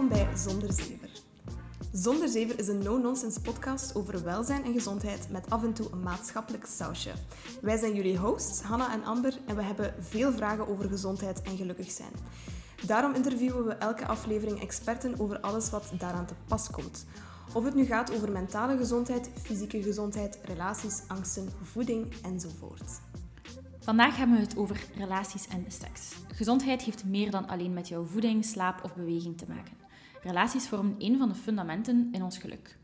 Welkom 0.00 0.18
bij 0.26 0.36
Zonder 0.36 0.72
Zever. 0.72 1.10
Zonder 1.92 2.28
Zever 2.28 2.58
is 2.58 2.68
een 2.68 2.82
no-nonsense 2.82 3.40
podcast 3.40 3.94
over 3.94 4.24
welzijn 4.24 4.64
en 4.64 4.72
gezondheid 4.72 5.30
met 5.30 5.50
af 5.50 5.62
en 5.62 5.72
toe 5.72 5.92
een 5.92 6.02
maatschappelijk 6.02 6.66
sausje. 6.66 7.10
Wij 7.60 7.76
zijn 7.76 7.94
jullie 7.94 8.18
hosts, 8.18 8.62
Hanna 8.62 8.92
en 8.92 9.04
Amber, 9.04 9.34
en 9.46 9.56
we 9.56 9.62
hebben 9.62 9.94
veel 9.98 10.32
vragen 10.32 10.68
over 10.68 10.88
gezondheid 10.88 11.42
en 11.42 11.56
gelukkig 11.56 11.90
zijn. 11.90 12.12
Daarom 12.86 13.14
interviewen 13.14 13.64
we 13.66 13.72
elke 13.72 14.06
aflevering 14.06 14.60
experten 14.60 15.20
over 15.20 15.40
alles 15.40 15.70
wat 15.70 15.92
daaraan 15.98 16.26
te 16.26 16.34
pas 16.48 16.70
komt. 16.70 17.06
Of 17.52 17.64
het 17.64 17.74
nu 17.74 17.84
gaat 17.84 18.14
over 18.14 18.32
mentale 18.32 18.76
gezondheid, 18.76 19.30
fysieke 19.42 19.82
gezondheid, 19.82 20.38
relaties, 20.44 21.02
angsten, 21.06 21.48
voeding 21.62 22.14
enzovoort. 22.22 23.00
Vandaag 23.80 24.16
hebben 24.16 24.36
we 24.36 24.42
het 24.42 24.56
over 24.56 24.84
relaties 24.96 25.48
en 25.48 25.64
seks. 25.68 26.12
Gezondheid 26.34 26.82
heeft 26.82 27.04
meer 27.04 27.30
dan 27.30 27.48
alleen 27.48 27.72
met 27.72 27.88
jouw 27.88 28.04
voeding, 28.04 28.44
slaap 28.44 28.84
of 28.84 28.94
beweging 28.94 29.38
te 29.38 29.44
maken. 29.48 29.88
Relaties 30.22 30.68
vormen 30.68 30.94
een 30.98 31.18
van 31.18 31.28
de 31.28 31.34
fundamenten 31.34 32.08
in 32.12 32.22
ons 32.22 32.38
geluk. 32.38 32.78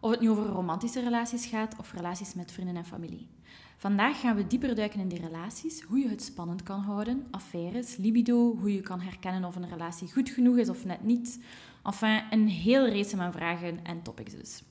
Of 0.00 0.10
het 0.10 0.20
nu 0.20 0.30
over 0.30 0.44
romantische 0.44 1.00
relaties 1.00 1.46
gaat 1.46 1.78
of 1.78 1.92
relaties 1.92 2.34
met 2.34 2.52
vrienden 2.52 2.76
en 2.76 2.84
familie. 2.84 3.28
Vandaag 3.76 4.20
gaan 4.20 4.36
we 4.36 4.46
dieper 4.46 4.74
duiken 4.74 5.00
in 5.00 5.08
die 5.08 5.20
relaties, 5.20 5.82
hoe 5.82 5.98
je 5.98 6.08
het 6.08 6.22
spannend 6.22 6.62
kan 6.62 6.80
houden, 6.80 7.26
affaires, 7.30 7.96
libido, 7.96 8.56
hoe 8.56 8.72
je 8.72 8.80
kan 8.80 9.00
herkennen 9.00 9.44
of 9.44 9.56
een 9.56 9.68
relatie 9.68 10.12
goed 10.12 10.30
genoeg 10.30 10.56
is 10.56 10.68
of 10.68 10.84
net 10.84 11.02
niet. 11.04 11.40
Enfin, 11.84 12.22
een 12.30 12.48
heel 12.48 12.88
race 12.88 13.16
aan 13.16 13.32
vragen 13.32 13.84
en 13.84 14.02
topics 14.02 14.32
dus. 14.34 14.62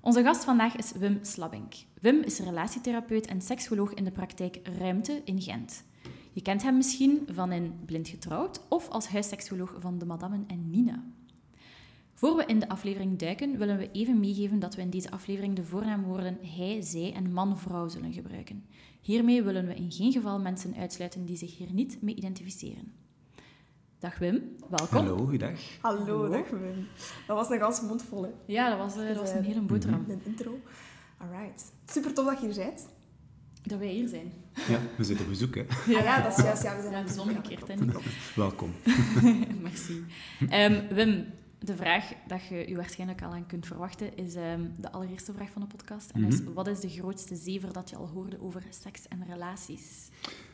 Onze 0.00 0.22
gast 0.22 0.44
vandaag 0.44 0.76
is 0.76 0.92
Wim 0.92 1.18
Slabink. 1.22 1.74
Wim 2.00 2.22
is 2.22 2.38
relatietherapeut 2.38 3.26
en 3.26 3.40
seksoloog 3.40 3.94
in 3.94 4.04
de 4.04 4.10
praktijk 4.10 4.60
Ruimte 4.78 5.22
in 5.24 5.42
Gent. 5.42 5.84
Je 6.32 6.42
kent 6.42 6.62
hem 6.62 6.76
misschien 6.76 7.28
van 7.32 7.52
in 7.52 7.74
Blind 7.86 8.08
Getrouwd 8.08 8.60
of 8.68 8.88
als 8.88 9.08
huisseksoloog 9.08 9.74
van 9.78 9.98
de 9.98 10.06
Madammen 10.06 10.44
en 10.46 10.70
Nina. 10.70 11.02
Voor 12.24 12.36
we 12.36 12.44
in 12.46 12.58
de 12.58 12.68
aflevering 12.68 13.18
duiken, 13.18 13.58
willen 13.58 13.78
we 13.78 13.90
even 13.92 14.20
meegeven 14.20 14.58
dat 14.58 14.74
we 14.74 14.82
in 14.82 14.90
deze 14.90 15.10
aflevering 15.10 15.56
de 15.56 15.64
voornaamwoorden 15.64 16.38
hij, 16.56 16.82
zij 16.82 17.12
en 17.12 17.32
man-vrouw 17.32 17.88
zullen 17.88 18.12
gebruiken. 18.12 18.64
Hiermee 19.00 19.42
willen 19.42 19.66
we 19.66 19.74
in 19.74 19.92
geen 19.92 20.12
geval 20.12 20.40
mensen 20.40 20.74
uitsluiten 20.74 21.24
die 21.24 21.36
zich 21.36 21.56
hier 21.56 21.72
niet 21.72 22.02
mee 22.02 22.14
identificeren. 22.14 22.92
Dag 23.98 24.18
Wim, 24.18 24.42
welkom. 24.70 24.96
Hallo, 24.96 25.16
goedendag. 25.16 25.60
Hallo, 25.80 26.28
dag 26.28 26.48
Wim. 26.48 26.86
Dat 27.26 27.36
was 27.36 27.50
een 27.50 27.58
gans 27.58 27.80
mondvol, 27.80 28.22
hè? 28.22 28.30
Ja, 28.46 28.68
dat 28.68 28.78
was, 28.78 28.96
uh, 28.96 29.08
dat 29.08 29.16
was 29.16 29.30
een 29.30 29.44
hele 29.44 29.60
boterham. 29.60 30.04
Een 30.08 30.20
intro. 30.24 30.60
Alright. 31.18 31.72
Super 31.86 32.14
tof 32.14 32.26
dat 32.26 32.40
je 32.40 32.46
hier 32.46 32.56
bent. 32.56 32.88
Dat 33.62 33.78
wij 33.78 33.88
hier 33.88 34.08
zijn. 34.08 34.32
Ja, 34.68 34.78
we 34.96 35.04
zitten 35.04 35.24
op 35.24 35.30
bezoek, 35.30 35.54
hè. 35.54 35.64
Ja, 35.86 35.98
ah, 35.98 36.04
ja 36.04 36.22
dat 36.22 36.38
is 36.38 36.44
juist. 36.44 36.62
Ja, 36.62 36.76
we 36.76 36.82
zijn 36.82 37.06
het 37.06 37.18
omgekeerd, 37.18 37.68
hè. 37.68 37.74
Welkom. 38.42 38.72
Merci. 39.62 40.04
Um, 40.50 40.88
Wim, 40.88 41.26
de 41.64 41.76
vraag 41.76 42.12
dat 42.26 42.46
je 42.46 42.64
je 42.68 42.76
waarschijnlijk 42.76 43.22
al 43.22 43.32
aan 43.32 43.46
kunt 43.46 43.66
verwachten 43.66 44.16
is 44.16 44.34
um, 44.34 44.72
de 44.80 44.92
allereerste 44.92 45.32
vraag 45.32 45.50
van 45.50 45.62
de 45.62 45.68
podcast. 45.68 46.10
En 46.10 46.22
dat 46.22 46.32
is, 46.32 46.40
wat 46.54 46.68
is 46.68 46.80
de 46.80 46.88
grootste 46.88 47.36
zever 47.36 47.72
dat 47.72 47.90
je 47.90 47.96
al 47.96 48.08
hoorde 48.08 48.40
over 48.40 48.62
seks 48.70 49.08
en 49.08 49.24
relaties? 49.28 50.08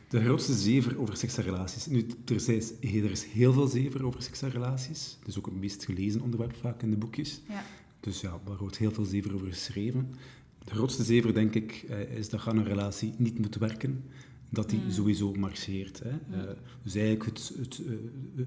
De 0.07 0.23
grootste 0.23 0.53
zever 0.53 0.99
over 0.99 1.17
seks 1.17 1.37
en 1.37 1.43
relaties. 1.43 1.85
Nu, 1.85 2.07
er, 2.25 2.35
is, 2.49 2.71
er 2.81 3.11
is 3.11 3.25
heel 3.25 3.53
veel 3.53 3.67
zever 3.67 4.05
over 4.05 4.21
seks 4.21 4.41
en 4.41 4.49
relaties. 4.49 5.17
Het 5.19 5.27
is 5.27 5.37
ook 5.37 5.45
het 5.45 5.55
meest 5.59 5.85
gelezen 5.85 6.21
onderwerp 6.21 6.55
vaak 6.55 6.81
in 6.81 6.89
de 6.89 6.97
boekjes. 6.97 7.41
Ja. 7.47 7.63
Dus 7.99 8.21
ja, 8.21 8.39
daar 8.45 8.57
wordt 8.57 8.77
heel 8.77 8.91
veel 8.91 9.05
zever 9.05 9.33
over 9.33 9.47
geschreven. 9.47 10.13
De 10.63 10.75
grootste 10.75 11.03
zever, 11.03 11.33
denk 11.33 11.55
ik, 11.55 11.85
eh, 11.89 12.17
is 12.17 12.29
dat 12.29 12.47
aan 12.47 12.57
een 12.57 12.63
relatie 12.63 13.13
niet 13.17 13.39
moet 13.39 13.55
werken. 13.55 14.03
Dat 14.49 14.69
die 14.69 14.79
Mm. 14.79 14.91
sowieso 14.91 15.33
marcheert. 15.33 15.99
Hè. 15.99 16.09
Uh, 16.09 16.51
dus 16.83 16.95
eigenlijk, 16.95 17.25
het, 17.25 17.53
het, 17.57 17.81
uh, 17.85 18.45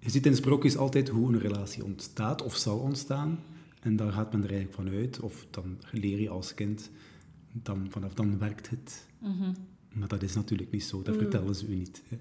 je 0.00 0.10
ziet 0.10 0.26
in 0.26 0.36
sprookjes 0.36 0.76
altijd 0.76 1.08
hoe 1.08 1.28
een 1.28 1.40
relatie 1.40 1.84
ontstaat 1.84 2.42
of 2.42 2.56
zal 2.56 2.78
ontstaan. 2.78 3.38
En 3.80 3.96
daar 3.96 4.12
gaat 4.12 4.32
men 4.32 4.44
er 4.44 4.50
eigenlijk 4.50 4.74
van 4.74 4.98
uit. 4.98 5.20
Of 5.20 5.46
dan 5.50 5.78
leer 5.92 6.20
je 6.20 6.28
als 6.28 6.54
kind, 6.54 6.90
dan, 7.52 7.86
vanaf 7.90 8.14
dan 8.14 8.38
werkt 8.38 8.70
het. 8.70 9.06
Mm 9.18 9.36
-hmm. 9.38 9.54
Maar 9.92 10.08
dat 10.08 10.22
is 10.22 10.34
natuurlijk 10.34 10.70
niet 10.70 10.84
zo, 10.84 11.02
dat 11.02 11.14
mm. 11.14 11.20
vertellen 11.20 11.54
ze 11.54 11.66
u 11.66 11.74
niet. 11.74 12.02
Hè. 12.08 12.18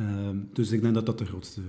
Uh, 0.00 0.38
dus 0.52 0.70
ik 0.70 0.82
denk 0.82 0.94
dat 0.94 1.06
dat 1.06 1.18
de 1.18 1.24
grootste, 1.24 1.60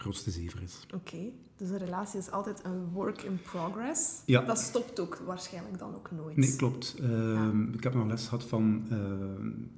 grootste 0.00 0.30
zever 0.30 0.62
is. 0.62 0.84
Oké, 0.84 0.94
okay. 0.94 1.32
dus 1.56 1.68
een 1.68 1.78
relatie 1.78 2.18
is 2.18 2.30
altijd 2.30 2.64
een 2.64 2.84
work 2.92 3.22
in 3.22 3.40
progress. 3.42 4.22
Ja. 4.26 4.42
Dat 4.42 4.58
stopt 4.58 5.00
ook 5.00 5.22
waarschijnlijk 5.26 5.78
dan 5.78 5.94
ook 5.94 6.10
nooit. 6.10 6.36
Nee, 6.36 6.56
klopt. 6.56 6.96
Uh, 7.00 7.08
ja. 7.08 7.52
Ik 7.72 7.82
heb 7.82 7.94
nog 7.94 8.06
les 8.06 8.24
gehad 8.24 8.44
van 8.44 8.82
uh, 8.84 8.98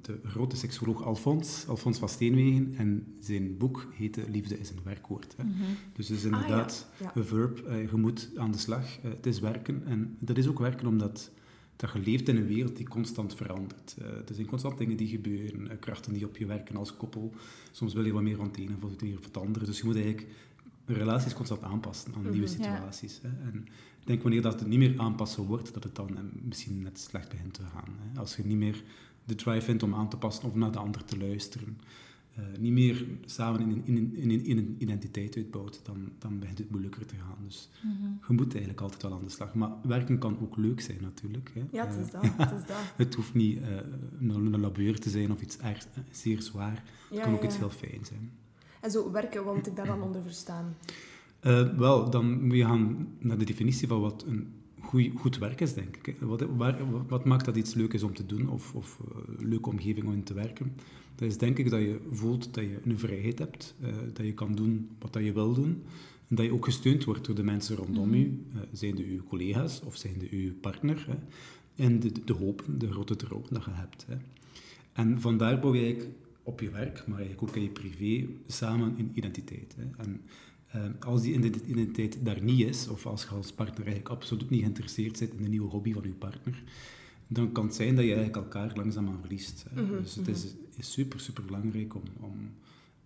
de 0.01 0.19
grote 0.25 0.55
seksoloog 0.55 1.03
Alfons, 1.03 1.67
Alfons 1.67 1.97
van 1.97 2.09
Steenwegen. 2.09 2.73
En 2.77 3.15
zijn 3.19 3.57
boek 3.57 3.87
heette 3.93 4.29
Liefde 4.29 4.59
is 4.59 4.69
een 4.69 4.79
werkwoord. 4.83 5.33
Hè. 5.37 5.43
Mm 5.43 5.51
-hmm. 5.51 5.75
Dus 5.93 6.07
het 6.07 6.17
is 6.17 6.23
inderdaad 6.23 6.87
ah, 6.93 6.99
ja. 6.99 7.11
een 7.15 7.25
verb. 7.25 7.57
je 7.91 7.97
moet 7.97 8.29
aan 8.35 8.51
de 8.51 8.57
slag. 8.57 8.85
het 9.01 9.25
is 9.25 9.39
werken. 9.39 9.83
En 9.85 10.17
dat 10.19 10.37
is 10.37 10.47
ook 10.47 10.59
werken 10.59 10.87
omdat 10.87 11.31
dat 11.83 12.03
je 12.03 12.11
leeft 12.11 12.27
in 12.27 12.37
een 12.37 12.47
wereld 12.47 12.77
die 12.77 12.87
constant 12.87 13.35
verandert. 13.35 13.95
Uh, 13.99 14.05
er 14.05 14.33
zijn 14.33 14.47
constant 14.47 14.77
dingen 14.77 14.97
die 14.97 15.07
gebeuren, 15.07 15.61
uh, 15.61 15.71
krachten 15.79 16.13
die 16.13 16.25
op 16.25 16.37
je 16.37 16.45
werken 16.45 16.75
als 16.75 16.97
koppel. 16.97 17.33
Soms 17.71 17.93
wil 17.93 18.05
je 18.05 18.13
wat 18.13 18.21
meer 18.21 18.35
van 18.35 18.45
het 18.45 18.57
ene 18.57 18.75
of 18.81 18.89
het 18.89 19.01
meer 19.01 19.13
van 19.13 19.23
het 19.23 19.37
andere. 19.37 19.65
Dus 19.65 19.77
je 19.77 19.85
moet 19.85 19.95
eigenlijk 19.95 20.27
relaties 20.85 21.33
constant 21.33 21.63
aanpassen 21.63 22.13
aan 22.13 22.19
mm 22.19 22.25
-hmm, 22.25 22.31
nieuwe 22.31 22.47
situaties. 22.47 23.19
Ja. 23.23 23.29
Hè. 23.29 23.49
En 23.49 23.67
ik 23.99 24.07
denk 24.07 24.21
wanneer 24.21 24.41
dat 24.41 24.59
het 24.59 24.69
niet 24.69 24.79
meer 24.79 24.99
aanpassen 24.99 25.43
wordt, 25.43 25.73
dat 25.73 25.83
het 25.83 25.95
dan 25.95 26.17
misschien 26.41 26.81
net 26.81 26.99
slecht 26.99 27.29
begint 27.29 27.53
te 27.53 27.61
gaan. 27.73 27.95
Hè. 27.99 28.19
Als 28.19 28.35
je 28.35 28.45
niet 28.45 28.57
meer 28.57 28.83
de 29.25 29.35
drive 29.35 29.61
vindt 29.61 29.83
om 29.83 29.95
aan 29.95 30.09
te 30.09 30.17
passen 30.17 30.47
of 30.47 30.55
naar 30.55 30.71
de 30.71 30.79
ander 30.79 31.05
te 31.05 31.17
luisteren. 31.17 31.77
Uh, 32.39 32.45
niet 32.59 32.71
meer 32.71 33.05
samen 33.25 33.61
in 33.61 33.69
een, 33.69 33.85
in, 33.85 33.97
een, 33.97 34.15
in, 34.15 34.29
een, 34.29 34.45
in 34.45 34.57
een, 34.57 34.75
identiteit 34.79 35.35
uitbouwt, 35.35 35.79
dan, 35.83 36.11
dan 36.19 36.39
begint 36.39 36.57
het 36.57 36.69
moeilijker 36.69 37.05
te 37.05 37.15
gaan. 37.15 37.37
Dus 37.45 37.69
mm 37.83 37.91
-hmm. 37.91 38.19
je 38.27 38.33
moet 38.33 38.51
eigenlijk 38.51 38.81
altijd 38.81 39.01
wel 39.01 39.13
aan 39.13 39.23
de 39.23 39.29
slag. 39.29 39.53
Maar 39.53 39.69
werken 39.83 40.17
kan 40.17 40.37
ook 40.41 40.57
leuk 40.57 40.81
zijn 40.81 40.97
natuurlijk. 41.01 41.51
Hè. 41.53 41.63
Ja, 41.71 41.87
het 41.87 42.05
is 42.05 42.11
dat. 42.11 42.23
Uh, 42.23 42.37
het, 42.37 42.51
is 42.51 42.67
dat. 42.67 42.77
het 43.05 43.15
hoeft 43.15 43.33
niet 43.33 43.57
uh, 43.57 43.67
een, 44.19 44.59
labeur 44.59 44.99
te 44.99 45.09
zijn 45.09 45.31
of 45.31 45.41
iets 45.41 45.57
erg, 45.57 45.87
zeer 46.11 46.41
zwaar. 46.41 46.83
Het 47.09 47.19
kan 47.19 47.33
ook 47.33 47.41
ja. 47.41 47.47
iets 47.47 47.57
heel 47.57 47.69
fijn 47.69 48.05
zijn. 48.05 48.31
En 48.81 48.91
zo 48.91 49.11
werken, 49.11 49.43
wat 49.43 49.55
moet 49.55 49.67
ik 49.67 49.75
daar 49.75 49.85
dan 49.85 50.01
onder 50.01 50.21
verstaan? 50.21 50.75
Uh, 51.41 51.77
wel, 51.77 52.09
dan 52.09 52.43
moet 52.43 52.55
je 52.55 52.65
gaan 52.65 53.07
naar 53.19 53.37
de 53.37 53.45
definitie 53.45 53.87
van 53.87 54.01
wat 54.01 54.23
een 54.27 54.53
goeie, 54.93 55.11
goed 55.15 55.37
werk 55.37 55.61
is, 55.61 55.73
denk 55.73 55.97
ik. 55.97 56.17
Wat, 56.19 56.41
waar, 56.41 57.07
wat 57.07 57.25
maakt 57.25 57.45
dat 57.45 57.55
iets 57.55 57.73
leuk 57.73 57.93
is 57.93 58.03
om 58.03 58.13
te 58.13 58.25
doen 58.25 58.49
of, 58.49 58.73
of 58.73 58.99
een 59.37 59.47
leuke 59.47 59.69
omgeving 59.69 60.05
om 60.05 60.13
in 60.13 60.23
te 60.23 60.33
werken? 60.33 60.73
Dat 61.15 61.27
is 61.27 61.37
denk 61.37 61.57
ik 61.57 61.69
dat 61.69 61.79
je 61.79 61.99
voelt 62.11 62.53
dat 62.53 62.63
je 62.63 62.79
een 62.83 62.99
vrijheid 62.99 63.39
hebt, 63.39 63.75
uh, 63.81 63.89
dat 64.13 64.25
je 64.25 64.33
kan 64.33 64.55
doen 64.55 64.89
wat 64.99 65.13
dat 65.13 65.23
je 65.23 65.33
wil 65.33 65.53
doen. 65.53 65.83
En 66.27 66.35
dat 66.35 66.45
je 66.45 66.53
ook 66.53 66.65
gesteund 66.65 67.03
wordt 67.03 67.25
door 67.25 67.35
de 67.35 67.43
mensen 67.43 67.75
rondom 67.75 68.07
mm 68.07 68.13
-hmm. 68.13 68.21
u, 68.21 68.43
uh, 68.55 68.61
zijn 68.71 68.95
de 68.95 69.03
uw 69.03 69.23
collega's 69.23 69.81
of 69.83 69.95
zijn 69.95 70.17
de 70.17 70.27
uw 70.31 70.53
partner. 70.61 71.05
Hè. 71.07 71.17
En 71.83 71.99
de, 71.99 72.11
de 72.25 72.33
hoop, 72.33 72.63
de 72.77 72.91
grote 72.91 73.15
droom 73.15 73.43
dat 73.49 73.63
je 73.63 73.71
hebt. 73.71 74.05
Hè. 74.07 74.15
En 74.93 75.21
vandaar 75.21 75.59
bouw 75.59 75.75
je 75.75 76.07
op 76.43 76.59
je 76.61 76.69
werk, 76.69 77.07
maar 77.07 77.19
eigenlijk 77.19 77.49
ook 77.49 77.55
in 77.55 77.61
je 77.61 77.69
privé, 77.69 78.27
samen 78.47 78.95
een 78.97 79.11
identiteit. 79.13 79.75
Hè. 79.77 80.03
En 80.03 80.21
als 80.99 81.21
die 81.21 81.33
identiteit 81.65 82.17
daar 82.25 82.41
niet 82.41 82.67
is, 82.67 82.87
of 82.87 83.05
als 83.05 83.23
je 83.23 83.29
als 83.29 83.51
partner 83.51 83.85
eigenlijk 83.85 84.09
absoluut 84.09 84.49
niet 84.49 84.61
geïnteresseerd 84.61 85.19
bent 85.19 85.31
in 85.33 85.43
de 85.43 85.49
nieuwe 85.49 85.69
hobby 85.69 85.93
van 85.93 86.03
je 86.03 86.09
partner, 86.09 86.63
dan 87.27 87.51
kan 87.51 87.65
het 87.65 87.75
zijn 87.75 87.95
dat 87.95 88.05
je 88.05 88.13
eigenlijk 88.13 88.43
elkaar 88.45 88.71
langzaamaan 88.75 89.19
verliest. 89.19 89.65
Hè. 89.69 89.81
Mhm, 89.81 90.01
Dus 90.01 90.15
het 90.15 90.27
is, 90.27 90.45
is, 90.77 90.91
super, 90.91 91.19
super 91.19 91.45
belangrijk 91.45 91.95
om, 91.95 92.03
om 92.19 92.35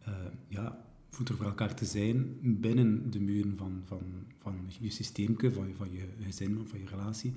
uh, 0.07 0.13
ja, 0.47 0.85
voeter 1.09 1.35
voor 1.35 1.45
elkaar 1.45 1.75
te 1.75 1.85
zijn 1.85 2.37
binnen 2.41 3.11
de 3.11 3.19
muren 3.19 3.57
van, 3.57 3.81
van, 3.85 3.99
van 4.37 4.55
je 4.79 4.89
systeemke, 4.89 5.51
van, 5.51 5.67
van 5.77 5.91
je 5.91 6.03
gezin, 6.25 6.61
van 6.65 6.79
je 6.79 6.85
relatie. 6.85 7.33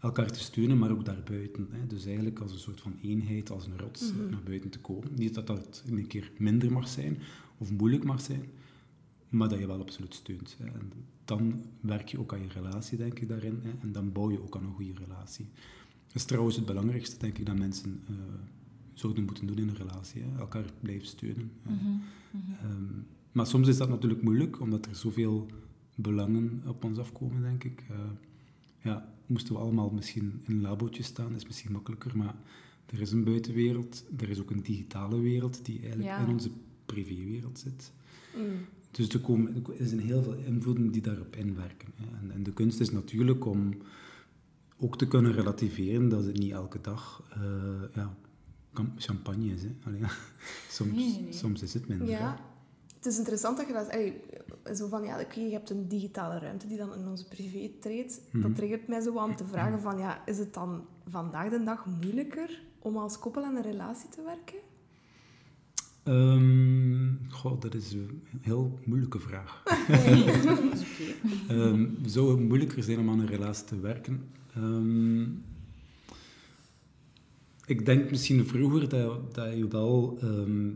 Elkaar 0.00 0.30
te 0.32 0.38
steunen, 0.38 0.78
maar 0.78 0.90
ook 0.90 1.04
daarbuiten. 1.04 1.68
Hè. 1.70 1.86
Dus 1.86 2.04
eigenlijk 2.06 2.38
als 2.38 2.52
een 2.52 2.58
soort 2.58 2.80
van 2.80 2.96
eenheid, 3.02 3.50
als 3.50 3.66
een 3.66 3.78
rots 3.78 4.12
Mhm. 4.12 4.30
naar 4.30 4.42
buiten 4.44 4.70
te 4.70 4.78
komen. 4.78 5.08
Niet 5.16 5.34
dat 5.34 5.46
dat 5.46 5.82
een 5.86 6.06
keer 6.06 6.30
minder 6.38 6.72
mag 6.72 6.88
zijn 6.88 7.18
of 7.58 7.70
moeilijk 7.70 8.04
mag 8.04 8.20
zijn, 8.20 8.44
maar 9.34 9.48
dat 9.48 9.58
je 9.58 9.66
wel 9.66 9.80
absoluut 9.80 10.14
steunt. 10.14 10.56
Hè. 10.58 10.64
En 10.66 10.92
dan 11.24 11.64
werk 11.80 12.08
je 12.08 12.18
ook 12.18 12.32
aan 12.32 12.42
je 12.42 12.48
relatie, 12.48 12.98
denk 12.98 13.18
ik, 13.18 13.28
daarin. 13.28 13.60
Hè. 13.62 13.70
En 13.80 13.92
dan 13.92 14.12
bouw 14.12 14.30
je 14.30 14.42
ook 14.42 14.56
aan 14.56 14.64
een 14.64 14.72
goede 14.72 14.94
relatie. 15.06 15.46
Dat 16.06 16.16
is 16.16 16.24
trouwens 16.24 16.56
het 16.56 16.64
belangrijkste, 16.66 17.18
denk 17.18 17.38
ik, 17.38 17.46
dat 17.46 17.58
mensen 17.58 18.02
uh, 18.10 18.16
zouden 18.92 19.24
moeten 19.24 19.46
doen 19.46 19.56
in 19.58 19.68
een 19.68 19.76
relatie. 19.76 20.22
Hè. 20.22 20.38
Elkaar 20.38 20.64
blijven 20.80 21.06
steunen. 21.06 21.50
Mhm, 21.62 21.74
Mm 22.30 22.40
-hmm. 22.60 22.70
um, 22.70 23.06
maar 23.32 23.46
soms 23.46 23.68
is 23.68 23.76
dat 23.76 23.88
natuurlijk 23.88 24.22
moeilijk, 24.22 24.60
omdat 24.60 24.86
er 24.86 24.94
zoveel 24.96 25.46
belangen 25.94 26.62
op 26.66 26.84
ons 26.84 26.98
afkomen, 26.98 27.42
denk 27.42 27.64
ik. 27.64 27.84
Uh, 27.90 27.96
ja, 28.80 29.14
moesten 29.26 29.54
we 29.54 29.60
allemaal 29.60 29.90
misschien 29.90 30.42
in 30.46 30.54
een 30.54 30.60
labootje 30.60 31.02
staan, 31.02 31.34
is 31.34 31.44
misschien 31.46 31.72
makkelijker, 31.72 32.16
maar 32.16 32.34
er 32.86 33.00
is 33.00 33.12
een 33.12 33.24
buitenwereld, 33.24 34.04
er 34.18 34.28
is 34.28 34.40
ook 34.40 34.50
een 34.50 34.62
digitale 34.62 35.20
wereld 35.20 35.64
die 35.64 35.78
eigenlijk 35.78 36.08
Ja. 36.08 36.26
in 36.26 36.32
onze 36.32 36.50
privéwereld 36.86 37.58
zit. 37.58 37.92
Mm. 38.36 38.66
Dus 38.96 39.08
er, 39.08 39.20
komen, 39.20 39.64
er 39.78 39.86
zijn 39.86 40.00
heel 40.00 40.22
veel 40.22 40.34
invloeden 40.34 40.90
die 40.90 41.02
daarop 41.02 41.36
inwerken. 41.36 41.88
Hè. 41.94 42.18
En, 42.18 42.30
en, 42.30 42.42
de 42.42 42.52
kunst 42.52 42.80
is 42.80 42.90
natuurlijk 42.90 43.46
om 43.46 43.74
ook 44.78 44.98
te 44.98 45.08
kunnen 45.08 45.32
relativeren 45.32 46.08
dat 46.08 46.24
het 46.24 46.38
niet 46.38 46.52
elke 46.52 46.80
dag 46.80 47.22
uh, 47.36 47.44
ja, 47.94 48.14
champagne 48.96 49.46
is. 49.46 49.62
Hè. 49.62 49.70
Allee, 49.86 50.00
soms, 50.68 50.90
Nee, 50.92 51.08
nee, 51.08 51.22
nee. 51.22 51.32
soms 51.32 51.62
is 51.62 51.74
het 51.74 51.88
minder. 51.88 52.06
hè. 52.06 52.12
Ja, 52.12 52.36
het 52.96 53.06
is 53.06 53.18
interessant 53.18 53.56
dat 53.56 53.66
je 53.66 53.72
dat... 53.72 53.90
allee, 53.90 54.20
zo 54.74 54.88
van, 54.88 55.04
ja, 55.04 55.20
oké, 55.20 55.40
je 55.40 55.52
hebt 55.52 55.70
een 55.70 55.88
digitale 55.88 56.38
ruimte 56.38 56.66
die 56.66 56.76
dan 56.76 56.94
in 56.94 57.06
onze 57.06 57.28
privé 57.28 57.70
treedt. 57.80 58.20
Mhm. 58.30 58.42
Dat 58.42 58.56
triggert 58.56 58.88
mij 58.88 59.00
zo 59.00 59.14
om 59.14 59.36
te 59.36 59.46
vragen 59.46 59.80
van, 59.80 59.98
ja, 59.98 60.26
is 60.26 60.38
het 60.38 60.54
dan 60.54 60.86
vandaag 61.08 61.50
de 61.50 61.62
dag 61.62 61.86
moeilijker 61.86 62.62
om 62.78 62.96
als 62.96 63.18
koppel 63.18 63.44
aan 63.44 63.56
een 63.56 63.62
relatie 63.62 64.08
te 64.08 64.22
werken? 64.22 64.58
Ehm, 66.02 66.63
goh, 67.44 67.60
dat 67.60 67.74
is 67.74 67.92
een 67.92 68.22
heel 68.40 68.78
moeilijke 68.84 69.18
vraag. 69.18 69.62
Ehm, 71.48 71.86
zou 72.06 72.30
het 72.30 72.40
moeilijker 72.48 72.82
zijn 72.82 72.98
om 72.98 73.10
aan 73.10 73.18
een 73.20 73.26
relatie 73.26 73.64
te 73.64 73.80
werken? 73.80 74.28
Ehm, 74.54 75.22
ik 77.66 77.86
denk 77.86 78.10
misschien 78.10 78.46
vroeger 78.46 78.88
dat, 78.88 79.34
dat 79.34 79.56
je 79.56 79.68
wel... 79.68 80.18
ehm, 80.20 80.70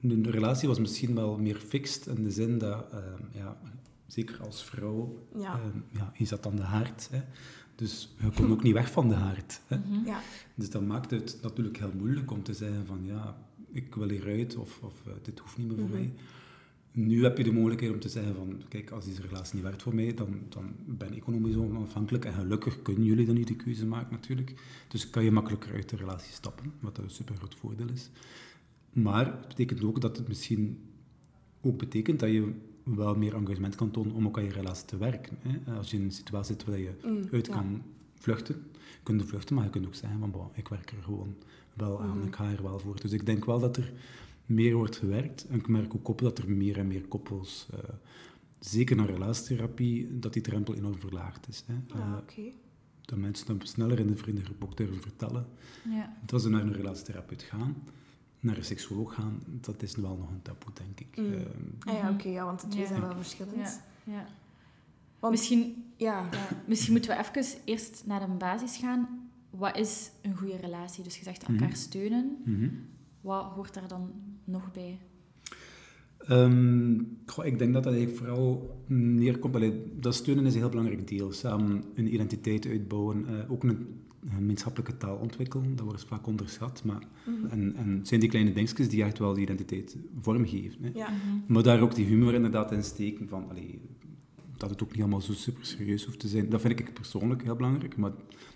een 0.00 0.30
relatie 0.30 0.68
was 0.68 0.78
misschien 0.78 1.14
wel 1.14 1.38
meer 1.38 1.56
fixed 1.56 2.06
in 2.06 2.22
de 2.24 2.30
zin 2.30 2.58
dat, 2.58 2.84
ehm, 2.92 3.22
ja, 3.32 3.56
zeker 4.06 4.40
als 4.42 4.64
vrouw, 4.64 5.26
Ja. 5.36 5.52
ehm, 5.60 5.78
ja, 5.90 6.12
je 6.16 6.24
zat 6.24 6.46
aan 6.46 6.56
de 6.56 6.62
haard. 6.62 7.08
Hè. 7.10 7.20
Dus 7.74 8.14
je 8.20 8.30
kon 8.30 8.50
ook 8.50 8.62
niet 8.62 8.72
weg 8.72 8.90
van 8.90 9.08
de 9.08 9.14
haard. 9.14 9.60
Hè. 9.66 9.78
Mhm. 9.78 10.04
Ja. 10.06 10.20
Dus 10.54 10.70
dat 10.70 10.82
maakt 10.82 11.10
het 11.10 11.38
natuurlijk 11.42 11.78
heel 11.78 11.92
moeilijk 11.96 12.30
om 12.30 12.42
te 12.42 12.54
zeggen 12.54 12.86
van 12.86 13.04
ja, 13.04 13.36
ik 13.72 13.94
wil 13.94 14.08
hieruit 14.08 14.56
of, 14.56 14.80
of 14.82 15.06
eh, 15.06 15.12
dit 15.22 15.38
hoeft 15.38 15.58
niet 15.58 15.66
meer 15.66 15.76
voor 15.76 15.86
Mhm. 15.88 15.96
mij. 15.96 16.12
Nu 16.94 17.22
heb 17.22 17.36
je 17.38 17.44
de 17.44 17.52
mogelijkheid 17.52 17.92
om 17.92 18.00
te 18.00 18.08
zeggen 18.08 18.34
van 18.34 18.62
kijk, 18.68 18.90
als 18.90 19.04
deze 19.04 19.20
relatie 19.22 19.54
niet 19.54 19.64
werkt 19.64 19.82
voor 19.82 19.94
mij, 19.94 20.14
dan, 20.14 20.28
dan 20.48 20.72
ben 20.86 21.08
ik 21.12 21.16
economisch 21.16 21.56
onafhankelijk 21.56 22.24
en 22.24 22.32
gelukkig 22.32 22.82
kunnen 22.82 23.04
jullie 23.04 23.26
dan 23.26 23.34
niet 23.34 23.46
de 23.48 23.56
keuze 23.56 23.86
maken 23.86 24.12
natuurlijk. 24.12 24.54
Dus 24.88 25.10
kan 25.10 25.24
je 25.24 25.30
makkelijker 25.30 25.72
uit 25.72 25.88
de 25.88 25.96
relatie 25.96 26.32
stappen, 26.32 26.72
wat 26.80 26.98
een 26.98 27.10
super 27.10 27.34
groot 27.36 27.54
voordeel 27.54 27.88
is. 27.88 28.10
Maar 28.92 29.26
het 29.26 29.48
betekent 29.48 29.82
ook 29.84 30.00
dat 30.00 30.16
het 30.16 30.28
misschien 30.28 30.78
ook 31.60 31.78
betekent 31.78 32.20
dat 32.20 32.30
je 32.30 32.52
wel 32.82 33.14
meer 33.16 33.34
engagement 33.34 33.74
kan 33.74 33.90
tonen 33.90 34.12
om 34.14 34.26
ook 34.26 34.38
aan 34.38 34.44
je 34.44 34.52
relatie 34.52 34.86
te 34.86 34.96
werken. 34.96 35.36
Hè. 35.40 35.72
Als 35.74 35.90
je 35.90 35.96
in 35.96 36.02
een 36.04 36.12
situatie 36.12 36.54
zit 36.54 36.64
waar 36.64 36.78
je 36.78 36.90
Mm, 37.04 37.28
uit 37.32 37.46
ja. 37.46 37.52
kan 37.52 37.82
vluchten. 38.14 38.54
Je 38.72 38.98
kunt 39.02 39.24
vluchten, 39.24 39.54
maar 39.54 39.64
je 39.64 39.70
kunt 39.70 39.86
ook 39.86 39.94
zeggen 39.94 40.18
van, 40.18 40.30
bon, 40.30 40.46
ik 40.54 40.68
werk 40.68 40.90
er 40.90 41.02
gewoon 41.02 41.34
wel 41.74 42.00
aan, 42.02 42.26
ik 42.26 42.34
ga 42.36 42.50
er 42.50 42.62
wel 42.62 42.78
voor. 42.78 43.00
Dus 43.00 43.12
ik 43.12 43.26
denk 43.26 43.44
wel 43.44 43.58
dat 43.60 43.76
er 43.76 43.92
meer 44.46 44.74
wordt 44.74 44.96
gewerkt. 44.96 45.46
En 45.46 45.58
ik 45.58 45.68
merk 45.68 45.94
ook 45.94 46.08
op 46.08 46.18
dat 46.20 46.38
er 46.38 46.50
meer 46.50 46.78
en 46.78 46.86
meer 46.86 47.02
koppels, 47.04 47.68
eh, 47.72 47.78
zeker 48.58 48.96
naar 48.96 49.06
relatietherapie, 49.10 50.18
dat 50.18 50.32
die 50.32 50.42
drempel 50.42 50.74
enorm 50.74 50.98
verlaagd 51.00 51.48
is. 51.48 51.64
Hè. 51.66 51.74
Ah, 52.00 52.18
Eh, 52.36 52.44
dat 53.02 53.18
mensen 53.18 53.46
dan 53.46 53.60
sneller 53.62 53.98
in 53.98 54.06
de 54.06 54.16
vriendengroep 54.16 54.64
ook 54.64 54.76
durven 54.76 55.02
vertellen 55.02 55.46
Ja. 55.90 56.16
dat 56.26 56.42
ze 56.42 56.48
naar 56.48 56.62
een 56.62 56.72
relatietherapeut 56.72 57.42
gaan. 57.42 57.76
Naar 58.40 58.56
een 58.56 58.64
seksuoloog 58.64 59.14
gaan, 59.14 59.42
dat 59.46 59.82
is 59.82 59.96
wel 59.96 60.16
nog 60.16 60.30
een 60.30 60.42
taboe, 60.42 60.72
denk 60.74 61.00
ik. 61.00 61.16
Mm. 61.16 61.32
Ehm, 61.32 61.44
Ah 61.88 61.94
ja, 61.94 62.10
oké, 62.10 62.28
ja, 62.28 62.44
want 62.44 62.60
de 62.60 62.68
twee 62.68 62.82
Ja. 62.82 62.88
zijn 62.88 63.00
wel 63.00 63.14
verschillend. 63.16 63.56
Ja. 63.56 64.12
Ja. 64.12 64.26
Want, 65.18 65.32
Misschien, 65.34 65.84
ja, 65.96 66.28
ja, 66.32 66.48
misschien 66.66 66.92
moeten 66.92 67.10
we 67.10 67.18
even 67.38 67.58
eerst 67.64 68.02
naar 68.06 68.20
de 68.20 68.32
basis 68.32 68.76
gaan. 68.76 69.21
Wat 69.56 69.76
is 69.78 70.10
een 70.22 70.36
goede 70.36 70.56
relatie? 70.56 71.04
Dus 71.04 71.16
je 71.16 71.22
zegt 71.24 71.42
elkaar 71.42 71.68
Mhm. 71.68 71.76
steunen. 71.76 72.36
mhm. 72.44 72.68
Wat 73.20 73.44
hoort 73.44 73.74
daar 73.74 73.88
dan 73.88 74.10
nog 74.44 74.72
bij? 74.72 74.98
Ehm, 76.18 76.98
goh, 77.26 77.44
ik 77.46 77.58
denk 77.58 77.72
dat 77.72 77.82
dat 77.84 77.92
eigenlijk 77.92 78.24
vooral 78.24 78.80
neerkomt. 78.86 79.54
Allee, 79.54 79.82
dat 80.00 80.14
steunen 80.14 80.46
is 80.46 80.54
een 80.54 80.60
heel 80.60 80.68
belangrijk 80.68 81.08
deel. 81.08 81.32
Samen 81.32 81.84
een 81.94 82.14
identiteit 82.14 82.66
uitbouwen, 82.66 83.26
eh, 83.26 83.50
ook 83.52 83.62
een, 83.64 83.70
een 84.22 84.30
gemeenschappelijke 84.34 84.96
taal 84.96 85.16
ontwikkelen. 85.16 85.76
Dat 85.76 85.84
wordt 85.86 86.04
vaak 86.04 86.26
onderschat. 86.26 86.82
Maar, 86.84 87.02
Mhm. 87.26 87.46
en, 87.46 87.74
en 87.76 87.88
het 87.96 88.08
zijn 88.08 88.20
die 88.20 88.28
kleine 88.28 88.52
dingetjes 88.52 88.88
die 88.88 89.02
echt 89.04 89.18
wel 89.18 89.34
die 89.34 89.42
identiteit 89.42 89.96
vormgeven. 90.20 90.82
Hè. 90.84 90.90
ja. 90.94 91.08
Maar 91.46 91.62
daar 91.62 91.80
ook 91.80 91.94
die 91.94 92.06
humor 92.06 92.34
inderdaad 92.34 92.72
in 92.72 92.84
steken. 92.84 93.28
Van, 93.28 93.48
allee, 93.50 93.80
dat 94.62 94.70
het 94.70 94.82
ook 94.82 94.90
niet 94.90 95.00
allemaal 95.00 95.20
zo 95.20 95.32
super 95.32 95.66
serieus 95.66 96.04
hoeft 96.04 96.18
te 96.18 96.28
zijn. 96.28 96.48
Dat 96.48 96.60
vind 96.60 96.78
ik 96.78 96.92
persoonlijk 96.94 97.42
heel 97.42 97.56
belangrijk. 97.56 97.96
Maar 97.96 98.10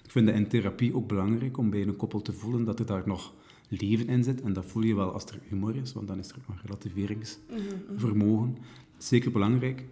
ik 0.05 0.11
vind 0.11 0.29
het 0.29 0.37
in 0.37 0.49
therapie 0.49 0.95
ook 0.95 1.09
belangrijk 1.09 1.59
om 1.59 1.71
bij 1.71 1.83
een 1.83 1.97
koppel 1.97 2.23
te 2.23 2.33
voelen 2.33 2.65
dat 2.65 2.79
er 2.79 2.87
daar 2.87 3.03
nog 3.07 3.35
leven 3.69 4.09
in 4.09 4.25
zit. 4.25 4.41
En 4.41 4.53
dat 4.53 4.65
voel 4.65 4.83
je 4.83 4.95
wel 4.95 5.13
als 5.13 5.25
er 5.25 5.39
humor 5.49 5.77
is, 5.77 5.93
want 5.93 6.09
dan 6.09 6.19
is 6.19 6.29
er 6.29 6.37
ook 6.39 6.49
nog 6.49 6.63
relativeringsvermogen. 6.63 8.57
Zeker 8.99 9.31
belangrijk. 9.31 9.85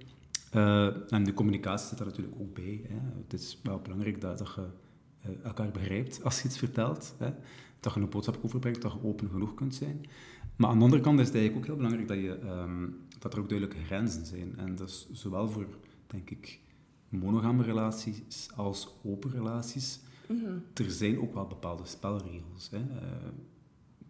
Eh, 0.51 1.13
en 1.13 1.25
de 1.25 1.33
communicatie 1.33 1.89
zit 1.89 1.99
daar 1.99 2.07
natuurlijk 2.07 2.37
ook 2.41 2.55
bij. 2.55 2.81
Hè. 2.89 2.97
Het 3.23 3.33
is 3.33 3.59
wel 3.63 3.79
belangrijk 3.79 4.21
dat, 4.21 4.39
dat 4.39 4.55
je 4.55 4.67
eh, 5.21 5.31
elkaar 5.45 5.71
begrijpt 5.71 6.25
als 6.25 6.43
je 6.43 6.49
iets 6.49 6.59
vertelt. 6.59 7.15
Hè. 7.19 7.31
Dat 7.81 7.95
je 7.95 8.01
een 8.01 8.09
boodschap 8.09 8.39
overbrengt, 8.43 8.83
dat 8.83 8.93
je 8.93 9.09
open 9.09 9.29
genoeg 9.29 9.55
kunt 9.55 9.75
zijn. 9.75 10.07
Maar 10.57 10.71
aan 10.71 10.79
de 10.79 10.85
andere 10.85 11.03
kant 11.03 11.21
is 11.21 11.27
het 11.27 11.35
eigenlijk 11.35 11.65
ook 11.65 11.71
heel 11.71 11.83
belangrijk 11.83 12.09
dat, 12.09 12.19
je, 12.19 12.39
ehm, 12.49 12.87
dat 13.19 13.33
er 13.33 13.39
ook 13.41 13.49
duidelijke 13.49 13.85
grenzen 13.85 14.27
zijn. 14.27 14.57
En 14.57 14.77
dat 14.77 14.89
is 14.89 15.09
zowel 15.13 15.49
voor, 15.49 15.67
denk 16.07 16.31
ik, 16.31 16.61
monogame 17.09 17.63
relaties 17.63 18.49
als 18.57 18.95
open 19.05 19.31
relaties. 19.31 20.01
Mhm. 20.29 20.45
Er 20.75 20.91
zijn 20.91 21.21
ook 21.21 21.35
wel 21.35 21.47
bepaalde 21.47 21.87
spelregels. 21.87 22.71
Hè. 22.71 22.79
Eh, 22.79 23.07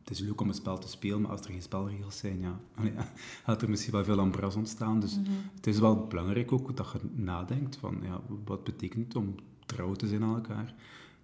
het 0.00 0.10
is 0.12 0.18
leuk 0.18 0.40
om 0.40 0.48
een 0.48 0.54
spel 0.54 0.78
te 0.78 0.88
spelen, 0.88 1.20
maar 1.20 1.30
als 1.30 1.40
er 1.40 1.50
geen 1.50 1.62
spelregels 1.62 2.18
zijn, 2.18 2.40
ja, 2.40 2.60
ja, 2.96 3.12
gaat 3.44 3.62
er 3.62 3.70
misschien 3.70 3.92
wel 3.92 4.04
veel 4.04 4.18
ambras 4.18 4.54
ontstaan. 4.56 5.00
Dus 5.00 5.18
Mhm. 5.18 5.30
het 5.54 5.66
is 5.66 5.78
wel 5.78 6.06
belangrijk 6.06 6.52
ook 6.52 6.76
dat 6.76 6.92
je 6.92 6.98
nadenkt 7.22 7.76
van 7.76 7.98
ja, 8.02 8.20
wat 8.44 8.64
betekent 8.64 9.04
het 9.04 9.16
om 9.16 9.34
trouw 9.66 9.92
te 9.92 10.08
zijn 10.08 10.22
aan 10.22 10.34
elkaar, 10.34 10.74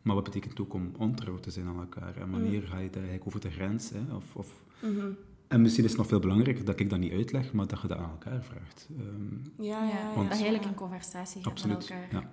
maar 0.02 0.14
wat 0.14 0.24
betekent 0.24 0.50
het 0.52 0.60
ook 0.60 0.74
om 0.74 0.92
ontrouw 0.98 1.36
te 1.36 1.50
zijn 1.50 1.66
aan 1.66 1.78
elkaar 1.80 2.16
en 2.16 2.30
wanneer 2.30 2.62
ga 2.62 2.78
je 2.78 2.90
daar 2.90 3.02
eigenlijk 3.02 3.26
over 3.26 3.40
de 3.40 3.50
grens? 3.50 3.90
Hè? 3.90 4.14
Of, 4.14 4.36
of... 4.36 4.64
Mhm. 4.82 5.06
En 5.50 5.62
misschien 5.62 5.84
is 5.84 5.90
het 5.90 5.98
nog 5.98 6.08
veel 6.08 6.20
belangrijker 6.20 6.64
dat 6.64 6.80
ik 6.80 6.90
dat 6.90 6.98
niet 6.98 7.12
uitleg, 7.12 7.52
maar 7.52 7.66
dat 7.66 7.80
je 7.80 7.88
dat 7.88 7.98
aan 7.98 8.10
elkaar 8.10 8.42
vraagt. 8.44 8.88
Ehm, 8.98 9.64
Ja, 9.66 9.84
ja, 9.84 9.88
ja. 9.88 10.14
dat 10.14 10.24
je 10.24 10.28
eigenlijk 10.44 10.64
een 10.64 10.74
conversatie 10.74 11.34
hebt 11.42 11.46
absoluut. 11.52 11.76
met 11.78 11.90
elkaar. 11.90 12.08
Ja. 12.12 12.30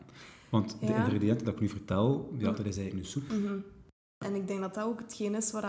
Want 0.50 0.78
de 0.80 0.86
ingrediënten 0.86 1.46
dat 1.46 1.54
ik 1.54 1.60
nu 1.60 1.70
vertel, 1.70 2.30
ja, 2.38 2.50
Mm. 2.50 2.56
dat 2.56 2.66
is 2.66 2.78
eigenlijk 2.78 3.06
een 3.06 3.12
soep. 3.12 3.24
Mhm. 3.30 3.58
En 4.26 4.36
ik 4.36 4.48
denk 4.48 4.60
dat 4.60 4.74
dat 4.74 4.84
ook 4.86 5.00
hetgeen 5.00 5.36
is 5.36 5.52
wat, 5.52 5.64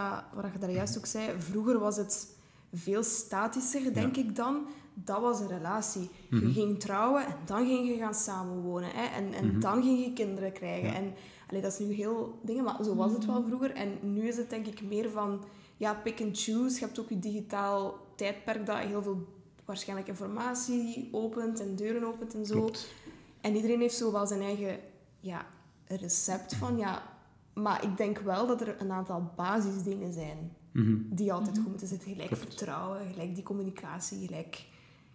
je 0.53 0.59
daar 0.61 0.71
juist 0.71 0.99
ook 0.99 1.07
zei. 1.07 1.31
Vroeger 1.41 1.79
was 1.79 1.97
het 1.97 2.37
veel 2.73 3.03
statischer, 3.03 3.95
denk 3.95 4.17
ik 4.17 4.37
dan. 4.37 4.67
Dat 4.95 5.21
was 5.21 5.41
een 5.41 5.49
relatie. 5.49 6.09
Je 6.31 6.37
Mhm. 6.37 6.51
ging 6.53 6.81
trouwen 6.81 7.27
en 7.27 7.35
dan 7.45 7.67
ging 7.67 7.89
je 7.89 7.97
gaan 7.97 8.15
samenwonen. 8.15 8.91
Hè? 8.93 9.05
En, 9.05 9.33
en 9.33 9.47
Mhm. 9.47 9.61
dan 9.61 9.83
ging 9.83 10.05
je 10.05 10.13
kinderen 10.13 10.53
krijgen. 10.53 10.89
Ja. 10.89 10.95
En 10.95 11.13
allee, 11.49 11.63
dat 11.63 11.73
is 11.73 11.87
nu 11.87 11.93
heel 11.93 12.41
dingen, 12.43 12.65
maar 12.65 12.85
zo 12.85 12.95
was 12.95 13.13
het 13.13 13.27
wel 13.27 13.45
vroeger. 13.47 13.71
En 13.71 13.89
nu 14.03 14.29
is 14.29 14.37
het 14.37 14.51
denk 14.51 14.67
ik 14.67 14.83
meer 14.83 15.11
van 15.11 15.45
ja, 15.79 15.95
pick 15.95 16.21
and 16.21 16.41
choose. 16.41 16.79
Je 16.79 16.85
hebt 16.85 16.99
ook 16.99 17.09
je 17.09 17.19
digitaal 17.19 18.07
tijdperk 18.17 18.67
dat 18.67 18.79
heel 18.79 19.03
veel 19.03 19.27
waarschijnlijk 19.65 20.09
informatie 20.09 21.09
opent 21.13 21.61
en 21.61 21.77
deuren 21.77 22.05
opent 22.05 22.35
en 22.35 22.47
zo. 22.47 22.55
Klopt. 22.55 22.95
En 23.41 23.55
iedereen 23.55 23.81
heeft 23.81 23.97
zo 23.97 24.13
wel 24.13 24.27
zijn 24.27 24.41
eigen 24.41 24.79
ja, 25.21 25.47
recept 25.87 26.55
van, 26.55 26.77
ja... 26.79 27.17
Maar 27.55 27.85
ik 27.85 27.97
denk 27.97 28.19
wel 28.19 28.47
dat 28.47 28.61
er 28.61 28.81
een 28.81 28.93
aantal 28.93 29.33
basisdingen 29.37 30.13
zijn 30.13 30.53
Mhm. 30.73 30.97
die 31.11 31.33
altijd 31.33 31.59
goed 31.59 31.69
moeten 31.69 31.87
zitten. 31.89 32.11
Gelijk 32.11 32.29
Klopt. 32.29 32.43
vertrouwen, 32.45 33.01
gelijk 33.13 33.35
die 33.35 33.43
communicatie, 33.45 34.27
gelijk... 34.27 34.65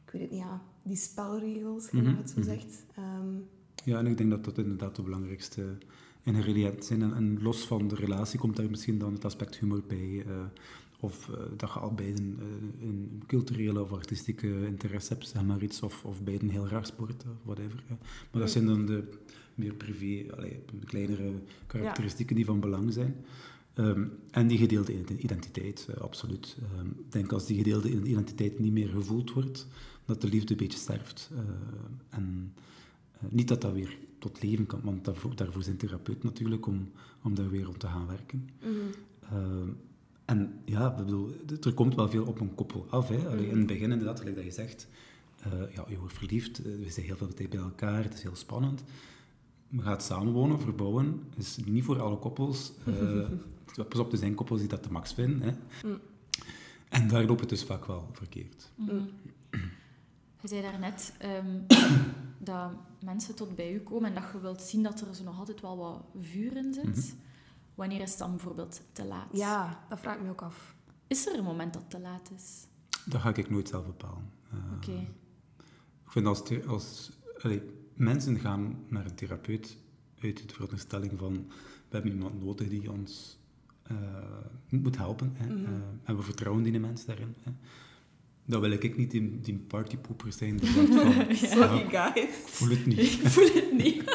Ik 0.05 0.11
weet 0.11 0.21
het 0.21 0.31
niet, 0.31 0.39
ja, 0.39 0.61
die 0.83 0.95
spelregels, 0.97 1.87
gelijk 1.87 2.05
Mhm, 2.05 2.15
je 2.15 2.21
het 2.21 2.29
zo 2.31 2.39
mhm. 2.39 2.49
zegt. 2.49 2.83
Ehm, 2.95 3.35
Ja, 3.83 3.97
en 3.97 4.07
ik 4.07 4.17
denk 4.17 4.29
dat 4.29 4.43
dat 4.45 4.57
inderdaad 4.57 4.95
de 4.95 5.01
belangrijkste 5.01 5.77
ingrediënten 6.23 6.83
zijn. 6.83 7.01
En, 7.01 7.39
los 7.41 7.65
van 7.65 7.87
de 7.87 7.95
relatie 7.95 8.39
komt 8.39 8.55
daar 8.55 8.69
misschien 8.69 8.97
dan 8.97 9.13
het 9.13 9.25
aspect 9.25 9.59
humor 9.59 9.81
bij. 9.87 10.23
eh, 10.27 10.33
of 11.03 11.29
eh, 11.29 11.35
dat 11.57 11.73
je 11.73 11.79
al 11.79 11.93
beiden 11.93 12.39
eh, 12.39 12.87
een 12.87 13.23
culturele 13.27 13.81
of 13.81 13.91
artistieke 13.91 14.65
interesse 14.65 15.13
hebt, 15.13 15.27
zeg 15.27 15.43
maar 15.43 15.61
iets. 15.61 15.81
Of, 15.81 16.05
of 16.05 16.21
beiden 16.21 16.49
heel 16.49 16.65
graag 16.65 16.85
sporten, 16.85 17.37
whatever. 17.43 17.83
Maar 18.31 18.41
dat 18.41 18.51
zijn 18.51 18.65
dan 18.65 18.85
de 18.85 19.03
meer 19.55 19.73
privé, 19.73 20.35
allee, 20.35 20.59
kleinere 20.85 21.31
karakteristieken 21.67 22.35
die 22.35 22.45
van 22.45 22.59
belang 22.59 22.93
zijn. 22.93 23.15
Ehm, 23.73 24.05
en 24.31 24.47
die 24.47 24.57
gedeelde 24.57 25.17
identiteit, 25.17 25.87
absoluut. 25.99 26.57
Ehm, 26.61 26.87
ik 26.87 27.11
denk 27.11 27.31
als 27.31 27.45
die 27.45 27.57
gedeelde 27.57 27.89
identiteit 27.89 28.59
niet 28.59 28.71
meer 28.71 28.89
gevoeld 28.89 29.33
wordt, 29.33 29.67
dat 30.05 30.21
de 30.21 30.27
liefde 30.27 30.51
een 30.51 30.59
beetje 30.59 30.79
sterft. 30.79 31.31
En 32.09 32.53
niet 33.29 33.47
dat 33.47 33.61
dat 33.61 33.73
weer 33.73 33.97
tot 34.23 34.43
leven 34.43 34.65
kan, 34.65 34.79
want 34.83 35.05
daarvoor, 35.05 35.35
daarvoor 35.35 35.63
zijn 35.63 35.77
therapeuten 35.77 36.25
natuurlijk 36.25 36.65
om, 36.65 36.91
om 37.23 37.35
daar 37.35 37.49
weer 37.49 37.67
om 37.67 37.77
te 37.77 37.87
gaan 37.87 38.07
werken. 38.07 38.49
mhm. 38.59 38.71
Ehm, 39.31 39.69
en 40.25 40.53
ja, 40.65 40.91
ik 40.91 40.95
bedoel, 40.95 41.31
er 41.61 41.73
komt 41.73 41.95
wel 41.95 42.09
veel 42.09 42.25
op 42.25 42.39
een 42.39 42.55
koppel 42.55 42.85
af. 42.89 43.07
Hè. 43.07 43.27
Allee, 43.29 43.49
in 43.49 43.57
het 43.57 43.67
begin 43.67 43.91
inderdaad, 43.91 44.19
gelijk 44.19 44.35
dat 44.35 44.45
je 44.45 44.51
zegt, 44.51 44.87
eh, 45.39 45.51
ja, 45.75 45.85
je 45.87 45.97
wordt 45.97 46.13
verliefd, 46.13 46.57
eh, 46.57 46.63
we 46.65 46.89
zijn 46.89 47.05
heel 47.05 47.15
veel 47.15 47.33
tijd 47.33 47.49
bij 47.49 47.59
elkaar, 47.59 48.03
het 48.03 48.13
is 48.13 48.21
heel 48.21 48.35
spannend. 48.35 48.83
Je 49.69 49.81
gaat 49.81 50.03
samenwonen, 50.03 50.59
verbouwen, 50.59 51.23
is 51.37 51.57
niet 51.65 51.83
voor 51.83 52.01
alle 52.01 52.17
koppels. 52.17 52.73
eh, 52.85 53.29
pas 53.89 53.99
op, 53.99 54.11
er 54.11 54.17
zijn 54.17 54.33
koppels 54.35 54.59
die 54.59 54.69
dat 54.69 54.83
de 54.83 54.91
max 54.91 55.13
vinden. 55.13 55.41
Hè. 55.41 55.87
Mm. 55.87 55.99
En 56.89 57.07
daar 57.07 57.25
loopt 57.25 57.39
het 57.39 57.49
dus 57.49 57.63
vaak 57.63 57.85
wel 57.85 58.09
verkeerd. 58.11 58.71
Mm. 58.75 59.09
Je 60.43 60.49
zei 60.49 60.61
daarnet 60.61 61.13
ehm 61.17 61.59
dat 62.49 62.71
mensen 63.03 63.35
tot 63.35 63.55
bij 63.55 63.73
u 63.73 63.79
komen 63.79 64.09
en 64.15 64.21
dat 64.21 64.31
je 64.33 64.39
wilt 64.39 64.61
zien 64.61 64.83
dat 64.83 65.01
er 65.01 65.15
zo 65.15 65.23
nog 65.23 65.39
altijd 65.39 65.61
wel 65.61 65.77
wat 65.77 66.01
vuur 66.19 66.57
in 66.57 66.73
zit. 66.73 66.83
Mhm. 66.85 67.01
Wanneer 67.75 68.01
is 68.01 68.09
het 68.09 68.19
dan 68.19 68.29
bijvoorbeeld 68.29 68.81
te 68.91 69.05
laat? 69.05 69.27
Ja, 69.31 69.83
dat 69.89 69.99
vraag 69.99 70.15
ik 70.15 70.21
me 70.21 70.29
ook 70.29 70.41
af. 70.41 70.75
Is 71.07 71.27
er 71.27 71.37
een 71.37 71.43
moment 71.43 71.73
dat 71.73 71.83
te 71.89 71.99
laat 71.99 72.31
is? 72.35 72.65
Dat 73.05 73.21
ga 73.21 73.33
ik 73.35 73.49
nooit 73.49 73.67
zelf 73.67 73.85
bepalen. 73.85 74.31
Eh, 74.51 74.57
Oké. 74.75 74.91
Ik 76.05 76.11
vind 76.11 76.25
als, 76.25 76.43
the- 76.45 76.63
als 76.67 77.11
allee, 77.41 77.61
mensen 77.93 78.39
gaan 78.39 78.83
naar 78.87 79.05
een 79.05 79.15
therapeut 79.15 79.77
uit 80.21 80.47
de 80.47 80.53
veronderstelling 80.53 81.11
van 81.19 81.33
we 81.89 81.99
hebben 81.99 82.11
iemand 82.11 82.43
nodig 82.43 82.69
die 82.69 82.91
ons 82.91 83.37
eh, 83.83 83.95
moet 84.69 84.97
helpen. 84.97 85.31
Hè, 85.35 85.53
Mhm. 85.53 85.65
eh, 85.65 85.71
en 86.03 86.15
we 86.15 86.21
vertrouwen 86.21 86.63
die 86.63 86.79
mens 86.79 87.05
daarin. 87.05 87.35
Hè. 87.43 87.51
Dan 88.45 88.61
wil 88.61 88.71
ik 88.71 88.97
niet 88.97 89.11
die, 89.11 89.39
die 89.39 89.57
partypoeper 89.57 90.33
zijn 90.33 90.57
die 90.57 90.69
van. 90.69 90.87
Sorry, 91.35 91.87
Ja. 91.91 92.11
guys. 92.11 92.25
ik 92.25 92.31
voel 92.33 92.69
het 92.69 92.85
niet. 92.85 92.97
Ik 92.99 93.27
voel 93.27 93.53
het 93.53 93.71
niet. 93.77 94.03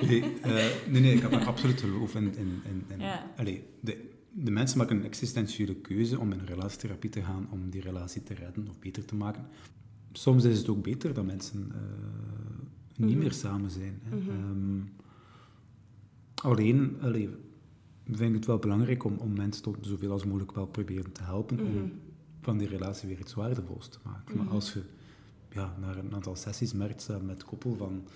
Nee, 0.00 0.22
eh, 0.42 0.64
nee, 0.88 1.00
nee, 1.00 1.14
ik 1.14 1.20
heb 1.20 1.32
er 1.32 1.46
absoluut 1.46 1.80
geloof 1.80 2.14
in. 2.14 2.22
in, 2.36 2.60
in, 2.64 2.84
in- 2.88 3.00
Ja. 3.00 3.30
allee, 3.36 3.64
de, 3.80 4.10
de 4.32 4.50
mensen 4.50 4.78
maken 4.78 4.96
een 4.96 5.04
existentiële 5.04 5.74
keuze 5.74 6.18
om 6.18 6.32
in 6.32 6.38
een 6.38 6.46
relatietherapie 6.46 7.10
te 7.10 7.22
gaan 7.22 7.46
om 7.50 7.70
die 7.70 7.80
relatie 7.80 8.22
te 8.22 8.34
redden 8.34 8.68
of 8.68 8.78
beter 8.78 9.04
te 9.04 9.14
maken. 9.14 9.46
Soms 10.12 10.44
is 10.44 10.58
het 10.58 10.68
ook 10.68 10.82
beter 10.82 11.14
dat 11.14 11.24
mensen 11.24 11.72
eh, 11.72 11.78
niet 12.96 13.10
Mhm. 13.10 13.18
meer 13.18 13.32
samen 13.32 13.70
zijn. 13.70 14.00
Hè. 14.02 14.16
Mhm. 14.16 14.28
Ehm, 14.30 14.80
alleen 16.34 16.96
allee, 17.00 17.28
vind 18.04 18.20
ik 18.28 18.34
het 18.34 18.46
wel 18.46 18.58
belangrijk 18.58 19.04
om, 19.04 19.16
om 19.16 19.32
mensen 19.32 19.62
tot 19.62 19.76
zoveel 19.80 20.10
als 20.10 20.24
mogelijk 20.24 20.52
wel 20.52 20.66
proberen 20.66 21.12
te 21.12 21.22
helpen 21.22 21.56
Mhm. 21.56 21.66
om 21.66 21.92
van 22.40 22.58
die 22.58 22.68
relatie 22.68 23.08
weer 23.08 23.18
iets 23.18 23.34
waardevols 23.34 23.88
te 23.88 23.98
maken. 24.02 24.36
Mhm. 24.36 24.44
Maar 24.44 24.54
als 24.54 24.72
je 24.72 24.82
ja, 25.52 25.76
na 25.80 25.96
een 25.96 26.14
aantal 26.14 26.36
sessies 26.36 26.72
merkt 26.72 27.02
samen 27.02 27.26
met 27.26 27.44
koppel 27.44 27.74
van 27.74 28.06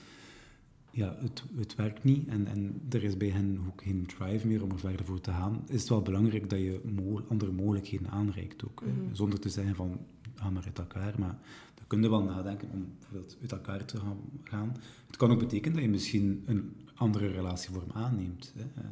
ja, 0.91 1.17
het, 1.19 1.45
het 1.57 1.75
werkt 1.75 2.05
niet 2.05 2.29
en, 2.29 2.47
en 2.47 2.83
er 2.91 3.03
is 3.05 3.17
bij 3.17 3.29
hen 3.29 3.61
ook 3.67 3.83
geen 3.83 4.07
drive 4.07 4.47
meer 4.47 4.63
om 4.63 4.71
er 4.71 4.79
verder 4.79 5.07
voor 5.07 5.21
te 5.21 5.31
gaan, 5.31 5.63
is 5.67 5.81
het 5.81 5.89
wel 5.89 6.03
belangrijk 6.03 6.51
dat 6.51 6.59
je 6.59 6.81
mo- 6.85 7.25
andere 7.29 7.53
mogelijkheden 7.53 8.11
aanreikt 8.11 8.65
ook. 8.65 8.83
Mhm. 8.83 9.15
Zonder 9.15 9.41
te 9.41 9.49
zeggen 9.49 9.75
van, 9.75 9.99
ga 10.35 10.51
maar 10.51 10.65
uit 10.65 10.79
elkaar, 10.79 11.15
maar 11.19 11.39
dan 11.75 11.87
kun 11.87 12.03
je 12.03 12.09
wel 12.09 12.23
nadenken 12.23 12.69
om 12.71 12.89
bijvoorbeeld 12.99 13.37
uit 13.41 13.53
elkaar 13.53 13.85
te 13.85 13.99
gaan-. 14.45 14.77
Het 15.07 15.17
kan 15.17 15.31
ook 15.31 15.39
betekenen 15.39 15.75
dat 15.75 15.85
je 15.85 15.91
misschien 15.91 16.43
een 16.47 16.77
andere 16.95 17.27
relatievorm 17.27 17.91
aanneemt. 17.93 18.53
Hè. 18.57 18.81
Eh, 18.83 18.89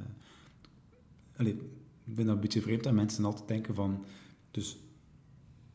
allee, 1.37 1.53
ik 1.53 1.61
vind 2.15 2.27
dat 2.27 2.35
een 2.37 2.41
beetje 2.41 2.63
vreemd 2.63 2.83
dat 2.83 2.93
mensen 2.93 3.25
altijd 3.25 3.49
denken 3.49 3.75
van, 3.75 4.05
dus 4.51 4.81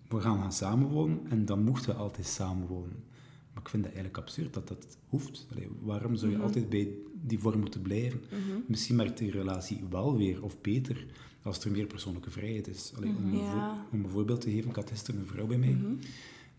we 0.09 0.19
gaan 0.21 0.39
gaan 0.39 0.53
samenwonen 0.53 1.19
en 1.29 1.45
dan 1.45 1.63
mochten 1.63 1.89
we 1.89 1.95
altijd 1.99 2.27
samenwonen. 2.27 3.03
Maar 3.53 3.63
ik 3.63 3.69
vind 3.69 3.83
dat 3.83 3.93
eigenlijk 3.93 4.23
absurd 4.23 4.53
dat 4.53 4.67
dat 4.67 4.97
hoeft. 5.07 5.47
Allee, 5.51 5.67
waarom 5.81 6.15
zou 6.15 6.31
je 6.31 6.37
Mhm. 6.37 6.45
altijd 6.45 6.69
bij 6.69 6.89
die 7.21 7.39
vorm 7.39 7.59
moeten 7.59 7.81
blijven? 7.81 8.19
Mhm. 8.29 8.59
Misschien 8.67 8.95
maakt 8.95 9.17
die 9.17 9.31
relatie 9.31 9.83
wel 9.89 10.17
weer 10.17 10.43
of 10.43 10.61
beter 10.61 11.05
als 11.41 11.63
er 11.65 11.71
meer 11.71 11.85
persoonlijke 11.87 12.31
vrijheid 12.31 12.67
is. 12.67 12.93
Allee, 12.95 13.09
om, 13.09 13.25
een 13.33 13.37
Ja. 13.37 13.51
voor- 13.51 13.85
om 13.99 14.03
een 14.05 14.09
voorbeeld 14.09 14.41
te 14.41 14.49
geven, 14.51 14.69
ik 14.69 14.75
had 14.75 14.89
gisteren 14.89 15.19
een 15.19 15.27
vrouw 15.27 15.47
bij 15.47 15.57
mij. 15.57 15.73
Mhm. 15.73 15.91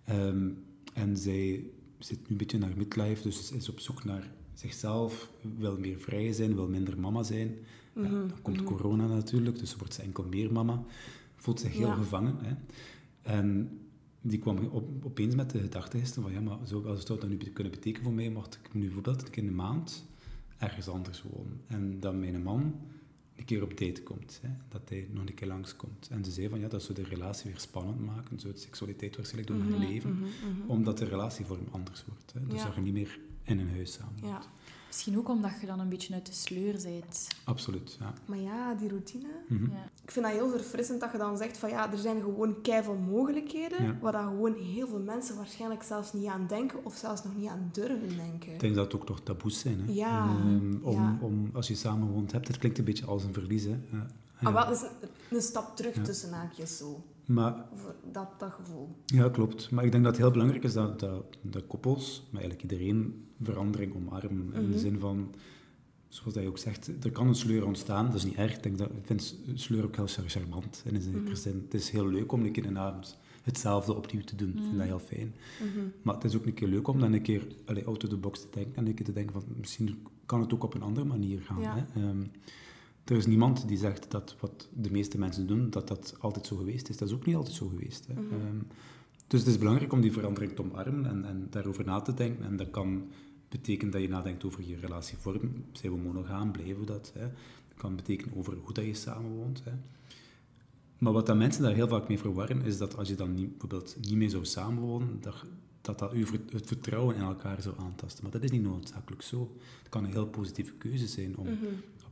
Ehm, 0.05 0.49
en 0.95 1.17
zij 1.17 1.64
zit 1.99 2.19
nu 2.19 2.26
een 2.28 2.37
beetje 2.37 2.59
naar 2.59 2.73
midlife, 2.76 3.23
dus 3.23 3.52
is 3.52 3.69
op 3.69 3.81
zoek 3.81 4.05
naar 4.05 4.31
zichzelf, 4.55 5.31
wil 5.59 5.78
meer 5.78 5.99
vrij 5.99 6.33
zijn, 6.33 6.55
wil 6.55 6.69
minder 6.69 6.99
mama 7.00 7.23
zijn. 7.23 7.55
Ja, 7.95 8.00
Mhm. 8.02 8.11
dan 8.12 8.33
komt 8.43 8.57
Mhm. 8.57 8.64
corona 8.67 9.07
natuurlijk, 9.07 9.59
dus 9.59 9.76
wordt 9.76 9.95
ze 9.95 10.02
enkel 10.02 10.25
meer 10.31 10.52
mama. 10.52 10.83
Voelt 11.37 11.61
zich 11.61 11.73
heel 11.73 11.87
Ja. 11.87 11.95
gevangen. 11.95 12.35
Hè. 12.43 12.55
En 13.28 13.78
die 14.20 14.38
kwam 14.38 14.58
op, 14.66 15.04
opeens 15.04 15.35
met 15.35 15.50
de 15.50 15.58
gedachte 15.61 16.06
van, 16.06 16.32
ja, 16.32 16.40
maar 16.40 16.58
zo, 16.66 16.82
wat 16.82 17.06
zou 17.06 17.20
dat 17.20 17.28
nu 17.28 17.37
kunnen 17.37 17.73
betekenen 17.73 18.04
voor 18.04 18.12
mij, 18.14 18.30
mocht 18.30 18.58
ik 18.64 18.75
nu 18.75 18.80
bijvoorbeeld 18.85 19.23
een 19.23 19.30
keer 19.30 19.42
in 19.42 19.49
de 19.49 19.54
maand 19.54 20.04
ergens 20.58 20.88
anders 20.88 21.23
wonen. 21.23 21.61
En 21.66 22.00
dat 22.00 22.14
mijn 22.14 22.42
man 22.42 22.75
een 23.37 23.44
keer 23.44 23.62
op 23.62 23.78
date 23.78 24.02
komt, 24.02 24.38
hè, 24.42 24.49
dat 24.68 24.88
hij 24.88 25.08
nog 25.12 25.26
een 25.26 25.35
keer 25.35 25.49
langskomt. 25.49 26.08
En 26.11 26.25
ze 26.25 26.30
zei 26.30 26.49
van, 26.49 26.58
ja, 26.61 26.68
dat 26.68 26.82
zou 26.82 26.94
de 26.94 27.04
relatie 27.04 27.50
weer 27.50 27.61
spannend 27.61 28.00
maken, 28.06 28.40
zou 28.40 28.52
de 28.52 28.58
seksualiteit 28.58 29.16
waarschijnlijk 29.16 29.56
door 29.56 29.66
Mhm, 29.66 29.78
haar 29.78 29.88
leven, 29.90 30.12
mhm, 30.14 30.23
mhm. 30.23 30.70
omdat 30.70 30.99
de 30.99 31.04
relatievorm 31.04 31.66
anders 31.70 32.04
wordt. 32.06 32.32
Hè. 32.32 32.47
Dus 32.47 32.58
Ja. 32.58 32.64
dat 32.66 32.75
je 32.75 32.80
niet 32.80 32.92
meer 32.92 33.18
in 33.42 33.58
een 33.58 33.70
huis 33.70 33.92
samen. 33.92 34.14
Ja, 34.23 34.42
Misschien 34.88 35.18
ook 35.18 35.28
omdat 35.28 35.50
je 35.61 35.66
dan 35.66 35.80
een 35.80 35.88
beetje 35.88 36.14
uit 36.14 36.26
de 36.26 36.33
sleur 36.33 36.73
bent. 36.83 37.28
Absoluut, 37.45 37.97
ja. 38.00 38.12
maar 38.26 38.38
ja, 38.38 38.75
die 38.75 38.88
routine. 38.88 39.28
Mhm. 39.49 39.71
Ja. 39.71 39.90
Ik 40.04 40.11
vind 40.11 40.25
dat 40.26 40.35
heel 40.35 40.50
verfrissend 40.50 41.00
dat 41.00 41.12
je 41.12 41.18
dan 41.18 41.37
zegt 41.37 41.59
van 41.59 41.68
ja, 41.68 41.92
er 41.92 41.99
zijn 41.99 42.21
gewoon 42.21 42.61
keiveel 42.62 42.95
mogelijkheden, 42.95 43.85
Ja. 43.85 43.97
waar 44.00 44.12
dat 44.12 44.23
gewoon 44.23 44.54
heel 44.54 44.87
veel 44.88 44.99
mensen 45.00 45.37
waarschijnlijk 45.37 45.83
zelfs 45.83 46.12
niet 46.12 46.26
aan 46.26 46.47
denken 46.47 46.85
of 46.85 46.97
zelfs 46.97 47.25
nog 47.25 47.37
niet 47.37 47.49
aan 47.49 47.68
durven 47.73 48.16
denken. 48.16 48.52
Ik 48.52 48.61
denk 48.61 48.75
dat 48.75 48.92
het 48.92 49.00
ook 49.02 49.09
nog 49.09 49.21
taboes 49.21 49.59
zijn. 49.59 49.80
Hè? 49.87 49.92
Ja, 49.92 50.26
Ehm, 50.26 50.75
om, 50.83 50.95
ja. 50.95 51.18
om, 51.21 51.50
als 51.52 51.68
je 51.68 51.75
samen 51.75 52.09
woont 52.09 52.33
hebt, 52.33 52.49
het 52.49 52.59
klinkt 52.59 52.78
een 52.78 52.85
beetje 52.85 53.07
als 53.07 53.25
een 53.25 53.33
verlies. 53.33 53.64
Hè? 53.64 53.78
Ja. 53.90 54.07
Ah, 54.42 54.52
wel, 54.52 54.73
is 54.73 54.80
een, 54.83 55.09
een 55.30 55.42
stap 55.42 55.76
terug 55.76 55.95
Ja. 55.95 56.02
tussen 56.02 56.33
haakjes 56.33 56.76
zo. 56.76 57.02
Maar 57.28 57.66
Voor 57.75 57.94
dat, 58.12 58.28
dat 58.38 58.50
gevoel. 58.52 58.97
ja, 59.06 59.28
klopt. 59.28 59.70
Maar 59.70 59.85
ik 59.85 59.90
denk 59.92 60.04
dat 60.04 60.12
het 60.12 60.23
heel 60.23 60.30
belangrijk 60.32 60.64
is 60.64 60.73
dat, 60.73 61.00
dat, 61.00 61.25
dat 61.42 61.66
koppels, 61.66 62.28
maar 62.30 62.40
eigenlijk 62.42 62.73
iedereen, 62.73 63.25
verandering 63.42 63.94
omarmen. 63.94 64.54
In 64.54 64.62
Mhm. 64.62 64.70
de 64.73 64.78
zin 64.78 64.99
van, 64.99 65.35
zoals 66.08 66.35
dat 66.35 66.42
je 66.42 66.49
ook 66.49 66.58
zegt, 66.58 67.04
er 67.04 67.11
kan 67.12 67.26
een 67.28 67.35
sleur 67.35 67.66
ontstaan. 67.66 68.06
Dat 68.06 68.14
is 68.14 68.25
niet 68.25 68.35
erg. 68.35 68.54
Ik, 68.56 68.62
denk 68.62 68.78
dat, 68.78 68.88
ik 68.90 69.06
vind 69.06 69.37
sleur 69.54 69.85
ook 69.85 69.97
heel 69.97 70.06
charmant. 70.06 70.82
In 70.87 70.94
een 70.94 71.00
zekere 71.02 71.23
Mhm. 71.23 71.35
zin. 71.35 71.62
Het 71.64 71.75
is 71.75 71.90
heel 71.90 72.08
leuk 72.08 72.32
om 72.32 72.44
een 72.44 72.52
keer 72.52 72.66
een 72.66 72.78
avond 72.78 73.18
hetzelfde 73.42 73.94
opnieuw 73.97 74.23
te 74.25 74.37
doen. 74.37 74.49
Ik 74.49 74.62
vind 74.62 74.76
dat 74.78 74.87
heel 74.87 74.99
fijn. 74.99 75.35
Mhm. 75.62 75.87
Maar 76.02 76.14
het 76.14 76.25
is 76.25 76.37
ook 76.37 76.47
een 76.47 76.54
keer 76.54 76.68
leuk 76.68 76.88
om 76.88 77.00
dan 77.00 77.12
een 77.12 77.23
keer 77.23 77.47
allee, 77.64 77.87
out 77.87 78.02
of 78.04 78.08
the 78.11 78.16
box 78.16 78.40
te 78.40 78.47
denken 78.50 78.75
en 78.76 78.87
een 78.87 78.94
keer 78.94 79.06
te 79.06 79.12
denken 79.12 79.32
van 79.32 79.42
misschien 79.56 79.99
kan 80.26 80.40
het 80.40 80.54
ook 80.54 80.62
op 80.64 80.75
een 80.75 80.82
andere 80.82 81.06
manier 81.06 81.40
gaan. 81.40 81.61
Ja. 81.61 81.87
Hè? 81.92 82.00
Ehm, 82.02 82.23
er 83.11 83.17
is 83.17 83.27
niemand 83.27 83.69
die 83.69 83.77
zegt 83.77 84.11
dat 84.11 84.37
wat 84.41 84.69
de 84.75 84.91
meeste 84.91 85.19
mensen 85.19 85.47
doen, 85.47 85.71
dat 85.71 85.88
dat 85.88 86.15
altijd 86.19 86.47
zo 86.47 86.57
geweest 86.57 86.88
is. 86.88 86.97
Dat 86.97 87.09
is 87.09 87.15
ook 87.15 87.27
niet 87.27 87.37
altijd 87.37 87.55
zo 87.55 87.69
geweest. 87.69 88.07
Hè? 88.07 88.12
Mhm. 88.15 88.35
Ehm, 88.35 88.59
dus 89.27 89.41
het 89.41 89.49
is 89.49 89.59
belangrijk 89.59 89.93
om 89.93 90.00
die 90.00 90.12
verandering 90.12 90.53
te 90.53 90.62
omarmen 90.62 91.07
en, 91.07 91.25
en 91.25 91.47
daarover 91.50 91.85
na 91.85 92.00
te 92.00 92.15
denken. 92.15 92.45
En 92.45 92.57
dat 92.57 92.71
kan 92.71 93.09
betekenen 93.49 93.93
dat 93.93 94.03
je 94.03 94.09
nadenkt 94.09 94.45
over 94.45 94.69
je 94.69 94.77
relatievorm. 94.77 95.65
Zijn 95.73 95.93
we 95.93 95.99
monogaam? 95.99 96.53
Blijven 96.53 96.81
we 96.81 96.87
dat? 96.87 97.11
Hè? 97.15 97.27
Dat 97.69 97.77
kan 97.77 97.97
betekenen 97.97 98.37
over 98.37 98.57
hoe 98.62 98.73
dat 98.73 98.85
je 98.85 98.95
samenwoont. 98.95 99.62
Hè? 99.65 99.73
Maar 100.99 101.12
wat 101.12 101.27
dat 101.27 101.37
mensen 101.37 101.62
daar 101.62 101.75
heel 101.75 101.88
vaak 101.88 102.09
mee 102.09 102.19
verwarren, 102.19 102.62
is 102.62 102.79
dat 102.79 102.97
als 102.97 103.09
je 103.09 103.15
dan 103.15 103.35
niet, 103.35 103.49
bijvoorbeeld 103.50 103.97
niet 104.00 104.17
meer 104.17 104.31
zou 104.31 104.45
samenwonen, 104.45 105.19
dat 105.21 105.45
dat, 105.81 105.99
dat 105.99 106.12
het 106.50 106.67
vertrouwen 106.67 107.17
in 107.17 107.23
elkaar 107.23 107.62
zou 107.62 107.75
aantasten. 107.79 108.23
Maar 108.23 108.33
dat 108.33 108.43
is 108.43 108.50
niet 108.50 108.62
noodzakelijk 108.62 109.23
zo. 109.23 109.57
Het 109.79 109.88
kan 109.88 110.05
een 110.05 110.11
heel 110.11 110.27
positieve 110.27 110.73
keuze 110.73 111.07
zijn 111.07 111.37
om 111.37 111.47
Mhm. 111.47 111.65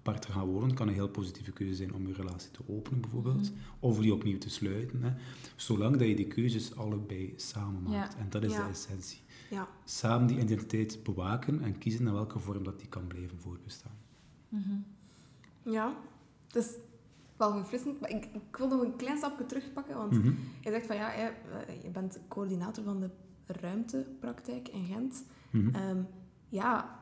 Apart 0.07 0.23
te 0.23 0.33
gaan 0.33 0.47
wonen. 0.47 0.69
Het 0.69 0.77
kan 0.79 0.89
een 0.89 0.95
heel 0.95 1.09
positieve 1.09 1.53
keuze 1.53 1.75
zijn 1.75 1.95
om 1.95 2.07
je 2.07 2.13
relatie 2.15 2.51
te 2.51 2.61
openen, 2.67 3.01
bijvoorbeeld. 3.01 3.53
Of 3.81 3.99
die 3.99 4.13
opnieuw 4.15 4.39
te 4.39 4.51
sluiten. 4.51 5.03
Hè. 5.03 5.13
Zolang 5.57 5.97
dat 5.97 6.09
je 6.09 6.15
die 6.17 6.27
keuzes 6.27 6.77
allebei 6.77 7.33
samen 7.37 7.83
maakt. 7.83 8.13
Ja. 8.13 8.19
En 8.19 8.27
dat 8.31 8.43
is 8.45 8.53
Ja. 8.53 8.65
de 8.65 8.71
essentie. 8.71 9.21
Ja. 9.51 9.69
Samen 9.85 10.27
die 10.27 10.39
identiteit 10.39 11.03
bewaken 11.03 11.63
en 11.63 11.79
kiezen 11.79 12.05
naar 12.05 12.13
welke 12.13 12.39
vorm 12.39 12.65
dat 12.65 12.79
die 12.79 12.89
kan 12.89 13.07
blijven 13.07 13.39
voortbestaan. 13.39 13.93
Mhm. 14.49 14.77
ja, 15.63 15.97
het 16.47 16.57
is 16.57 16.71
wel 17.37 17.53
verfrissend. 17.53 18.01
Maar 18.01 18.11
ik, 18.11 18.25
ik 18.25 18.57
wil 18.57 18.69
nog 18.69 18.83
een 18.83 18.97
klein 18.97 19.17
stapje 19.17 19.47
terugpakken, 19.47 19.97
want 19.97 20.13
Mhm. 20.13 20.27
je 20.61 20.71
zegt 20.71 20.87
van 20.87 20.97
ja, 20.97 21.09
hè, 21.09 21.27
eh, 21.27 21.83
je 21.83 21.89
bent 21.91 22.19
coördinator 22.29 22.85
van 22.85 23.01
de 23.01 23.11
ruimtepraktijk 23.47 24.69
in 24.69 24.85
Gent. 24.85 25.25
Mhm. 25.51 25.75
Ehm, 25.75 26.01
ja, 26.49 26.99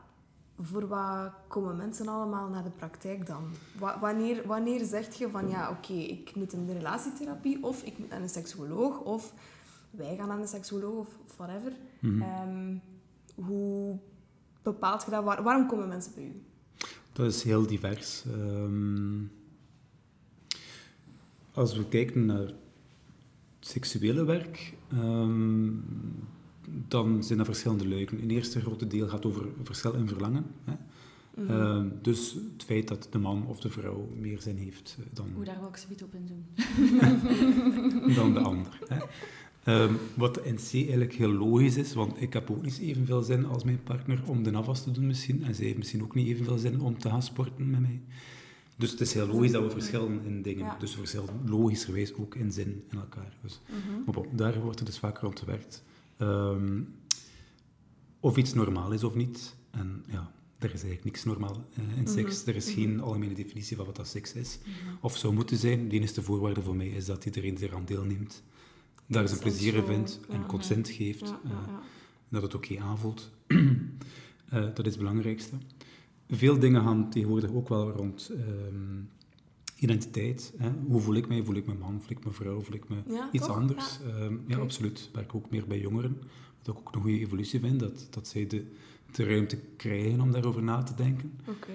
voor 0.61 0.87
wat 0.87 1.31
komen 1.47 1.75
mensen 1.77 2.07
allemaal 2.07 2.49
naar 2.49 2.63
de 2.63 2.69
praktijk 2.69 3.25
dan? 3.27 3.43
Wa- 3.79 3.99
wanneer, 3.99 4.47
wanneer 4.47 4.85
zeg 4.85 5.13
je 5.13 5.29
van 5.29 5.49
ja, 5.49 5.69
oké, 5.69 5.93
ik 5.93 6.35
moet 6.35 6.53
in 6.53 6.65
de 6.65 6.73
relatietherapie 6.73 7.63
of 7.63 7.83
ik 7.83 7.97
moet 7.97 8.09
naar 8.09 8.21
een 8.21 8.29
seksuoloog 8.29 8.99
of 8.99 9.33
wij 9.91 10.15
gaan 10.15 10.27
naar 10.27 10.39
een 10.39 10.47
seksuoloog 10.47 11.07
of 11.27 11.35
whatever. 11.37 11.71
Mhm. 11.99 12.21
Ehm, 12.21 12.75
hoe 13.45 13.97
bepaalt 14.63 15.03
je 15.05 15.11
dat? 15.11 15.23
Waar- 15.23 15.43
waarom 15.43 15.67
komen 15.67 15.87
mensen 15.87 16.11
bij 16.15 16.23
u? 16.23 16.41
Dat 17.13 17.25
is 17.25 17.43
heel 17.43 17.67
divers. 17.67 18.23
Ehm, 18.25 19.23
als 21.53 21.77
we 21.77 21.87
kijken 21.87 22.25
naar 22.25 22.51
seksuele 23.59 24.23
werk, 24.23 24.73
ehm, 24.91 25.69
dan 26.87 27.23
zijn 27.23 27.39
er 27.39 27.45
verschillende 27.45 27.87
luiken. 27.87 28.21
Een 28.21 28.29
eerste 28.31 28.61
grote 28.61 28.87
deel 28.87 29.07
gaat 29.07 29.25
over 29.25 29.45
verschil 29.63 29.93
in 29.93 30.07
verlangen. 30.07 30.45
Hè. 30.63 30.73
Mhm. 31.35 31.51
Ehm, 31.51 31.87
dus 32.01 32.33
het 32.53 32.63
feit 32.65 32.87
dat 32.87 33.07
de 33.11 33.17
man 33.17 33.45
of 33.47 33.59
de 33.59 33.69
vrouw 33.69 34.09
meer 34.19 34.41
zin 34.41 34.57
heeft 34.57 34.97
eh, 34.99 35.05
dan, 35.13 35.27
Oeh, 35.37 35.45
daar 35.45 35.59
wil 35.59 35.69
ik 35.69 35.77
ze 35.77 35.87
op 36.03 36.13
inzoomen. 36.13 38.13
dan 38.15 38.33
de 38.33 38.39
ander. 38.39 38.79
Hè. 38.87 38.97
Ehm, 39.63 39.93
wat 40.15 40.45
in 40.45 40.55
C 40.55 40.73
eigenlijk 40.73 41.13
heel 41.13 41.31
logisch 41.31 41.77
is, 41.77 41.93
want 41.93 42.21
ik 42.21 42.33
heb 42.33 42.51
ook 42.51 42.61
niet 42.61 42.79
evenveel 42.79 43.21
zin 43.21 43.45
als 43.45 43.63
mijn 43.63 43.83
partner 43.83 44.21
om 44.25 44.43
de 44.43 44.51
afwas 44.51 44.83
te 44.83 44.91
doen 44.91 45.07
misschien. 45.07 45.43
En 45.43 45.55
zij 45.55 45.65
heeft 45.65 45.77
misschien 45.77 46.03
ook 46.03 46.15
niet 46.15 46.27
evenveel 46.27 46.57
zin 46.57 46.81
om 46.81 46.97
te 46.97 47.09
gaan 47.09 47.23
sporten 47.23 47.69
met 47.69 47.79
mij. 47.79 48.01
Dus 48.75 48.91
het 48.91 49.01
is 49.01 49.13
heel 49.13 49.27
logisch 49.27 49.51
dat 49.51 49.63
we 49.63 49.69
verschillen 49.69 50.21
in 50.25 50.41
dingen. 50.41 50.65
Ja. 50.65 50.77
Dus 50.79 50.91
we 50.91 50.97
verschillen 50.97 51.29
logischerwijs 51.45 52.13
ook 52.13 52.35
in 52.35 52.51
zin 52.51 52.83
in 52.91 52.97
elkaar. 52.97 53.37
Dus, 53.41 53.61
Mhm. 53.67 54.03
maar 54.05 54.13
bon, 54.13 54.25
daar 54.31 54.61
wordt 54.61 54.79
er 54.79 54.85
dus 54.85 54.99
vaak 54.99 55.17
rond 55.17 55.39
gewerkt. 55.39 55.83
Ehm, 56.17 56.81
of 58.19 58.37
iets 58.37 58.53
normaal 58.53 58.91
is 58.91 59.03
of 59.03 59.15
niet. 59.15 59.55
En 59.71 60.03
ja, 60.07 60.31
er 60.59 60.73
is 60.73 60.83
eigenlijk 60.83 61.03
niks 61.03 61.23
normaal 61.23 61.65
eh, 61.73 61.97
in 61.97 62.07
seks. 62.07 62.41
Mhm. 62.41 62.49
Er 62.49 62.55
is 62.55 62.71
geen 62.71 63.01
algemene 63.01 63.33
definitie 63.33 63.75
van 63.75 63.85
wat 63.85 63.95
dat 63.95 64.07
seks 64.07 64.33
is. 64.33 64.59
Of 65.01 65.17
zou 65.17 65.33
moeten 65.33 65.57
zijn. 65.57 65.89
De 65.89 65.95
enige 65.95 66.21
voorwaarde 66.21 66.61
voor 66.61 66.75
mij 66.75 66.87
is 66.87 67.05
dat 67.05 67.25
iedereen 67.25 67.61
er 67.61 67.75
aan 67.75 67.85
deelneemt. 67.85 68.43
daar 69.07 69.27
zijn 69.27 69.39
plezier 69.39 69.73
in 69.73 69.85
vindt 69.85 70.19
en 70.29 70.39
ja. 70.39 70.45
consent 70.45 70.89
geeft. 70.89 71.27
Ja, 71.27 71.39
eh, 71.43 71.51
ja, 71.67 71.81
dat 72.29 72.41
het 72.41 72.55
oké 72.55 72.79
aanvoelt. 72.79 73.29
Eh, 74.45 74.61
dat 74.61 74.85
is 74.85 74.91
het 74.91 74.97
belangrijkste. 74.97 75.55
Veel 76.29 76.59
dingen 76.59 76.81
gaan 76.81 77.09
tegenwoordig 77.09 77.51
ook 77.51 77.69
wel 77.69 77.89
rond 77.89 78.31
ehm, 78.33 79.01
identiteit. 79.79 80.53
Hè? 80.57 80.71
Hoe 80.87 81.01
voel 81.01 81.15
ik 81.15 81.27
mij? 81.27 81.43
Voel 81.43 81.55
ik 81.55 81.65
me 81.65 81.73
man? 81.73 82.01
Voel 82.01 82.17
ik 82.17 82.25
me 82.25 82.31
vrouw? 82.31 82.61
Voel 82.61 82.75
ik 82.75 82.89
me 82.89 82.95
Ja, 83.07 83.29
iets 83.31 83.45
toch? 83.45 83.55
anders? 83.55 83.99
Ehm, 84.01 84.33
ja, 84.47 84.55
Oké. 84.55 84.63
absoluut. 84.63 84.99
Ik 85.09 85.15
werk 85.15 85.35
ook 85.35 85.49
meer 85.49 85.67
bij 85.67 85.79
jongeren. 85.79 86.17
Wat 86.63 86.75
ik 86.75 86.79
ook 86.87 86.95
een 86.95 87.01
goede 87.01 87.19
evolutie 87.19 87.59
vind, 87.59 87.79
dat, 87.79 88.07
dat 88.09 88.27
zij 88.27 88.47
de, 88.47 88.65
de 89.11 89.23
ruimte 89.25 89.57
krijgen 89.75 90.21
om 90.21 90.31
daarover 90.31 90.63
na 90.63 90.83
te 90.83 90.93
denken. 90.95 91.33
Oké. 91.47 91.71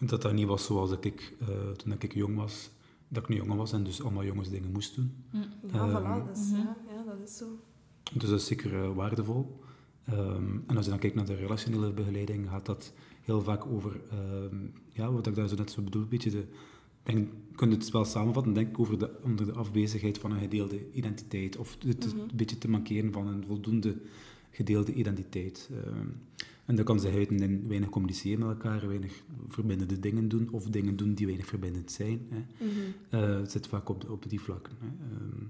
En 0.00 0.06
Dat 0.06 0.22
dat 0.22 0.32
niet 0.32 0.46
was 0.46 0.64
zoals 0.64 0.90
dat 0.90 1.04
ik 1.04 1.34
eh, 1.40 1.70
toen 1.70 1.92
ik 1.92 2.14
jong 2.14 2.36
was, 2.36 2.70
dat 3.08 3.22
ik 3.22 3.28
een 3.28 3.36
jongen 3.36 3.56
was 3.56 3.72
en 3.72 3.84
dus 3.84 4.02
allemaal 4.02 4.24
jongensdingen 4.24 4.72
moest 4.72 4.94
doen. 4.94 5.12
Hm. 5.30 5.36
Ja, 5.36 5.44
Ehm, 5.72 5.90
voilà. 5.90 6.28
Dus, 6.32 6.50
ja, 6.50 6.76
ja, 6.88 7.02
dat 7.06 7.28
is 7.28 7.36
zo. 7.36 7.46
Dus 8.12 8.30
dat 8.30 8.40
is 8.40 8.46
zeker 8.46 8.82
eh, 8.82 8.94
waardevol. 8.94 9.60
Ehm, 10.04 10.58
en 10.66 10.76
als 10.76 10.84
je 10.84 10.90
dan 10.90 11.00
kijkt 11.00 11.16
naar 11.16 11.24
de 11.26 11.34
relationele 11.34 11.92
begeleiding, 11.92 12.48
gaat 12.48 12.66
dat 12.66 12.92
heel 13.22 13.42
vaak 13.42 13.66
over, 13.66 14.00
ehm, 14.10 14.56
ja, 14.92 15.12
wat 15.12 15.26
ik 15.26 15.34
daar 15.34 15.48
zo 15.48 15.54
net 15.56 15.70
zo 15.70 15.82
bedoel, 15.82 16.02
een 16.02 16.08
beetje 16.08 16.30
de, 16.30 16.44
denk, 17.04 17.28
je 17.48 17.54
kunt 17.54 17.72
het 17.72 17.90
wel 17.90 18.04
samenvatten, 18.04 18.52
denk 18.52 18.68
ik, 18.68 18.78
over 18.78 18.98
de, 18.98 19.10
onder 19.22 19.46
de 19.46 19.52
afwezigheid 19.52 20.18
van 20.18 20.32
een 20.32 20.38
gedeelde 20.40 20.92
identiteit, 20.92 21.56
of 21.56 21.76
het 21.86 22.06
Mhm. 22.06 22.18
een 22.18 22.30
beetje 22.34 22.58
te 22.58 22.68
mankeren 22.70 23.12
van 23.12 23.26
een 23.26 23.44
voldoende 23.44 23.96
gedeelde 24.50 24.92
identiteit. 24.92 25.70
Ehm, 25.84 26.06
en 26.64 26.76
dat 26.76 26.84
kan 26.84 27.00
zich 27.00 27.14
uiten 27.14 27.38
in 27.40 27.68
weinig 27.68 27.88
communiceren 27.88 28.38
met 28.38 28.48
elkaar, 28.48 28.86
weinig 28.88 29.22
verbindende 29.46 30.00
dingen 30.00 30.28
doen, 30.28 30.48
of 30.50 30.64
dingen 30.68 30.96
doen 30.96 31.14
die 31.14 31.26
weinig 31.26 31.46
verbindend 31.46 31.92
zijn. 31.92 32.26
Hè. 32.30 32.44
Mhm. 32.66 32.70
Eh, 33.08 33.36
het 33.40 33.50
zit 33.50 33.66
vaak 33.66 33.88
op, 33.88 34.10
op 34.10 34.28
die 34.28 34.40
vlakken. 34.40 34.72
Hè. 34.80 34.86
Ehm, 34.86 35.44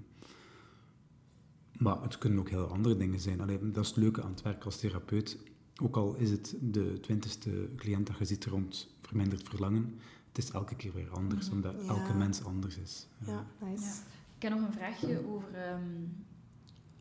maar 1.78 2.02
het 2.02 2.18
kunnen 2.18 2.38
ook 2.38 2.48
heel 2.48 2.66
andere 2.66 2.96
dingen 2.96 3.20
zijn. 3.20 3.40
Allee, 3.40 3.58
dat 3.70 3.82
is 3.84 3.88
het 3.88 3.98
leuke 3.98 4.22
aan 4.22 4.30
het 4.30 4.42
werk 4.42 4.64
als 4.64 4.78
therapeut. 4.78 5.38
Ook 5.82 5.96
al 5.96 6.16
is 6.16 6.30
het 6.30 6.56
de 6.60 6.98
twintigste 7.00 7.68
cliënt 7.76 8.06
dat 8.06 8.18
je 8.18 8.24
ziet 8.24 8.44
rond 8.44 8.94
verminderd 9.02 9.48
verlangen, 9.48 9.94
het 10.34 10.44
is 10.44 10.50
elke 10.50 10.74
keer 10.76 10.92
weer 10.92 11.10
anders, 11.10 11.46
Mhm. 11.46 11.54
omdat 11.54 11.74
Ja. 11.82 11.88
elke 11.88 12.14
mens 12.14 12.44
anders 12.44 12.76
is. 12.78 13.06
Ja, 13.26 13.46
nice. 13.62 13.82
Ja. 13.84 13.92
Ik 14.36 14.42
heb 14.42 14.52
nog 14.52 14.66
een 14.68 14.72
vraagje 14.72 15.26
over 15.26 15.54
ehm, 15.54 15.82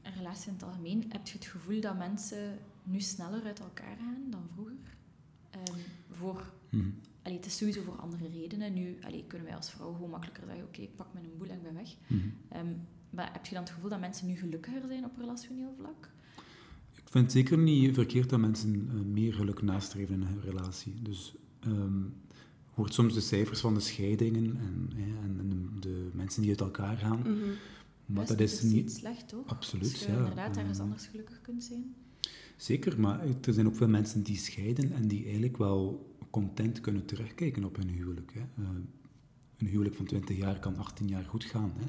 een 0.01 0.13
relatie 0.17 0.47
in 0.47 0.53
het 0.53 0.63
algemeen. 0.63 1.05
Heb 1.09 1.27
je 1.27 1.33
het 1.33 1.45
gevoel 1.45 1.81
dat 1.81 1.97
mensen 1.97 2.57
nu 2.83 2.99
sneller 2.99 3.43
uit 3.43 3.59
elkaar 3.59 3.95
gaan 3.97 4.23
dan 4.29 4.43
vroeger? 4.53 4.75
Ehm, 5.49 5.77
voor, 6.11 6.51
mhm. 6.69 6.89
allee, 7.21 7.37
het 7.37 7.45
is 7.45 7.57
sowieso 7.57 7.81
voor 7.81 7.95
andere 7.99 8.27
redenen. 8.27 8.73
Nu 8.73 8.97
allee, 9.03 9.23
kunnen 9.27 9.47
wij 9.47 9.55
als 9.55 9.71
vrouw 9.71 9.93
gewoon 9.93 10.09
makkelijker 10.09 10.43
zeggen, 10.47 10.65
oké, 10.65 10.81
ik 10.81 10.95
pak 10.95 11.13
mijn 11.13 11.25
boel 11.37 11.47
en 11.47 11.55
ik 11.55 11.63
ben 11.63 11.73
weg. 11.73 11.95
Mhm. 12.07 12.19
Ehm, 12.49 12.73
maar 13.09 13.29
heb 13.33 13.45
je 13.45 13.53
dan 13.53 13.63
het 13.63 13.73
gevoel 13.73 13.89
dat 13.89 13.99
mensen 13.99 14.27
nu 14.27 14.35
gelukkiger 14.35 14.81
zijn 14.87 15.05
op 15.05 15.17
relationeel 15.17 15.73
vlak? 15.77 16.09
Ik 16.95 17.09
vind 17.09 17.23
het 17.23 17.31
zeker 17.31 17.57
niet 17.57 17.93
verkeerd 17.93 18.29
dat 18.29 18.39
mensen 18.39 18.89
eh, 18.89 18.95
meer 19.01 19.33
geluk 19.33 19.61
nastreven 19.61 20.15
in 20.15 20.21
hun 20.21 20.41
relatie. 20.41 21.01
Dus 21.01 21.35
ehm, 21.59 22.01
hoort 22.73 22.93
soms 22.93 23.13
de 23.13 23.21
cijfers 23.21 23.59
van 23.59 23.73
de 23.73 23.79
scheidingen 23.79 24.57
en, 24.57 24.89
en, 24.95 25.37
de, 25.49 25.79
de 25.79 26.09
mensen 26.13 26.41
die 26.41 26.51
uit 26.51 26.61
elkaar 26.61 26.97
gaan. 26.97 27.19
Mhm. 27.19 27.33
Maar 28.05 28.25
Dus 28.25 28.27
dat 28.27 28.39
is 28.39 28.61
niet 28.61 28.91
slecht, 28.91 29.27
toch? 29.27 29.47
Absoluut, 29.47 29.91
Als 29.91 30.01
je 30.01 30.11
ja. 30.11 30.17
inderdaad 30.17 30.57
ergens 30.57 30.77
Ehm, 30.77 30.87
anders 30.87 31.05
gelukkig 31.05 31.41
kunt 31.41 31.63
zijn. 31.63 31.95
Zeker, 32.57 32.99
maar 32.99 33.19
er 33.41 33.53
zijn 33.53 33.67
ook 33.67 33.75
veel 33.75 33.87
mensen 33.87 34.23
die 34.23 34.37
scheiden 34.37 34.91
en 34.91 35.07
die 35.07 35.23
eigenlijk 35.23 35.57
wel 35.57 36.11
content 36.29 36.81
kunnen 36.81 37.05
terugkijken 37.05 37.63
op 37.63 37.75
hun 37.75 37.89
huwelijk. 37.89 38.33
Hè. 38.33 38.39
Eh, 38.39 38.69
een 39.57 39.67
huwelijk 39.67 39.95
van 39.95 40.05
20 40.05 40.37
jaar 40.37 40.59
kan 40.59 40.77
18 40.77 41.07
jaar 41.07 41.23
goed 41.23 41.43
gaan. 41.43 41.73
Hè. 41.77 41.85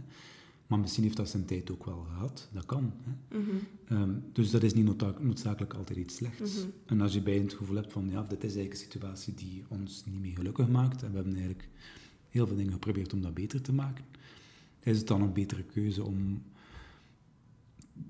Maar 0.67 0.79
misschien 0.79 1.03
heeft 1.05 1.17
dat 1.17 1.29
zijn 1.29 1.45
tijd 1.45 1.71
ook 1.71 1.85
wel 1.85 2.07
gehad. 2.09 2.49
Dat 2.53 2.67
kan. 2.67 2.93
Hè. 3.03 3.39
Mhm. 3.39 3.51
Ehm, 3.89 4.15
dus 4.33 4.51
dat 4.51 4.63
is 4.63 4.75
niet 4.75 4.85
noodza- 4.85 5.15
noodzakelijk 5.21 5.75
altijd 5.75 5.99
iets 5.99 6.15
slechts. 6.17 6.57
Mhm. 6.57 6.69
En 6.87 7.01
als 7.01 7.13
je 7.15 7.23
bij 7.23 7.39
het 7.39 7.55
gevoel 7.55 7.77
hebt 7.77 7.93
van, 7.93 8.11
ja, 8.11 8.23
dit 8.23 8.45
is 8.45 8.57
eigenlijk 8.57 8.73
een 8.73 8.77
situatie 8.93 9.35
die 9.35 9.65
ons 9.69 10.05
niet 10.07 10.21
meer 10.21 10.37
gelukkig 10.37 10.69
maakt, 10.69 11.03
en 11.03 11.09
we 11.09 11.15
hebben 11.15 11.35
eigenlijk 11.35 11.69
heel 12.29 12.47
veel 12.47 12.57
dingen 12.57 12.73
geprobeerd 12.73 13.13
om 13.13 13.21
dat 13.23 13.35
beter 13.35 13.61
te 13.61 13.73
maken, 13.73 14.05
is 14.81 14.99
het 14.99 15.07
dan 15.07 15.23
een 15.23 15.33
betere 15.33 15.63
keuze 15.63 16.03
om 16.05 16.43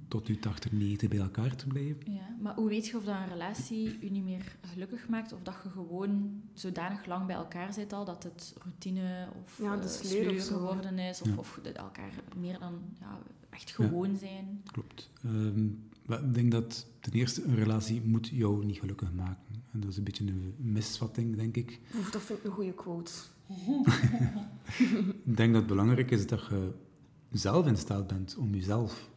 tot 0.08 0.26
je 0.26 0.38
80, 0.38 0.72
90 0.72 1.08
bij 1.08 1.18
elkaar 1.18 1.56
te 1.56 1.66
blijven? 1.66 2.12
Ja, 2.12 2.36
maar 2.40 2.54
hoe 2.54 2.68
weet 2.68 2.86
je 2.86 2.96
of 2.96 3.04
dat 3.04 3.14
een 3.14 3.28
relatie 3.28 3.96
je 4.00 4.10
niet 4.10 4.24
meer 4.24 4.56
gelukkig 4.60 5.08
maakt 5.08 5.32
of 5.32 5.42
dat 5.42 5.54
je 5.62 5.70
gewoon 5.70 6.42
zodanig 6.52 7.06
lang 7.06 7.26
bij 7.26 7.36
elkaar 7.36 7.72
zit 7.72 7.92
al 7.92 8.04
dat 8.04 8.22
het 8.22 8.54
routine 8.62 9.28
of 9.42 9.58
Ja, 9.62 9.76
de 9.76 9.82
eh, 9.82 9.88
sleur 9.88 10.40
geworden 10.40 10.98
is 10.98 11.20
of, 11.20 11.26
Ja. 11.28 11.34
of 11.36 11.58
dat 11.62 11.74
elkaar 11.74 12.12
meer 12.36 12.58
dan 12.58 12.78
ja, 13.00 13.18
echt 13.50 13.70
gewoon 13.70 14.16
zijn? 14.16 14.62
Klopt. 14.72 15.10
Ehm, 15.24 15.66
maar 16.06 16.24
ik 16.24 16.34
denk 16.34 16.52
dat 16.52 16.86
ten 17.00 17.12
eerste 17.12 17.44
een 17.44 17.54
relatie 17.54 18.02
moet 18.04 18.28
jou 18.28 18.64
niet 18.64 18.78
gelukkig 18.78 19.12
maken. 19.12 19.62
En 19.72 19.80
dat 19.80 19.90
is 19.90 19.96
een 19.96 20.04
beetje 20.04 20.26
een 20.26 20.54
misvatting, 20.58 21.36
denk 21.36 21.56
ik. 21.56 21.80
Oef, 21.96 22.10
dat 22.10 22.22
vind 22.22 22.38
ik 22.38 22.44
een 22.44 22.50
goede 22.50 22.74
quote. 22.74 23.12
Ik 25.24 25.36
denk 25.36 25.52
dat 25.52 25.62
het 25.62 25.66
belangrijk 25.66 26.10
is 26.10 26.26
dat 26.26 26.46
je 26.50 26.72
zelf 27.30 27.66
in 27.66 27.76
staat 27.76 28.06
bent 28.06 28.36
om 28.36 28.54
jezelf 28.54 29.10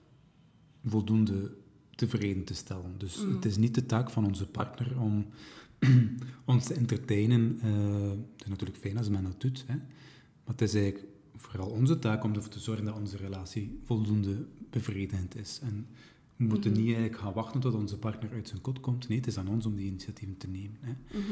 voldoende 0.89 1.51
tevreden 1.95 2.43
te 2.43 2.53
stellen. 2.53 2.93
Dus 2.97 3.23
Mm. 3.25 3.33
het 3.35 3.45
is 3.45 3.57
niet 3.57 3.75
de 3.75 3.85
taak 3.85 4.09
van 4.09 4.25
onze 4.25 4.47
partner 4.47 4.99
om 5.01 5.25
ons 6.45 6.65
te 6.65 6.73
entertainen. 6.73 7.57
Eh, 7.61 8.09
het 8.09 8.43
is 8.43 8.47
natuurlijk 8.49 8.79
fijn 8.79 8.97
als 8.97 9.09
men 9.09 9.23
dat 9.23 9.41
doet, 9.41 9.63
hè. 9.67 9.75
maar 9.75 10.55
het 10.55 10.61
is 10.61 10.73
eigenlijk 10.73 11.05
vooral 11.35 11.69
onze 11.69 11.99
taak 11.99 12.23
om 12.23 12.33
ervoor 12.33 12.49
te 12.51 12.59
zorgen 12.59 12.85
dat 12.85 12.95
onze 12.95 13.17
relatie 13.17 13.79
voldoende 13.83 14.45
bevredigend 14.69 15.35
is. 15.37 15.59
En 15.63 15.87
we 16.35 16.43
moeten 16.43 16.71
Mhm. 16.71 16.79
niet 16.79 16.89
eigenlijk 16.93 17.21
gaan 17.21 17.33
wachten 17.33 17.59
tot 17.59 17.73
onze 17.73 17.97
partner 17.97 18.31
uit 18.31 18.47
zijn 18.47 18.61
kot 18.61 18.79
komt. 18.79 19.07
Nee, 19.07 19.17
het 19.17 19.27
is 19.27 19.37
aan 19.37 19.47
ons 19.47 19.65
om 19.65 19.75
die 19.75 19.85
initiatieven 19.87 20.37
te 20.37 20.47
nemen. 20.47 20.77
Hè. 20.79 20.91
Mhm. 21.19 21.23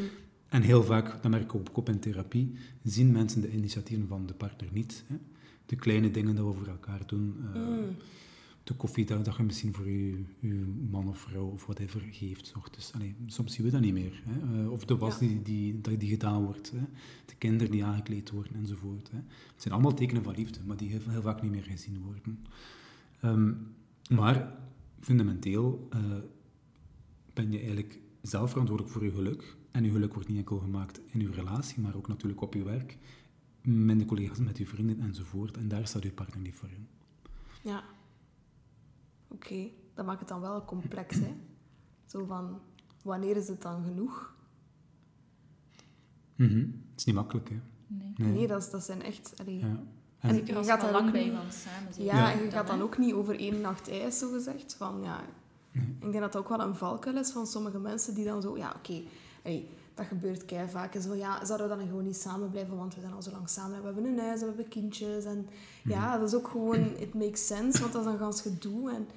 En 0.50 0.62
heel 0.62 0.84
vaak, 0.84 1.22
dat 1.22 1.32
merk 1.32 1.44
ik 1.44 1.56
ook 1.56 1.78
op 1.78 1.90
in 1.90 2.00
therapie, 2.00 2.52
zien 2.84 3.12
mensen 3.12 3.42
de 3.42 3.52
initiatieven 3.52 4.08
van 4.08 4.26
de 4.26 4.34
partner 4.34 4.70
niet. 4.72 5.04
Hè. 5.08 5.16
De 5.66 5.76
kleine 5.76 6.12
dingen 6.12 6.36
dat 6.36 6.46
we 6.46 6.54
voor 6.54 6.68
elkaar 6.68 7.02
doen. 7.08 7.36
eh, 7.54 7.62
Mm. 7.62 7.96
De 8.66 8.74
koffie 8.74 9.06
dat, 9.06 9.26
dat 9.26 9.36
je 9.36 9.44
misschien 9.44 9.74
voor 9.74 9.90
je, 9.90 10.24
je 10.40 10.54
man 10.90 11.08
of 11.08 11.18
vrouw 11.18 11.46
of 11.46 11.66
whatever 11.66 12.02
geeft. 12.12 12.48
's 12.48 12.56
ochtends. 12.56 12.94
Allee, 12.94 13.16
soms 13.26 13.54
zien 13.54 13.66
we 13.66 13.72
dat 13.72 13.82
niet 13.82 13.94
meer. 13.94 14.22
Hè. 14.26 14.62
Eh, 14.64 14.72
of 14.72 14.86
de 14.86 14.98
was 14.98 15.20
Ja. 15.20 15.28
die, 15.44 15.82
die, 15.98 16.10
gedaan 16.10 16.44
wordt. 16.44 16.72
Hè. 16.72 16.80
De 17.26 17.36
kinderen 17.38 17.72
die 17.72 17.84
aangekleed 17.86 18.30
worden 18.32 18.56
enzovoort. 18.56 19.12
Hè. 19.12 19.18
Het 19.18 19.62
zijn 19.62 19.74
allemaal 19.74 19.94
tekenen 19.94 20.24
van 20.24 20.36
liefde, 20.36 20.60
maar 20.66 20.78
die 20.78 20.90
heel, 20.90 21.00
heel 21.08 21.22
vaak 21.22 21.42
niet 21.42 21.52
meer 21.52 21.64
gezien 21.64 22.02
worden. 22.02 22.40
Ehm, 23.20 23.54
maar 24.16 24.58
fundamenteel 25.00 25.88
eh, 25.90 26.00
ben 27.34 27.52
je 27.52 27.58
eigenlijk 27.58 28.00
zelf 28.22 28.50
verantwoordelijk 28.50 28.96
voor 28.96 29.04
je 29.04 29.12
geluk. 29.12 29.56
En 29.72 29.84
je 29.84 29.92
geluk 29.92 30.14
wordt 30.14 30.28
niet 30.30 30.38
enkel 30.38 30.58
gemaakt 30.60 31.02
in 31.12 31.20
je 31.20 31.32
relatie, 31.32 31.82
maar 31.82 31.96
ook 31.96 32.08
natuurlijk 32.08 32.42
op 32.42 32.54
je 32.54 32.64
werk, 32.64 32.98
met 33.62 34.00
de 34.00 34.06
collega's, 34.06 34.40
met 34.40 34.58
je 34.58 34.66
vrienden 34.66 35.00
enzovoort. 35.00 35.58
En 35.58 35.68
daar 35.68 35.88
staat 35.88 36.04
je 36.04 36.12
partner 36.12 36.42
niet 36.42 36.56
voor 36.56 36.70
in. 36.70 36.88
Ja. 37.62 37.84
Oké, 39.36 39.70
dat 39.94 40.06
maakt 40.06 40.20
het 40.20 40.30
dan 40.30 40.42
wel 40.42 40.66
complex, 40.66 41.16
hè? 41.16 41.36
Zo 42.06 42.26
van, 42.26 42.60
wanneer 43.04 43.36
is 43.38 43.48
het 43.48 43.62
dan 43.62 43.84
genoeg? 43.84 44.34
Mhm. 46.36 46.60
Het 46.60 46.98
is 47.00 47.04
niet 47.04 47.16
makkelijk, 47.16 47.50
hè? 47.50 47.60
Nee. 47.88 48.14
Nee. 48.18 48.32
Nee, 48.32 48.48
dat, 48.48 48.62
is, 48.64 48.70
dat 48.70 48.84
zijn 48.84 49.02
echt... 49.02 49.34
allee. 49.38 49.58
Ja. 49.60 49.66
En 50.20 50.30
En, 50.30 50.46
je 50.46 50.54
gaat 50.64 50.82
daar 50.82 50.92
lang 50.92 51.06
ook 51.06 51.12
bij 51.12 51.22
niet- 51.24 51.30
iemand 51.32 51.54
samen 51.54 51.94
zijn. 51.94 52.06
Ja, 52.06 52.18
Ja. 52.18 52.32
en 52.34 52.44
je 52.44 52.52
gaat 52.52 52.68
dan 52.68 52.78
hè? 52.78 52.84
ook 52.84 52.98
niet 52.98 53.14
over 53.14 53.40
één 53.40 53.62
nacht 53.62 53.90
ijs, 53.90 54.20
zo 54.20 54.32
gezegd. 54.32 54.76
Van, 54.76 55.02
ja, 55.02 55.22
Nee. 55.72 55.84
Ik 55.86 56.02
denk 56.12 56.14
dat 56.14 56.32
dat 56.34 56.42
ook 56.42 56.50
wel 56.50 56.60
een 56.60 56.76
valkuil 56.76 57.18
is 57.18 57.32
van 57.32 57.48
sommige 57.48 57.80
mensen 57.80 58.14
die 58.16 58.26
dan 58.26 58.42
zo... 58.42 58.58
Ja, 58.58 58.74
oké, 58.78 59.02
dat 59.94 60.06
gebeurt 60.06 60.46
kei 60.46 60.70
vaak. 60.70 60.94
Is 60.94 61.06
van, 61.06 61.18
ja, 61.18 61.46
zouden 61.46 61.70
we 61.70 61.76
dan 61.76 61.88
gewoon 61.88 62.04
niet 62.04 62.16
samen 62.16 62.50
blijven, 62.50 62.78
want 62.78 62.96
we 62.96 63.02
zijn 63.02 63.14
al 63.14 63.22
zo 63.22 63.32
lang 63.32 63.50
samen. 63.50 63.74
en 63.76 63.80
We 63.80 63.86
hebben 63.86 64.06
een 64.06 64.20
huis, 64.20 64.40
en 64.42 64.48
we 64.48 64.54
hebben 64.54 64.68
kindjes. 64.68 65.24
En 65.26 65.48
ja, 65.84 66.18
dat 66.18 66.28
is 66.28 66.36
ook 66.36 66.48
gewoon... 66.48 66.76
It 66.98 67.14
makes 67.14 67.48
sense, 67.48 67.80
want 67.82 67.94
dat 67.94 68.06
is 68.06 68.12
een 68.12 68.18
gans 68.18 68.42
gedoe. 68.42 68.92
En, 68.92 69.08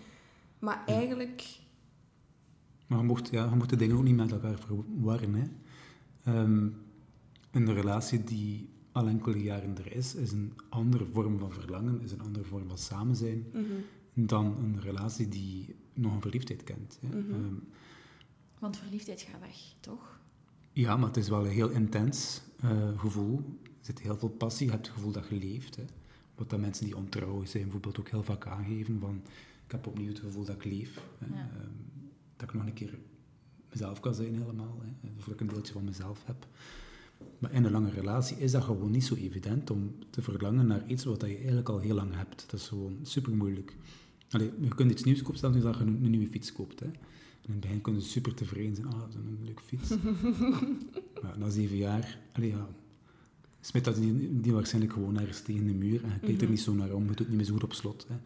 maar 0.58 0.82
eigenlijk... 0.86 1.58
maar 2.86 2.98
je 2.98 3.04
mocht, 3.04 3.30
ja, 3.30 3.44
je 3.44 3.56
mocht 3.56 3.70
de 3.70 3.76
dingen 3.76 3.96
ook 3.96 4.02
niet 4.02 4.16
met 4.16 4.32
elkaar 4.32 4.58
verwarren. 4.58 5.34
Hè? 5.34 5.44
Ehm, 6.24 6.68
een 7.50 7.74
relatie 7.74 8.24
die 8.24 8.68
al 8.92 9.06
enkele 9.06 9.42
jaren 9.42 9.78
er 9.78 9.92
is, 9.92 10.14
is 10.14 10.32
een 10.32 10.52
andere 10.68 11.06
vorm 11.06 11.38
van 11.38 11.52
verlangen, 11.52 12.00
is 12.02 12.12
een 12.12 12.20
andere 12.20 12.44
vorm 12.44 12.68
van 12.68 12.78
samen 12.78 13.16
zijn, 13.16 13.46
mhm, 13.52 13.64
dan 14.14 14.56
een 14.58 14.80
relatie 14.80 15.28
die 15.28 15.76
nog 15.94 16.14
een 16.14 16.20
verliefdheid 16.20 16.64
kent. 16.64 16.98
Hè? 17.00 17.08
Mhm. 17.08 17.32
Ehm, 17.32 17.54
Want 18.58 18.76
verliefdheid 18.76 19.20
gaat 19.20 19.40
weg, 19.40 19.74
toch? 19.80 20.18
ja, 20.72 20.96
maar 20.96 21.06
het 21.06 21.16
is 21.16 21.28
wel 21.28 21.44
een 21.44 21.50
heel 21.50 21.68
intens 21.68 22.40
eh, 22.60 22.98
gevoel. 22.98 23.36
Er 23.62 23.94
zit 23.94 24.00
heel 24.00 24.18
veel 24.18 24.28
passie, 24.28 24.66
je 24.66 24.72
hebt 24.72 24.86
het 24.86 24.94
gevoel 24.94 25.12
dat 25.12 25.28
je 25.28 25.36
leeft. 25.36 25.76
Hè? 25.76 25.84
Wat 26.34 26.50
dat 26.50 26.60
mensen 26.60 26.84
die 26.84 26.96
ontrouw 26.96 27.44
zijn 27.44 27.62
bijvoorbeeld 27.62 27.98
ook 27.98 28.08
heel 28.08 28.22
vaak 28.22 28.46
aangeven, 28.46 28.98
van 28.98 29.22
ik 29.68 29.74
heb 29.74 29.86
opnieuw 29.86 30.08
het 30.08 30.18
gevoel 30.18 30.44
dat 30.44 30.54
ik 30.54 30.64
leef. 30.64 31.02
Ja. 31.18 31.26
Ehm, 31.26 31.70
dat 32.36 32.48
ik 32.48 32.54
nog 32.54 32.66
een 32.66 32.72
keer 32.72 32.98
mezelf 33.70 34.00
kan 34.00 34.14
zijn 34.14 34.34
helemaal. 34.34 34.80
Hè? 34.82 35.10
Dat 35.16 35.34
ik 35.34 35.40
een 35.40 35.46
deeltje 35.46 35.72
van 35.72 35.84
mezelf 35.84 36.22
heb. 36.24 36.46
Maar 37.38 37.52
in 37.52 37.64
een 37.64 37.70
lange 37.70 37.90
relatie 37.90 38.36
is 38.36 38.52
dat 38.52 38.62
gewoon 38.62 38.90
niet 38.90 39.04
zo 39.04 39.14
evident 39.14 39.70
om 39.70 39.94
te 40.10 40.22
verlangen 40.22 40.66
naar 40.66 40.86
iets 40.86 41.04
wat 41.04 41.20
je 41.20 41.36
eigenlijk 41.36 41.68
al 41.68 41.78
heel 41.78 41.94
lang 41.94 42.14
hebt. 42.14 42.50
Dat 42.50 42.60
is 42.60 42.68
gewoon 42.68 42.98
super 43.02 43.36
moeilijk. 43.36 43.76
Allee, 44.30 44.52
je 44.60 44.74
kunt 44.74 44.90
iets 44.90 45.04
nieuws 45.04 45.22
kopen, 45.22 45.38
zelfs 45.38 45.56
nu 45.56 45.62
dat 45.62 45.76
je 45.76 45.84
een, 45.84 46.10
nieuwe 46.10 46.26
fiets 46.26 46.52
koopt. 46.52 46.80
Hè. 46.80 46.86
En 46.86 46.94
in 47.42 47.52
het 47.52 47.60
begin 47.60 47.80
kunnen 47.80 48.02
ze 48.02 48.08
super 48.08 48.34
tevreden 48.34 48.74
zijn. 48.74 48.86
Ah, 48.86 49.00
dat 49.00 49.08
is 49.08 49.14
een 49.14 49.44
leuke 49.44 49.62
fiets. 49.62 49.88
maar 51.22 51.38
na 51.38 51.50
zeven 51.50 51.76
jaar, 51.76 52.18
allee, 52.32 52.48
ja, 52.48 52.68
smit 53.60 53.84
dat 53.84 53.96
die, 53.96 54.40
die 54.40 54.52
waarschijnlijk 54.52 54.92
gewoon 54.92 55.18
ergens 55.18 55.40
tegen 55.40 55.66
de 55.66 55.74
muur 55.74 56.04
en 56.04 56.10
je 56.10 56.18
kijkt 56.18 56.42
er 56.42 56.48
niet 56.48 56.60
zo 56.60 56.74
naar 56.74 56.92
om, 56.92 57.08
je 57.08 57.14
doet 57.14 57.28
niet 57.28 57.36
meer 57.36 57.46
zo 57.46 57.52
goed 57.52 57.64
op 57.64 57.72
slot. 57.72 58.06
Hè. 58.08 58.16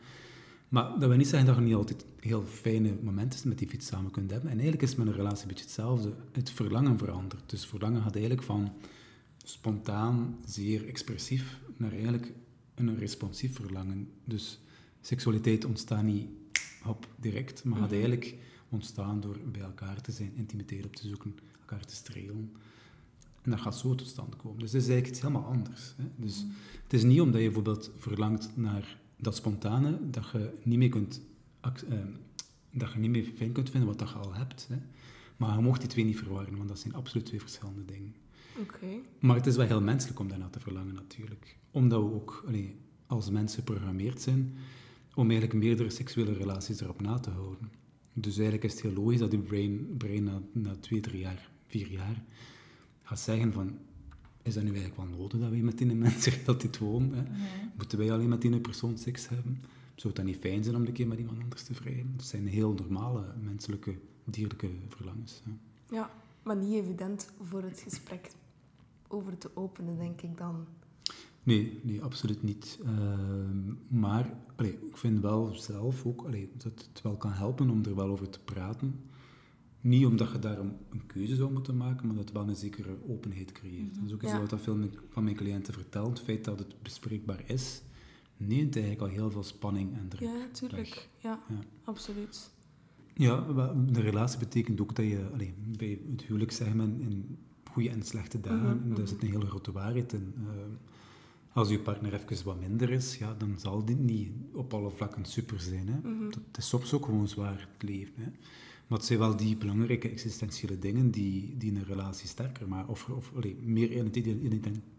Maar 0.72 0.98
dat 0.98 1.08
wil 1.08 1.16
niet 1.16 1.28
zeggen 1.28 1.46
dat 1.46 1.56
je 1.56 1.62
niet 1.62 1.74
altijd 1.74 2.04
heel 2.20 2.42
fijne 2.42 2.96
momenten 3.02 3.48
met 3.48 3.58
die 3.58 3.68
fiets 3.68 3.87
samen 3.87 4.11
kunt 4.11 4.30
hebben. 4.30 4.50
En 4.50 4.58
eigenlijk 4.58 4.82
is 4.82 4.96
een 4.96 5.12
relatie 5.12 5.42
een 5.42 5.48
beetje 5.48 5.64
hetzelfde. 5.64 6.14
Het 6.32 6.50
verlangen 6.50 6.98
verandert. 6.98 7.50
Dus 7.50 7.66
verlangen 7.66 8.02
gaat 8.02 8.14
eigenlijk 8.14 8.44
van 8.44 8.72
spontaan, 9.44 10.38
zeer 10.46 10.87
expressief, 10.88 11.61
naar 11.76 11.92
eigenlijk 11.92 12.32
een 12.74 12.98
responsief 12.98 13.54
verlangen. 13.54 14.11
Dus 14.24 14.61
seksualiteit 15.00 15.64
ontstaat 15.64 16.02
niet 16.02 16.28
op 16.87 17.06
direct, 17.16 17.64
maar 17.64 17.78
gaat 17.78 17.92
eigenlijk 17.92 18.35
ontstaan 18.68 19.20
door 19.20 19.38
bij 19.52 19.62
elkaar 19.62 20.00
te 20.00 20.12
zijn, 20.12 20.32
intimiteit 20.35 20.85
op 20.85 20.96
te 20.96 21.08
zoeken, 21.08 21.35
elkaar 21.61 21.85
te 21.85 21.94
strelen. 21.94 22.52
En 23.42 23.50
dat 23.50 23.61
gaat 23.61 23.78
zo 23.78 23.94
tot 23.94 24.06
stand 24.06 24.37
komen. 24.37 24.58
Dus 24.58 24.72
het 24.72 24.82
is 24.82 24.88
eigenlijk 24.88 25.16
iets 25.16 25.26
helemaal 25.26 25.52
anders. 25.52 25.94
Hè? 25.96 26.04
Dus 26.16 26.44
het 26.82 26.92
is 26.92 27.02
niet 27.02 27.20
omdat 27.20 27.40
je 27.40 27.46
bijvoorbeeld 27.46 27.90
verlangt 27.96 28.56
naar 28.56 29.00
dat 29.22 29.37
spontane, 29.37 29.98
dat 30.11 30.30
je 30.32 30.52
niet 30.62 30.78
meer 30.78 30.88
kunt... 30.88 31.20
ac- 31.61 31.82
eh, 31.82 31.98
dat 32.70 32.92
je 32.92 32.98
niet 32.98 33.11
meer 33.11 33.24
fijn 33.37 33.52
kunt 33.52 33.70
vinden 33.70 33.88
wat 33.88 33.98
dat 33.98 34.08
je 34.08 34.14
al 34.14 34.35
hebt. 34.35 34.66
Hè? 34.68 34.76
Maar 35.37 35.56
je 35.56 35.62
mocht 35.62 35.80
die 35.80 35.88
twee 35.88 36.04
niet 36.04 36.18
verwarren, 36.18 36.56
want 36.56 36.68
dat 36.68 36.78
zijn 36.78 36.94
absoluut 36.94 37.26
twee 37.26 37.40
verschillende 37.40 37.85
dingen. 37.85 38.14
Oké. 38.61 38.87
Maar 39.20 39.37
het 39.37 39.46
is 39.46 39.56
wel 39.56 39.66
heel 39.66 39.80
menselijk 39.82 40.18
om 40.18 40.28
daarna 40.28 40.48
te 40.48 40.61
verlangen, 40.61 40.94
natuurlijk. 40.94 41.56
Omdat 41.70 42.02
we 42.02 42.12
ook 42.12 42.44
allee, 42.46 42.76
als 43.06 43.30
mensen 43.30 43.58
geprogrammeerd 43.58 44.20
zijn 44.20 44.54
om 45.14 45.30
eigenlijk 45.30 45.64
meerdere 45.64 45.90
seksuele 45.90 46.32
relaties 46.32 46.80
erop 46.80 47.00
na 47.00 47.18
te 47.18 47.30
houden. 47.30 47.70
Dus 48.12 48.35
eigenlijk 48.35 48.64
is 48.64 48.72
het 48.72 48.82
heel 48.82 48.92
logisch 49.02 49.18
dat 49.18 49.32
je 49.32 49.38
brain, 49.38 49.94
brain 49.96 50.24
na, 50.24 50.42
na 50.52 50.76
twee, 50.76 51.00
drie 51.00 51.20
jaar, 51.20 51.50
vier 51.66 51.90
jaar, 51.90 52.24
gaat 53.02 53.20
zeggen 53.20 53.52
van, 53.52 53.78
is 54.42 54.55
dat 54.55 54.62
nu 54.62 54.68
eigenlijk 54.68 54.96
wel 54.96 55.18
nodig 55.18 55.40
dat 55.40 55.50
wij 55.50 55.59
met 55.59 55.78
die 55.78 55.94
mensen 55.94 56.33
altijd 56.46 56.78
wonen? 56.78 57.14
Hè? 57.14 57.22
Moeten 57.76 57.98
wij 57.98 58.12
alleen 58.12 58.28
met 58.28 58.40
die 58.40 58.61
persoon 58.61 58.98
seks 58.98 59.28
hebben? 59.28 59.64
Zou 59.94 60.09
het 60.09 60.16
dan 60.16 60.24
niet 60.24 60.37
fijn 60.40 60.64
zijn 60.64 60.76
om 60.76 60.85
een 60.85 60.92
keer 60.92 61.07
met 61.07 61.18
iemand 61.18 61.42
anders 61.42 61.62
te 61.62 61.74
vrijen? 61.74 62.12
Dat 62.16 62.26
zijn 62.26 62.46
heel 62.46 62.72
normale 62.72 63.24
menselijke, 63.40 63.94
dierlijke 64.24 64.70
verlangens. 64.88 65.42
Hè? 65.44 65.50
Ja, 65.96 66.11
maar 66.42 66.57
niet 66.57 66.74
evident 66.74 67.31
voor 67.42 67.62
het 67.62 67.81
gesprek 67.81 68.31
over 69.09 69.38
te 69.38 69.50
openen, 69.55 69.96
denk 69.96 70.20
ik 70.22 70.38
dan. 70.38 70.66
Nee, 71.42 71.81
nee, 71.83 72.02
absoluut 72.02 72.42
niet. 72.42 72.78
Ehm, 72.85 73.74
maar 73.88 74.37
allee, 74.57 74.78
ik 74.87 74.96
vind 74.96 75.20
wel 75.20 75.55
zelf 75.55 76.07
ook 76.07 76.22
allee, 76.22 76.50
dat 76.57 76.88
het 76.92 77.02
wel 77.02 77.16
kan 77.16 77.33
helpen 77.33 77.70
om 77.70 77.85
er 77.85 77.94
wel 77.94 78.09
over 78.09 78.31
te 78.31 78.40
praten. 78.40 79.00
Niet 79.83 80.07
omdat 80.07 80.33
je 80.33 80.38
daar 80.38 80.59
een, 80.59 80.77
keuze 81.07 81.35
zou 81.37 81.53
moeten 81.53 81.77
maken, 81.77 82.07
maar 82.07 82.16
dat 82.16 82.25
het 82.25 82.33
wel 82.33 82.49
een 82.49 82.57
zekere 82.57 82.97
openheid 83.09 83.53
creëert. 83.53 83.95
Dat 83.95 84.05
is 84.05 84.12
ook 84.12 84.23
iets 84.23 84.33
Ja. 84.33 84.40
wat 84.40 84.51
dat 84.51 84.61
veel 84.61 84.79
van 85.11 85.25
mijn 85.25 85.37
cliënten 85.37 85.75
vertelt. 85.75 86.09
Het 86.09 86.21
feit 86.27 86.45
dat 86.45 86.59
het 86.59 86.75
bespreekbaar 86.83 87.42
is, 87.47 87.83
neemt 88.37 88.77
eigenlijk 88.77 89.05
al 89.05 89.16
heel 89.16 89.31
veel 89.31 89.42
spanning 89.42 89.97
en 89.97 90.09
druk. 90.09 90.21
Ja, 90.29 90.47
tuurlijk. 90.53 91.09
Ja, 91.18 91.40
Ja. 91.49 91.59
absoluut. 91.85 92.51
Ja, 93.14 93.47
een 93.49 94.01
relatie 94.01 94.38
betekent 94.38 94.81
ook 94.81 94.97
dat 94.97 95.05
je 95.07 95.29
allee, 95.33 95.55
bij 95.79 96.01
het 96.11 96.23
huwelijk 96.23 96.53
zeg 96.53 96.75
maar, 96.75 96.87
in 96.87 97.38
goede 97.71 97.90
en 97.90 98.03
slechte 98.03 98.40
dagen, 98.40 98.77
Mhm, 98.77 98.88
en 98.90 98.95
daar 98.95 99.09
zit 99.09 99.23
een 99.23 99.31
hele 99.31 99.47
grote 99.47 99.73
waarheid 99.73 100.12
in. 100.12 100.35
Eh, 100.37 100.53
als 101.53 101.68
je 101.68 101.79
partner 101.79 102.14
even 102.14 102.45
wat 102.45 102.61
minder 102.61 102.90
is, 102.90 103.16
ja, 103.18 103.35
dan 103.35 103.55
zal 103.59 103.85
dit 103.85 103.99
niet 103.99 104.31
op 104.53 104.75
alle 104.75 104.90
vlakken 104.90 105.25
super 105.25 105.61
zijn. 105.61 105.88
Hè. 105.88 105.99
Mhm. 106.11 106.31
Dat 106.31 106.40
is 106.59 106.68
soms 106.68 106.92
ook 106.92 107.05
gewoon 107.05 107.29
zwaar 107.29 107.68
het 107.73 107.83
leven. 107.88 108.14
Hè. 108.23 108.31
Maar 108.92 109.00
het 109.00 109.11
zijn 109.11 109.20
wel 109.20 109.37
die 109.37 109.57
belangrijke 109.57 110.09
existentiële 110.11 110.78
dingen 110.78 111.11
die, 111.11 111.55
die 111.57 111.70
een 111.74 111.85
relatie 111.85 112.28
sterker 112.28 112.68
maken, 112.68 112.88
of, 112.88 113.09
of 113.09 113.33
allee, 113.37 113.57
meer 113.62 113.90
identiteit, 113.92 114.37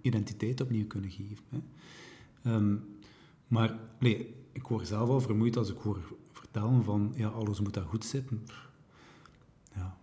identiteit 0.02 0.62
opnieuw 0.62 0.88
kunnen 0.88 1.12
geven. 1.12 1.44
Hè. 1.50 1.60
Ehm, 2.52 2.76
maar 3.48 3.80
nee, 4.00 4.36
ik 4.52 4.68
word 4.68 4.88
zelf 4.88 5.10
al 5.10 5.22
vermoeid 5.22 5.58
als 5.58 5.70
ik 5.70 5.78
hoor 5.78 5.98
vertellen 6.32 6.84
van 6.84 7.14
ja, 7.16 7.28
alles 7.28 7.60
moet 7.60 7.74
daar 7.74 7.86
goed 7.86 8.06
zitten. 8.06 8.44
Ja, 9.76 9.98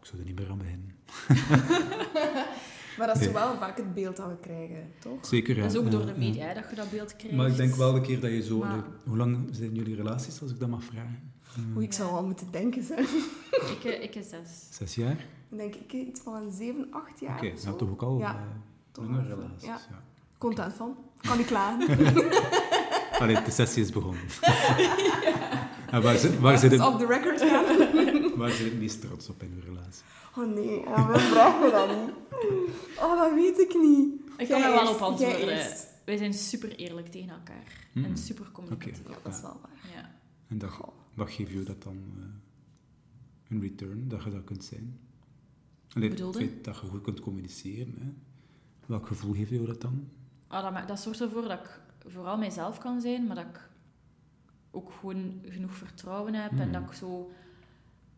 ik 0.00 0.04
zou 0.06 0.20
er 0.20 0.26
niet 0.26 0.38
meer 0.38 0.50
aan 0.50 0.58
beginnen. 0.58 0.94
Maar 2.98 3.06
dat 3.06 3.16
is 3.16 3.24
Nee. 3.24 3.32
wel 3.32 3.56
vaak 3.58 3.76
het 3.76 3.94
beeld 3.94 4.16
dat 4.16 4.28
we 4.28 4.36
krijgen, 4.40 4.90
toch? 4.98 5.26
Zeker, 5.26 5.56
ja. 5.56 5.62
Dat 5.62 5.72
is 5.72 5.78
ook 5.78 5.90
door 5.90 6.06
de 6.06 6.12
ja. 6.12 6.18
media 6.18 6.54
dat 6.54 6.70
je 6.70 6.76
dat 6.76 6.90
beeld 6.90 7.16
krijgt. 7.16 7.36
Maar 7.36 7.48
ik 7.48 7.56
denk 7.56 7.74
wel 7.74 7.96
een 7.96 8.02
keer 8.02 8.20
dat 8.20 8.30
je 8.30 8.42
zo... 8.42 8.58
Maar- 8.58 8.70
allee, 8.70 8.82
hoe 9.04 9.16
lang 9.16 9.48
zijn 9.50 9.74
jullie 9.74 9.94
relaties, 9.94 10.40
als 10.40 10.50
ik 10.50 10.58
dat 10.58 10.68
mag 10.68 10.84
vragen? 10.84 11.31
Hmm, 11.54 11.72
Hoe 11.72 11.82
ik 11.82 11.92
zou 11.92 12.12
wel 12.12 12.24
moeten 12.24 12.46
denken, 12.50 12.82
zeg. 12.82 12.98
Ik, 13.70 13.84
eh, 13.84 14.02
ik 14.02 14.14
is 14.14 14.28
zes. 14.28 14.66
Zes 14.70 14.94
jaar? 14.94 15.26
Dan 15.48 15.58
denk 15.58 15.74
ik 15.74 15.92
iets 15.92 16.20
van 16.20 16.34
een 16.34 16.52
7, 16.52 16.86
8 16.90 17.20
jaar. 17.20 17.36
Oké, 17.36 17.56
zo. 17.56 17.64
nou 17.66 17.78
toch 17.78 17.90
ook 17.90 18.02
al 18.02 18.18
Ja, 18.18 18.30
eh, 18.94 19.04
lange 19.04 19.26
wel. 19.28 19.36
relaties. 19.36 19.64
Ja. 19.66 19.80
Ja. 19.90 20.02
Content 20.38 20.74
van. 20.74 20.96
Kan 21.20 21.36
niet 21.36 21.46
klagen. 21.46 21.88
Allee, 23.20 23.42
de 23.42 23.50
sessie 23.50 23.82
is 23.82 23.90
begonnen. 23.90 24.20
En 25.90 26.02
waar 26.02 26.16
zit, 26.16 26.38
waar, 26.38 26.58
zit 26.58 26.80
off 26.80 26.98
the 26.98 27.06
record 27.06 27.40
gaan. 27.42 27.64
waar 28.40 28.50
zit 28.50 28.64
het 28.70 28.78
meest 28.78 29.00
trots 29.00 29.28
op 29.28 29.42
in 29.42 29.52
uw 29.54 29.60
relatie? 29.74 30.02
Oh 30.36 30.54
nee, 30.54 30.78
oh, 30.86 31.12
we 31.12 31.18
vragen 31.18 31.60
me 31.60 31.70
dat 31.70 31.88
niet. 31.88 32.14
Oh, 32.98 33.18
dat 33.18 33.34
weet 33.34 33.58
ik 33.60 33.74
niet. 33.80 34.08
Ik 34.36 34.48
kan 34.48 34.60
daar 34.60 34.72
wel 34.72 34.92
op 34.94 35.00
antwoorden. 35.00 35.66
Wij 36.04 36.16
zijn 36.16 36.34
super 36.34 36.74
eerlijk 36.76 37.06
tegen 37.10 37.30
elkaar. 37.30 37.86
Hmm. 37.92 38.04
En 38.04 38.16
super 38.16 38.46
communicatief. 38.52 39.00
Ja, 39.08 39.14
dat 39.22 39.34
is 39.34 39.40
wel 39.40 39.60
waar. 39.62 39.92
Ja. 39.94 40.10
En 40.52 40.58
dat, 40.58 40.80
wat 41.14 41.30
geeft 41.30 41.50
je 41.50 41.62
dat 41.62 41.82
dan 41.82 41.96
eh 42.16 42.24
in 43.48 43.60
return, 43.60 44.08
dat 44.08 44.22
je 44.24 44.30
dat 44.30 44.44
kunt 44.44 44.64
zijn? 44.64 44.98
Allee, 45.94 46.08
het 46.08 46.16
Bedoelde? 46.18 46.38
feit 46.38 46.64
dat 46.64 46.78
je 46.80 46.86
goed 46.86 47.00
kunt 47.02 47.20
communiceren. 47.20 47.94
Hè? 48.00 48.12
Welk 48.86 49.06
gevoel 49.06 49.32
geeft 49.34 49.50
jou 49.50 49.66
dat 49.66 49.80
dan? 49.80 50.08
Ah, 50.46 50.74
dat, 50.74 50.88
dat 50.88 51.00
zorgt 51.00 51.20
ervoor 51.20 51.42
dat 51.42 51.58
ik 51.60 51.80
vooral 52.06 52.38
mijzelf 52.38 52.78
kan 52.78 53.00
zijn, 53.00 53.26
maar 53.26 53.36
dat 53.36 53.44
ik 53.44 53.68
ook 54.70 54.92
gewoon 55.00 55.40
genoeg 55.44 55.74
vertrouwen 55.74 56.34
heb 56.34 56.50
en 56.50 56.58
Hmm. 56.62 56.72
dat 56.72 56.82
ik 56.82 56.92
zo... 56.92 57.30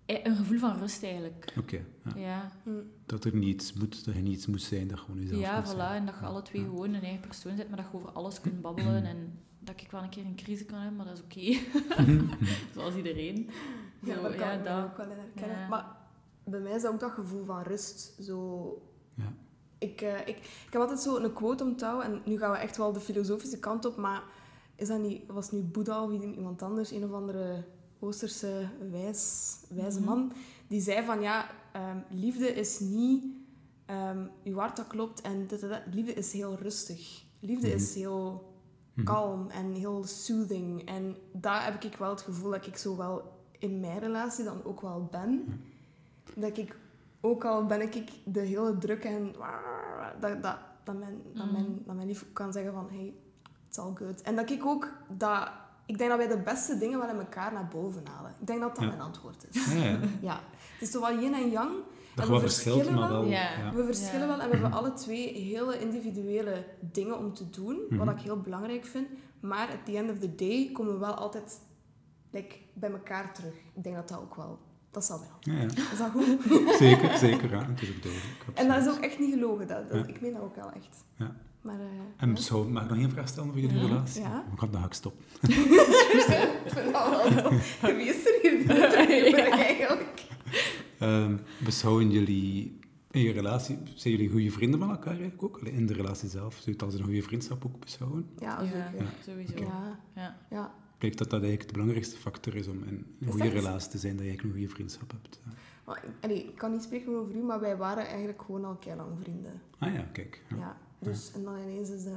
eh, 0.06 0.24
Een 0.24 0.36
gevoel 0.36 0.58
van 0.58 0.78
rust 0.78 1.02
eigenlijk. 1.02 1.54
Oké, 1.58 1.84
ja. 2.04 2.16
Ja, 2.16 2.52
Hm. 2.62 2.70
dat 3.06 3.24
er 3.24 3.36
niets 3.36 3.72
moet, 3.72 4.04
dat 4.04 4.14
je 4.14 4.20
niets 4.20 4.46
moet 4.46 4.62
zijn, 4.62 4.88
dat 4.88 4.98
je 4.98 5.04
gewoon 5.04 5.20
jezelf 5.20 5.40
ja 5.40 5.62
voilà. 5.64 5.66
zijn. 5.76 5.96
En 6.00 6.06
dat 6.06 6.14
je 6.18 6.24
alle 6.26 6.42
twee 6.42 6.62
Ja. 6.62 6.68
gewoon 6.68 6.94
een 6.94 7.02
eigen 7.02 7.20
persoon 7.20 7.56
bent, 7.56 7.68
maar 7.68 7.78
dat 7.78 7.86
je 7.90 7.96
over 7.96 8.10
alles 8.12 8.40
kunt 8.40 8.60
babbelen 8.60 9.04
en 9.04 9.38
dat 9.64 9.80
ik 9.80 9.90
wel 9.90 10.02
een 10.02 10.08
keer 10.08 10.24
een 10.24 10.36
crisis 10.36 10.66
kan 10.66 10.78
hebben, 10.78 10.96
maar 10.96 11.06
dat 11.06 11.16
is 11.18 11.22
oké. 11.24 11.58
Zoals 12.74 12.94
iedereen. 12.94 13.50
Ja, 14.00 14.14
Zo, 14.14 14.22
daar 14.22 14.30
kan 14.34 14.46
ja, 14.46 14.52
ik 14.52 14.64
dat. 14.64 14.84
ook 14.84 14.96
wel 14.96 15.10
in 15.10 15.16
herkennen. 15.18 15.58
Ja. 15.58 15.68
Maar 15.68 15.96
bij 16.44 16.60
mij 16.60 16.72
is 16.74 16.82
dat 16.82 16.92
ook 16.92 17.00
dat 17.00 17.10
gevoel 17.10 17.44
van 17.44 17.62
rust. 17.62 18.14
Zo... 18.22 18.68
Ja. 19.14 19.32
Ik, 19.78 20.00
eh, 20.00 20.20
ik, 20.20 20.36
ik 20.38 20.68
heb 20.70 20.80
altijd 20.80 21.00
zo 21.00 21.16
een 21.16 21.32
quote 21.32 21.64
onthouden, 21.64 22.12
en 22.12 22.22
nu 22.24 22.38
gaan 22.38 22.50
we 22.50 22.56
echt 22.56 22.76
wel 22.76 22.92
de 22.92 23.00
filosofische 23.00 23.58
kant 23.58 23.84
op, 23.84 23.96
maar 23.96 24.22
is 24.76 24.88
dat 24.88 25.00
niet, 25.00 25.22
was 25.26 25.50
nu 25.50 25.60
Boeddha 25.60 26.04
of 26.04 26.12
iemand 26.12 26.62
anders, 26.62 26.90
een 26.90 27.04
of 27.04 27.12
andere 27.12 27.64
Oosterse 28.00 28.68
wijs, 28.90 29.54
wijze 29.68 29.98
Mhm. 30.00 30.08
man, 30.08 30.32
die 30.68 30.80
zei 30.80 31.04
van 31.04 31.20
ja, 31.20 31.46
ehm, 31.72 31.98
liefde 32.10 32.46
is 32.54 32.78
niet 32.80 33.24
ehm 33.86 34.26
je 34.42 34.54
hart 34.54 34.76
dat 34.76 34.86
klopt 34.86 35.20
en 35.20 35.46
dit, 35.46 35.60
dit, 35.60 35.70
dit. 35.70 35.82
liefde 35.94 36.12
is 36.14 36.32
heel 36.32 36.56
rustig. 36.58 37.22
Liefde 37.40 37.72
is 37.74 37.94
heel 37.94 38.30
Mhm. 38.30 38.53
Kalm 39.04 39.50
en 39.50 39.72
heel 39.72 40.04
soothing. 40.04 40.88
En 40.88 41.16
daar 41.32 41.64
heb 41.64 41.82
ik 41.82 41.96
wel 41.96 42.10
het 42.10 42.20
gevoel 42.20 42.50
dat 42.50 42.66
ik 42.66 42.76
zo 42.76 42.96
wel 42.96 43.32
in 43.58 43.80
mijn 43.80 43.98
relatie 43.98 44.44
dan 44.44 44.64
ook 44.64 44.80
wel 44.80 45.08
ben. 45.10 45.60
Dat 46.34 46.56
ik, 46.58 46.76
ook 47.20 47.44
al 47.44 47.66
ben 47.66 47.80
ik 47.80 48.10
de 48.24 48.40
hele 48.40 48.78
druk 48.78 49.04
en... 49.04 49.34
Dat, 50.20 50.42
dat, 50.42 50.56
dat, 50.84 50.98
mijn, 50.98 51.22
dat, 51.34 51.44
Mhm. 51.44 51.52
mijn, 51.52 51.82
dat 51.86 51.94
mijn 51.94 52.06
lief 52.08 52.24
kan 52.32 52.52
zeggen 52.52 52.72
van... 52.72 52.88
Hey, 52.90 53.14
it's 53.68 53.78
all 53.78 53.92
good. 53.94 54.22
En 54.22 54.36
dat 54.36 54.50
ik 54.50 54.66
ook... 54.66 54.92
Dat, 55.08 55.48
ik 55.86 55.98
denk 55.98 56.10
dat 56.10 56.18
wij 56.18 56.28
de 56.28 56.42
beste 56.42 56.78
dingen 56.78 56.98
wel 56.98 57.08
in 57.08 57.18
elkaar 57.18 57.52
naar 57.52 57.68
boven 57.68 58.02
halen. 58.06 58.34
Ik 58.40 58.46
denk 58.46 58.60
dat 58.60 58.74
dat 58.74 58.84
Ja. 58.84 58.88
mijn 58.90 59.00
antwoord 59.00 59.46
is. 59.50 59.72
Ja, 59.74 59.82
ja. 59.84 59.98
Ja. 60.20 60.40
Het 60.72 60.80
is 60.82 60.90
toch 60.90 61.08
wel 61.08 61.18
yin 61.20 61.34
en 61.34 61.50
yang. 61.50 61.70
Dat 62.14 62.28
we 62.28 62.38
verschilt, 62.40 62.76
verschillen 62.76 63.00
maar 63.00 63.10
wel... 63.10 63.24
Ja. 63.24 63.58
ja. 63.58 63.72
We 63.74 63.84
verschillen 63.84 64.20
Ja. 64.20 64.26
wel 64.26 64.40
en 64.40 64.46
we 64.50 64.56
hebben 64.56 64.72
alle 64.72 64.92
twee 64.92 65.32
hele 65.32 65.78
individuele 65.80 66.64
dingen 66.80 67.18
om 67.18 67.32
te 67.34 67.50
doen, 67.50 67.78
Mhm. 67.88 68.04
wat 68.04 68.14
ik 68.14 68.20
heel 68.22 68.40
belangrijk 68.40 68.84
vind. 68.84 69.06
Maar 69.40 69.68
at 69.68 69.84
the 69.84 69.96
end 69.96 70.10
of 70.10 70.18
the 70.18 70.34
day 70.34 70.70
komen 70.72 70.92
we 70.92 70.98
wel 70.98 71.14
altijd 71.14 71.60
like, 72.30 72.56
bij 72.74 72.90
elkaar 72.90 73.34
terug. 73.34 73.54
Ik 73.74 73.82
denk 73.82 73.96
dat 73.96 74.08
dat 74.08 74.18
ook 74.18 74.34
wel... 74.36 74.58
Dat 74.90 75.04
zal 75.04 75.18
wel. 75.18 75.54
Ja, 75.54 75.60
ja. 75.60 75.66
Is 75.92 75.98
dat 75.98 76.10
goed? 76.10 76.26
Zeker, 76.78 77.16
zeker. 77.18 77.50
Ja, 77.50 77.66
natuurlijk 77.66 78.02
duidelijk. 78.02 78.44
en 78.54 78.68
dat 78.68 78.76
is 78.86 78.88
ook 78.88 79.02
echt 79.04 79.18
niet 79.18 79.32
gelogen. 79.34 79.66
Dat, 79.66 79.88
dat- 79.90 79.98
Ja. 79.98 80.06
Ik 80.14 80.20
meen 80.20 80.32
dat 80.32 80.42
ook 80.42 80.56
wel 80.56 80.70
echt. 80.72 81.04
Ja. 81.16 81.36
Maar, 81.60 81.74
eh, 81.80 81.86
En 82.16 82.34
beschouw, 82.34 82.64
mag 82.64 82.82
ik 82.82 82.88
nog 82.88 82.98
één 82.98 83.10
vraag 83.10 83.28
stellen 83.28 83.48
over 83.48 83.60
jullie 83.60 83.76
Ja. 83.80 83.86
relatie? 83.86 84.22
Ja. 84.22 84.44
Ik 84.52 84.58
had 84.58 84.72
de 84.72 84.78
hak 84.78 84.92
stop. 84.92 85.14
Ik 85.48 85.52
vind 86.66 86.92
dat 86.92 87.08
wel 87.32 87.42
tof. 87.42 87.80
Wie 87.96 88.06
is 88.08 88.26
er 88.26 88.38
hier 88.42 89.48
eigenlijk? 89.50 90.22
Ehm, 90.98 91.36
beschouwen 91.64 92.10
jullie 92.10 92.78
in 93.10 93.20
je 93.20 93.32
relatie, 93.32 93.78
zijn 93.94 94.14
jullie 94.14 94.30
goede 94.30 94.50
vrienden 94.50 94.80
van 94.80 94.90
elkaar 94.90 95.12
eigenlijk 95.12 95.42
ook? 95.42 95.58
Allee, 95.60 95.72
in 95.72 95.86
de 95.86 95.94
relatie 95.94 96.28
zelf, 96.28 96.52
zou 96.54 96.64
je 96.64 96.70
het 96.72 96.82
als 96.82 96.94
een 96.94 97.04
goede 97.04 97.22
vriendschap 97.22 97.64
ook 97.64 97.80
beschouwen? 97.80 98.26
Ja, 98.38 98.62
Ja, 98.62 98.90
sowieso. 99.24 99.54
Ja, 99.56 99.98
Ja. 100.14 100.36
ja. 100.50 100.74
blijkt 100.98 101.18
dat 101.18 101.30
dat 101.30 101.40
eigenlijk 101.40 101.68
de 101.70 101.74
belangrijkste 101.78 102.16
factor 102.16 102.54
is 102.56 102.68
om 102.68 102.82
in 102.82 103.06
een 103.20 103.30
goede 103.30 103.48
relatie 103.48 103.90
te 103.90 103.98
zijn, 103.98 104.16
dat 104.16 104.22
je 104.24 104.28
eigenlijk 104.28 104.42
een 104.42 104.60
goede 104.60 104.74
vriendschap 104.74 105.10
hebt. 105.10 105.40
Ja. 105.44 105.50
Maar, 105.84 106.04
allee, 106.20 106.44
ik 106.44 106.54
kan 106.56 106.72
niet 106.72 106.82
spreken 106.82 107.16
over 107.16 107.34
u, 107.34 107.38
maar 107.42 107.60
wij 107.60 107.76
waren 107.76 108.06
eigenlijk 108.06 108.42
gewoon 108.42 108.64
al 108.64 108.74
kei 108.74 108.96
lang 108.96 109.08
vrienden. 109.22 109.60
Ah 109.78 109.94
ja, 109.94 110.08
kijk. 110.12 110.42
Ja. 110.50 110.56
Ja. 110.56 110.76
Dus, 110.98 111.32
en 111.34 111.44
dan 111.44 111.58
ineens 111.58 111.90
is 111.90 112.02
de, 112.02 112.16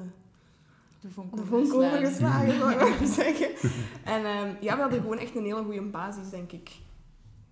De 1.02 1.10
vonk 1.10 1.40
overgeslagen. 1.74 2.58
zou 2.60 2.72
ik 2.72 2.80
maar 2.80 3.08
zeggen. 3.08 3.50
En 4.04 4.26
ehm, 4.26 4.56
ja, 4.62 4.76
we 4.76 4.82
hadden 4.82 5.02
gewoon 5.02 5.18
echt 5.18 5.36
een 5.36 5.44
hele 5.44 5.64
goede 5.64 5.82
basis, 5.82 6.30
denk 6.30 6.52
ik. 6.52 6.72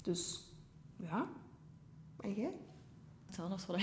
Dus, 0.02 0.45
ja. 0.98 1.28
En 2.20 2.34
jij? 2.34 2.52
Hetzelfde 3.26 3.54
als 3.54 3.66
wat 3.66 3.82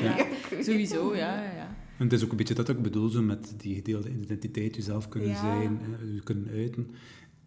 Ja. 0.00 0.16
ik 0.18 0.46
weet 0.50 0.64
Sowieso, 0.64 1.16
ja, 1.16 1.42
ja, 1.42 1.52
ja. 1.52 1.76
En 1.98 2.04
het 2.04 2.12
is 2.12 2.24
ook 2.24 2.30
een 2.30 2.36
beetje 2.36 2.54
dat 2.54 2.68
ik 2.68 2.82
bedoel, 2.82 3.08
zo 3.08 3.22
met 3.22 3.54
die 3.56 3.74
gedeelde 3.74 4.10
identiteit, 4.10 4.74
jezelf 4.76 5.08
kunnen 5.08 5.28
Ja. 5.28 5.36
zijn, 5.40 5.80
eh, 6.00 6.14
je 6.14 6.22
kunnen 6.22 6.48
uiten. 6.50 6.90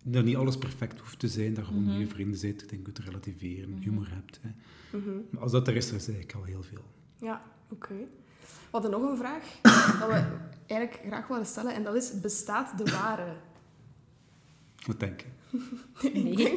Dat 0.03 0.23
niet 0.23 0.35
alles 0.35 0.57
perfect 0.57 0.99
hoeft 0.99 1.19
te 1.19 1.27
zijn, 1.27 1.53
dat 1.53 1.57
je 1.57 1.69
gewoon 1.69 1.83
Mhm. 1.83 1.91
goede 1.95 2.07
vrienden 2.09 2.41
bent, 2.41 2.59
dat 2.59 2.69
je 2.69 2.77
kunt 2.81 2.99
relativeren, 2.99 3.69
Mhm. 3.69 3.81
humor 3.81 4.09
hebt. 4.09 4.39
Hè. 4.41 4.49
Mhm. 4.97 5.09
Maar 5.29 5.41
als 5.41 5.51
dat 5.51 5.67
er 5.67 5.75
is, 5.75 5.87
dan 5.87 5.95
is 5.95 6.07
eigenlijk 6.07 6.37
al 6.37 6.43
heel 6.43 6.63
veel. 6.63 6.83
Ja, 7.17 7.41
oké. 7.69 7.93
We 7.93 8.77
hadden 8.77 8.91
nog 8.91 9.01
een 9.11 9.17
vraag 9.17 9.43
dat 9.99 10.09
we 10.09 10.25
eigenlijk 10.67 11.01
graag 11.07 11.27
willen 11.27 11.45
stellen. 11.45 11.73
En 11.73 11.83
dat 11.83 11.95
is, 11.95 12.19
bestaat 12.21 12.77
de 12.77 12.91
ware? 12.91 13.33
Wat 14.87 14.99
denk 14.99 15.21
je? 15.21 15.27
Ik 16.07 16.13
Nee. 16.13 16.55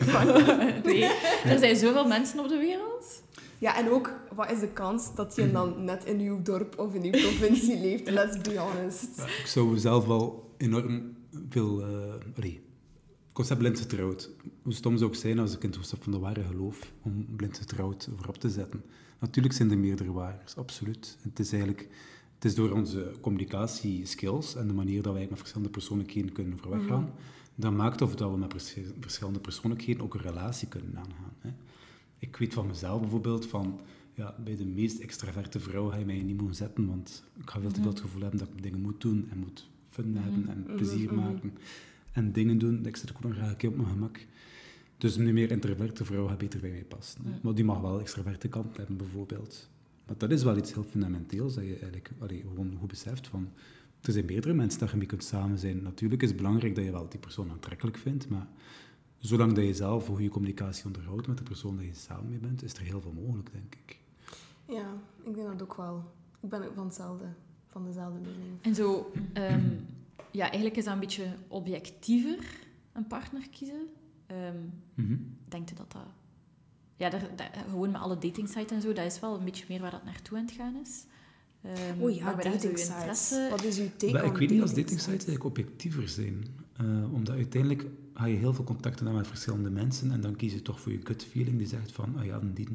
nee. 0.85 1.05
Er 1.45 1.59
zijn 1.59 1.77
zoveel 1.77 2.07
mensen 2.07 2.39
op 2.39 2.49
de 2.49 2.59
wereld. 2.59 3.23
Ja, 3.59 3.79
en 3.79 3.91
ook, 3.91 4.13
wat 4.35 4.51
is 4.51 4.61
de 4.61 4.69
kans 4.69 5.15
dat 5.15 5.37
je 5.37 5.53
dan 5.53 5.85
net 5.85 6.05
in 6.05 6.21
uw 6.21 6.43
dorp 6.43 6.79
of 6.79 6.95
in 6.95 7.03
uw 7.05 7.11
provincie 7.11 7.81
leeft? 7.81 8.11
Let's 8.11 8.41
be 8.41 8.59
honest. 8.59 9.17
Ja, 9.17 9.25
ik 9.25 9.47
zou 9.47 9.79
zelf 9.79 10.07
wel 10.07 10.55
enorm 10.57 11.17
veel... 11.49 11.81
eh 11.81 12.37
allee, 12.37 12.63
het 13.25 13.33
concept 13.33 13.59
blind 13.59 13.81
getrouwd. 13.81 14.31
Hoe 14.63 14.73
stom 14.73 14.97
zou 14.97 15.11
ik 15.11 15.17
zijn 15.17 15.39
als 15.39 15.55
ik 15.55 15.63
in 15.63 15.69
het 15.69 15.79
concept 15.79 16.03
van 16.05 16.13
de 16.13 16.19
ware 16.19 16.43
geloof 16.43 16.93
om 17.03 17.27
blind 17.37 17.59
getrouwd 17.59 18.09
voorop 18.17 18.37
te 18.37 18.51
zetten. 18.51 18.85
Natuurlijk 19.19 19.55
zijn 19.55 19.71
er 19.71 19.79
meerdere 19.79 20.13
waardes, 20.13 20.57
absoluut. 20.57 21.17
Het 21.23 21.39
is 21.39 21.53
eigenlijk... 21.53 21.89
Het 22.35 22.45
is 22.45 22.55
door 22.55 22.71
onze 22.71 23.13
communicatieskills 23.21 24.55
en 24.55 24.67
de 24.67 24.73
manier 24.73 25.03
dat 25.03 25.13
wij 25.13 25.27
met 25.31 25.39
verschillende 25.39 25.73
persoonlijkheden 25.73 26.33
kunnen 26.33 26.55
overweg 26.55 26.87
gaan, 26.87 27.13
dat 27.55 27.73
maakt 27.73 28.03
of 28.03 28.15
dat 28.17 28.31
we 28.31 28.37
met 28.39 28.53
vers- 28.53 28.77
verschillende 29.01 29.41
persoonlijkheden 29.41 30.03
ook 30.03 30.15
een 30.15 30.21
relatie 30.21 30.69
kunnen 30.69 30.97
aangaan. 30.99 31.33
Hè. 31.39 31.51
Ik 32.19 32.37
weet 32.37 32.55
van 32.55 32.67
mezelf 32.67 33.01
bijvoorbeeld 33.01 33.47
van... 33.47 33.81
Ja, 34.17 34.35
bij 34.45 34.57
de 34.57 34.65
meest 34.67 34.99
extraverte 34.99 35.61
vrouw 35.61 35.89
ga 35.91 35.97
je 35.97 36.05
mij 36.05 36.23
niet 36.23 36.37
moeten 36.37 36.55
zetten, 36.57 36.87
want 36.87 37.25
ik 37.41 37.51
ga 37.51 37.61
veel 37.61 37.71
te 37.73 37.81
veel 37.81 37.91
het 37.91 38.01
gevoel 38.01 38.21
hebben 38.21 38.39
dat 38.39 38.49
ik 38.57 38.63
dingen 38.63 38.81
moet 38.81 39.01
doen 39.01 39.27
en 39.31 39.39
moet 39.39 39.69
fun 39.89 40.17
hebben 40.17 40.49
en 40.49 40.61
Mhm, 40.67 40.77
plezier 40.77 41.13
mhm. 41.13 41.15
maken 41.15 41.53
en 42.13 42.33
dingen 42.33 42.59
doen. 42.59 42.87
Ik 42.87 42.97
zit 42.97 43.13
ook 43.13 43.21
nog 43.23 43.33
graag 43.33 43.51
een 43.51 43.57
keer 43.57 43.69
op 43.69 43.77
mijn 43.77 43.89
gemak. 43.89 44.27
Dus 44.99 45.17
een 45.17 45.33
meer 45.33 45.51
introverte 45.51 46.05
vrouw 46.05 46.27
gaat 46.27 46.39
beter 46.39 46.61
bij 46.61 46.71
mij 46.71 46.85
passen. 46.85 47.21
Mhm. 47.25 47.35
Maar 47.43 47.55
die 47.55 47.65
mag 47.65 47.81
wel 47.81 48.01
extraverte 48.01 48.49
kant 48.49 48.77
hebben, 48.77 48.97
bijvoorbeeld. 48.97 49.69
Maar 50.07 50.19
dat 50.19 50.31
is 50.31 50.43
wel 50.43 50.57
iets 50.57 50.73
heel 50.75 50.87
fundamenteels, 50.91 51.55
dat 51.55 51.65
je 51.65 51.71
eigenlijk 51.71 52.11
allee, 52.19 52.41
gewoon 52.49 52.77
goed 52.79 52.89
beseft 52.89 53.27
van... 53.27 53.49
Er 54.05 54.13
zijn 54.13 54.25
meerdere 54.25 54.55
mensen 54.55 54.81
dat 54.81 54.91
je 54.91 54.97
mee 54.97 55.07
kunt 55.07 55.25
samen 55.25 55.59
zijn. 55.59 55.83
Natuurlijk 55.83 56.23
is 56.23 56.29
het 56.29 56.37
belangrijk 56.37 56.75
dat 56.75 56.85
je 56.85 56.91
wel 56.91 57.09
die 57.09 57.21
persoon 57.21 57.51
aantrekkelijk 57.51 57.97
vindt, 57.97 58.29
maar 58.29 58.47
zolang 59.19 59.53
dat 59.53 59.65
je 59.65 59.75
zelf 59.75 60.09
een 60.09 60.15
goede 60.15 60.29
communicatie 60.31 60.85
onderhoudt 60.85 61.27
met 61.27 61.39
de 61.39 61.43
persoon 61.43 61.77
dat 61.77 61.85
je 61.85 61.95
samen 61.95 62.29
mee 62.31 62.39
bent, 62.39 62.63
is 62.63 62.73
er 62.75 62.83
heel 62.83 63.01
veel 63.01 63.13
mogelijk, 63.13 63.53
denk 63.53 63.75
ik. 63.75 63.99
Ja, 64.69 64.93
ik 65.25 65.35
denk 65.35 65.47
dat 65.47 65.63
ook 65.63 65.75
wel. 65.77 66.13
Ik 66.41 66.49
ben 66.49 66.65
ook 66.65 66.75
van 66.75 66.85
hetzelfde, 66.85 67.25
van 67.69 67.85
dezelfde 67.85 68.19
mening. 68.21 68.63
En 68.63 68.75
zo, 68.75 69.13
ehm, 69.33 69.71
ja, 70.31 70.45
eigenlijk 70.45 70.77
is 70.77 70.85
dat 70.85 70.95
een 70.95 71.01
beetje 71.01 71.35
objectiever, 71.49 72.39
een 72.93 73.07
partner 73.07 73.49
kiezen. 73.51 73.87
Ehm 74.27 74.57
Mhm. 74.95 75.17
denkt 75.49 75.71
u 75.73 75.75
dat 75.75 75.93
dat... 75.93 76.07
Ja, 76.97 77.11
daar, 77.11 77.29
daar- 77.37 77.65
gewoon 77.69 77.91
met 77.91 78.01
alle 78.01 78.19
datingsites 78.19 78.71
en 78.71 78.81
zo, 78.81 78.93
dat 78.93 79.05
is 79.05 79.21
wel 79.21 79.39
een 79.39 79.45
beetje 79.45 79.65
meer 79.69 79.81
waar 79.81 79.91
dat 79.91 80.05
naartoe 80.05 80.39
aan 80.39 80.45
het 80.45 80.53
gaan 80.55 80.77
is. 80.77 81.05
Ehm, 81.65 82.01
Oh 82.03 82.15
ja, 82.15 82.25
Wat 82.35 82.45
is 83.65 83.79
uw 83.79 83.89
take 83.97 84.27
ik 84.27 84.37
weet 84.37 84.51
niet 84.51 84.61
als 84.61 84.71
dating 84.71 84.87
datingsites 84.89 85.07
eigenlijk 85.09 85.45
objectiever 85.45 86.09
zijn. 86.09 86.47
Eh, 86.77 87.13
omdat 87.13 87.35
uiteindelijk 87.37 87.87
ga 88.15 88.27
je 88.27 88.37
heel 88.37 88.55
veel 88.55 88.65
contacten 88.65 89.05
hebben 89.05 89.17
met 89.23 89.27
verschillende 89.31 89.71
mensen 89.71 90.11
en 90.11 90.21
dan 90.21 90.37
kies 90.37 90.53
je 90.53 90.63
toch 90.63 90.81
voor 90.81 90.93
je 90.93 91.01
gut 91.05 91.25
feeling 91.25 91.59
die 91.59 91.67
zegt 91.67 91.93
van, 91.93 92.17
ah 92.19 92.25
ja, 92.25 92.41
die, 92.55 92.69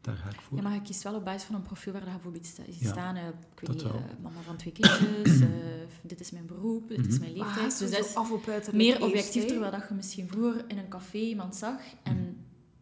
daar 0.00 0.16
ga 0.16 0.28
ik 0.28 0.40
voor. 0.40 0.56
Ja, 0.56 0.62
maar 0.62 0.74
je 0.74 0.82
kiest 0.82 1.02
wel 1.02 1.14
op 1.14 1.24
basis 1.24 1.42
van 1.42 1.54
een 1.54 1.62
profiel 1.62 1.92
waar 1.92 2.04
je 2.04 2.10
bijvoorbeeld 2.10 2.46
ziet 2.46 2.78
Ja, 2.78 2.90
staan, 2.90 3.16
eh, 3.16 3.26
ik 3.26 3.60
weet 3.60 3.70
niet, 3.70 3.82
eh, 3.82 3.94
mama 4.22 4.40
van 4.44 4.56
twee 4.56 4.72
kindjes, 4.72 5.40
eh, 5.40 5.48
dit 6.02 6.20
is 6.20 6.30
mijn 6.30 6.46
beroep, 6.46 6.88
dit 6.88 6.98
is 7.06 7.06
Mhm. 7.06 7.20
mijn 7.20 7.36
Maar 7.38 7.46
leeftijd. 7.46 7.78
Dus 7.78 7.90
dat 7.90 8.04
is 8.06 8.14
af 8.14 8.30
op 8.30 8.72
meer 8.72 9.02
objectief, 9.02 9.44
terwijl 9.44 9.70
dat 9.70 9.84
je 9.88 9.94
misschien 9.94 10.28
vroeger 10.28 10.64
in 10.68 10.78
een 10.78 10.88
café 10.88 11.18
iemand 11.18 11.56
zag 11.56 11.80
en 12.02 12.16
Mhm. 12.16 12.32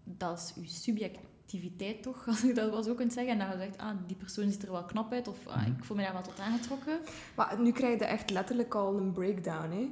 dat 0.04 0.52
is 0.62 0.84
je 0.96 1.10
subjectiviteit 1.52 2.02
toch, 2.02 2.26
als 2.28 2.44
ik 2.44 2.54
dat 2.54 2.70
wel 2.70 2.82
zo 2.82 2.94
kunt 2.94 3.12
zeggen. 3.12 3.32
En 3.32 3.38
dan 3.38 3.48
je 3.50 3.56
zegt, 3.64 3.78
ah, 3.78 3.96
die 4.06 4.16
persoon 4.16 4.50
ziet 4.50 4.62
er 4.62 4.70
wel 4.72 4.84
knap 4.84 5.12
uit 5.12 5.28
of 5.28 5.46
ah, 5.46 5.56
Mhm. 5.56 5.70
ik 5.78 5.84
voel 5.84 5.96
me 5.96 6.02
daar 6.02 6.12
wel 6.12 6.22
tot 6.22 6.40
aangetrokken. 6.40 6.98
Maar 7.36 7.60
nu 7.60 7.72
krijg 7.72 7.98
je 7.98 8.04
echt 8.04 8.30
letterlijk 8.30 8.74
al 8.74 8.96
een 8.96 9.12
breakdown, 9.12 9.70
hè? 9.70 9.90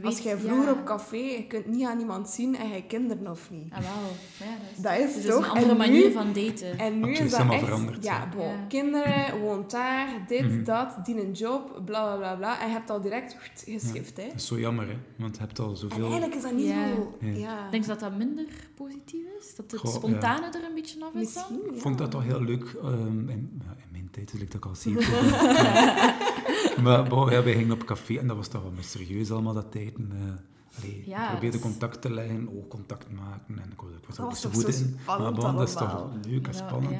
Je 0.00 0.06
Als 0.06 0.18
jij 0.18 0.36
vroeger 0.38 0.64
ja. 0.64 0.72
op 0.72 0.84
café, 0.84 1.16
je 1.16 1.44
kunt 1.48 1.66
niet 1.66 1.86
aan 1.86 1.98
iemand 2.00 2.28
zien 2.28 2.56
en 2.56 2.68
jij 2.68 2.82
kinderen 2.88 3.30
of 3.30 3.50
niet. 3.50 3.72
Ah. 3.72 3.78
Maar 3.78 4.48
ja, 4.48 4.54
dat 4.58 4.70
is, 4.76 4.82
Dat 4.82 5.16
is 5.16 5.22
dus 5.22 5.34
toch- 5.34 5.44
een 5.44 5.50
andere 5.50 5.70
en 5.70 5.76
manier 5.76 6.06
nu- 6.06 6.12
van 6.12 6.32
daten. 6.32 6.78
En 6.78 7.00
nu 7.00 7.12
is 7.12 7.30
dat 7.30 7.50
echt... 7.50 7.64
veranderd, 7.64 8.04
Ja, 8.04 8.28
bon, 8.36 8.46
Ja. 8.48 8.64
kinderen, 8.68 9.40
woont 9.40 9.70
daar, 9.70 10.08
dit, 10.28 10.42
Mhm. 10.44 10.64
dat, 10.64 10.96
die 11.04 11.20
een 11.26 11.32
job, 11.32 11.80
bla 11.84 12.04
bla 12.04 12.16
bla 12.16 12.34
bla. 12.34 12.60
En 12.60 12.66
je 12.66 12.72
hebt 12.72 12.90
al 12.90 13.00
direct 13.00 13.36
geschift, 13.64 14.16
hè? 14.16 14.26
Dat 14.26 14.34
is 14.34 14.46
zo 14.46 14.58
jammer, 14.58 14.86
hè? 14.88 14.96
Want 15.18 15.34
je 15.36 15.40
hebt 15.42 15.58
al 15.58 15.70
En 15.70 15.76
zoveel... 15.76 16.02
eigenlijk 16.04 16.34
is 16.34 16.42
dat 16.42 16.52
niet 16.52 16.66
Ja. 16.66 16.88
zo... 16.94 17.16
Ja. 17.20 17.30
Ja. 17.32 17.70
Denk 17.70 17.82
je 17.82 17.88
dat 17.88 18.00
dat 18.00 18.16
minder 18.16 18.44
positief 18.74 19.24
is? 19.40 19.54
Dat 19.56 19.70
het 19.70 19.80
Goh, 19.80 19.94
spontane 19.94 20.46
er 20.46 20.64
een 20.68 20.74
beetje 20.74 21.04
af 21.04 21.14
is 21.22 21.34
dan? 21.34 21.44
Ik 21.74 21.80
vond 21.80 21.98
dat 21.98 22.10
toch 22.10 22.24
heel 22.24 22.42
leuk. 22.42 22.74
ehm, 22.82 23.28
in, 23.28 23.60
ja, 23.64 23.70
in 23.76 23.88
mijn 23.92 24.08
tijd, 24.10 24.30
zoals 24.30 24.44
ik 24.44 24.52
dat 24.52 24.64
al 24.64 24.74
zie. 24.74 24.96
maar 26.82 27.08
bon, 27.08 27.30
ja, 27.30 27.42
wij 27.42 27.52
gingen 27.54 27.72
op 27.72 27.84
café 27.84 28.18
en 28.18 28.26
dat 28.26 28.36
was 28.36 28.48
toch 28.48 28.62
wel 28.62 28.70
meer 28.70 28.82
serieus 28.84 29.30
allemaal 29.30 29.54
dat 29.54 29.72
tijd. 29.72 29.94
En, 29.96 30.10
eh, 30.12 30.78
allee, 30.82 31.02
Ja, 31.06 31.24
ik 31.24 31.30
probeerde 31.30 31.56
is- 31.56 31.62
contact 31.62 32.00
te 32.00 32.10
leggen, 32.12 32.48
oogcontact 32.56 33.10
maken. 33.10 33.58
En 33.58 33.70
ik 33.72 33.80
was, 33.80 33.90
ik 33.90 34.06
was 34.06 34.16
er 34.16 34.16
Dat 34.16 34.24
ook 34.24 34.30
was 34.30 34.40
zo 34.40 34.48
toch 34.50 34.62
goed 34.64 34.74
zo 34.74 34.80
in. 34.84 34.90
Maar 34.94 35.02
spannend 35.02 35.36
bon, 35.36 35.56
dat 35.56 35.68
is 35.68 35.74
toch 35.74 36.08
leuk 36.26 36.46
en 36.46 36.52
Ja, 36.52 36.58
spannend. 36.66 36.92
ja. 36.92 36.98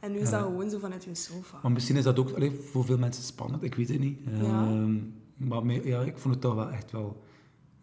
En 0.00 0.12
nu 0.12 0.18
is 0.18 0.30
dat 0.30 0.42
gewoon 0.42 0.70
zo 0.70 0.78
vanuit 0.78 1.04
je 1.04 1.14
sofa. 1.14 1.58
Maar 1.62 1.72
misschien 1.72 1.96
is 1.96 2.04
dat 2.04 2.18
ook 2.18 2.30
allee, 2.32 2.60
voor 2.72 2.84
veel 2.84 2.98
mensen 2.98 3.22
spannend, 3.22 3.62
ik 3.62 3.74
weet 3.74 3.88
het 3.88 3.98
niet. 3.98 4.18
Ehm, 4.32 4.94
maar 5.36 5.66
me- 5.66 5.86
ja, 5.86 6.00
ik 6.00 6.18
vond 6.18 6.34
het 6.34 6.42
toch 6.42 6.54
wel 6.54 6.70
echt 6.70 6.90
wel... 6.90 7.22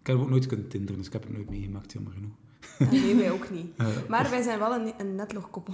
Ik 0.02 0.08
heb 0.08 0.18
ook 0.18 0.30
nooit 0.30 0.46
kunnen 0.46 0.68
tinderen, 0.68 0.98
dus 0.98 1.08
ik 1.08 1.14
heb 1.14 1.24
het 1.24 1.34
nooit 1.34 1.50
meegemaakt, 1.50 1.92
jammer 1.92 2.14
genoeg. 2.14 2.32
En 2.80 2.90
nee, 2.90 3.16
wij 3.16 3.32
ook 3.32 3.50
niet. 3.52 3.78
Maar 4.10 4.22
of- 4.22 4.30
wij 4.30 4.42
zijn 4.42 4.60
wel 4.60 4.74
een, 4.74 4.94
een 4.98 5.16
netlogkoppel. 5.16 5.74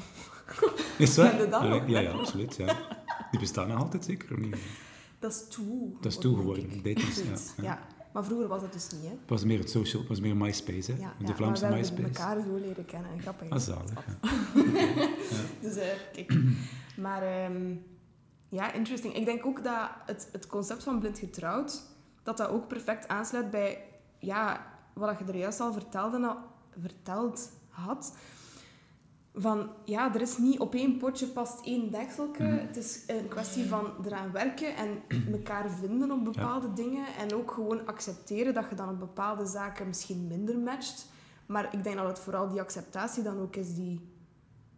is 0.98 1.16
dat? 1.16 1.32
Ja, 1.88 2.00
ja, 2.00 2.12
absoluut. 2.12 2.56
Ja. 2.56 2.78
Die 3.32 3.40
bestaan 3.40 3.68
nog 3.68 3.78
altijd 3.80 4.06
zeker 4.06 4.32
of 4.34 4.38
niet? 4.40 4.56
Dat 5.24 5.32
is 5.32 5.48
toe. 5.50 5.92
Dat 6.02 6.12
is 6.12 6.18
toe 6.18 6.36
geworden, 6.36 6.70
datings, 6.70 7.18
ja, 7.58 7.64
ja. 7.64 7.88
Maar 8.14 8.24
vroeger 8.24 8.48
was 8.48 8.62
dat 8.62 8.74
dus 8.74 8.92
niet, 8.92 9.02
hè? 9.02 9.10
Het 9.10 9.30
was 9.30 9.44
meer 9.44 9.60
het 9.60 9.70
social, 9.70 10.00
het 10.02 10.10
was 10.10 10.20
meer 10.20 10.38
MySpace, 10.38 10.92
hè? 10.92 10.98
Ja, 10.98 11.14
de 11.20 11.26
ja, 11.28 11.36
Vlaamse 11.36 11.64
maar 11.64 11.72
we 11.80 11.86
hebben 11.86 12.02
MySpace. 12.04 12.28
elkaar 12.28 12.44
zo 12.44 12.56
leren 12.56 12.86
kennen. 12.86 13.22
Grappig. 13.22 13.50
Ah, 13.50 13.60
zalig. 13.60 14.06
Ja. 14.54 15.42
Dus 15.62 15.76
eh, 15.76 15.88
kijk. 16.14 16.34
Maar 16.98 17.24
ehm, 17.24 17.76
ja, 18.50 18.72
interesting. 18.74 19.16
Ik 19.16 19.26
denk 19.26 19.46
ook 19.46 19.64
dat 19.64 19.90
het, 20.06 20.30
het 20.32 20.48
concept 20.48 20.84
van 20.84 21.00
blind 21.00 21.20
getrouwd, 21.20 21.82
dat 22.24 22.38
dat 22.38 22.50
ook 22.50 22.68
perfect 22.68 23.08
aansluit 23.08 23.52
bij 23.52 23.84
ja, 24.20 24.66
wat 24.94 25.20
je 25.20 25.26
er 25.26 25.38
juist 25.38 25.60
al 25.60 25.74
vertelde, 25.74 26.38
verteld 26.80 27.52
had. 27.70 28.18
Van, 29.36 29.70
ja, 29.86 30.14
er 30.14 30.22
is 30.22 30.38
niet 30.38 30.60
op 30.60 30.74
één 30.74 30.98
potje 30.98 31.28
past 31.28 31.66
één 31.66 31.92
dekselke. 31.92 32.44
Mhm. 32.44 32.68
Het 32.68 32.78
is 32.78 33.04
een 33.08 33.28
kwestie 33.28 33.66
van 33.66 33.86
eraan 34.06 34.32
werken 34.32 34.76
en 34.76 34.90
elkaar 35.32 35.70
vinden 35.72 36.12
op 36.12 36.24
bepaalde 36.24 36.74
dingen. 36.74 37.06
En 37.20 37.34
ook 37.34 37.52
gewoon 37.52 37.86
accepteren 37.86 38.54
dat 38.54 38.66
je 38.70 38.76
dan 38.76 38.90
op 38.90 39.00
bepaalde 39.00 39.46
zaken 39.46 39.88
misschien 39.88 40.28
minder 40.28 40.60
matcht. 40.60 41.12
Maar 41.46 41.74
ik 41.74 41.84
denk 41.84 41.96
dat 41.96 42.08
het 42.08 42.20
vooral 42.20 42.50
die 42.50 42.62
acceptatie 42.62 43.24
dan 43.24 43.40
ook 43.40 43.56
is 43.56 43.74
die 43.76 44.00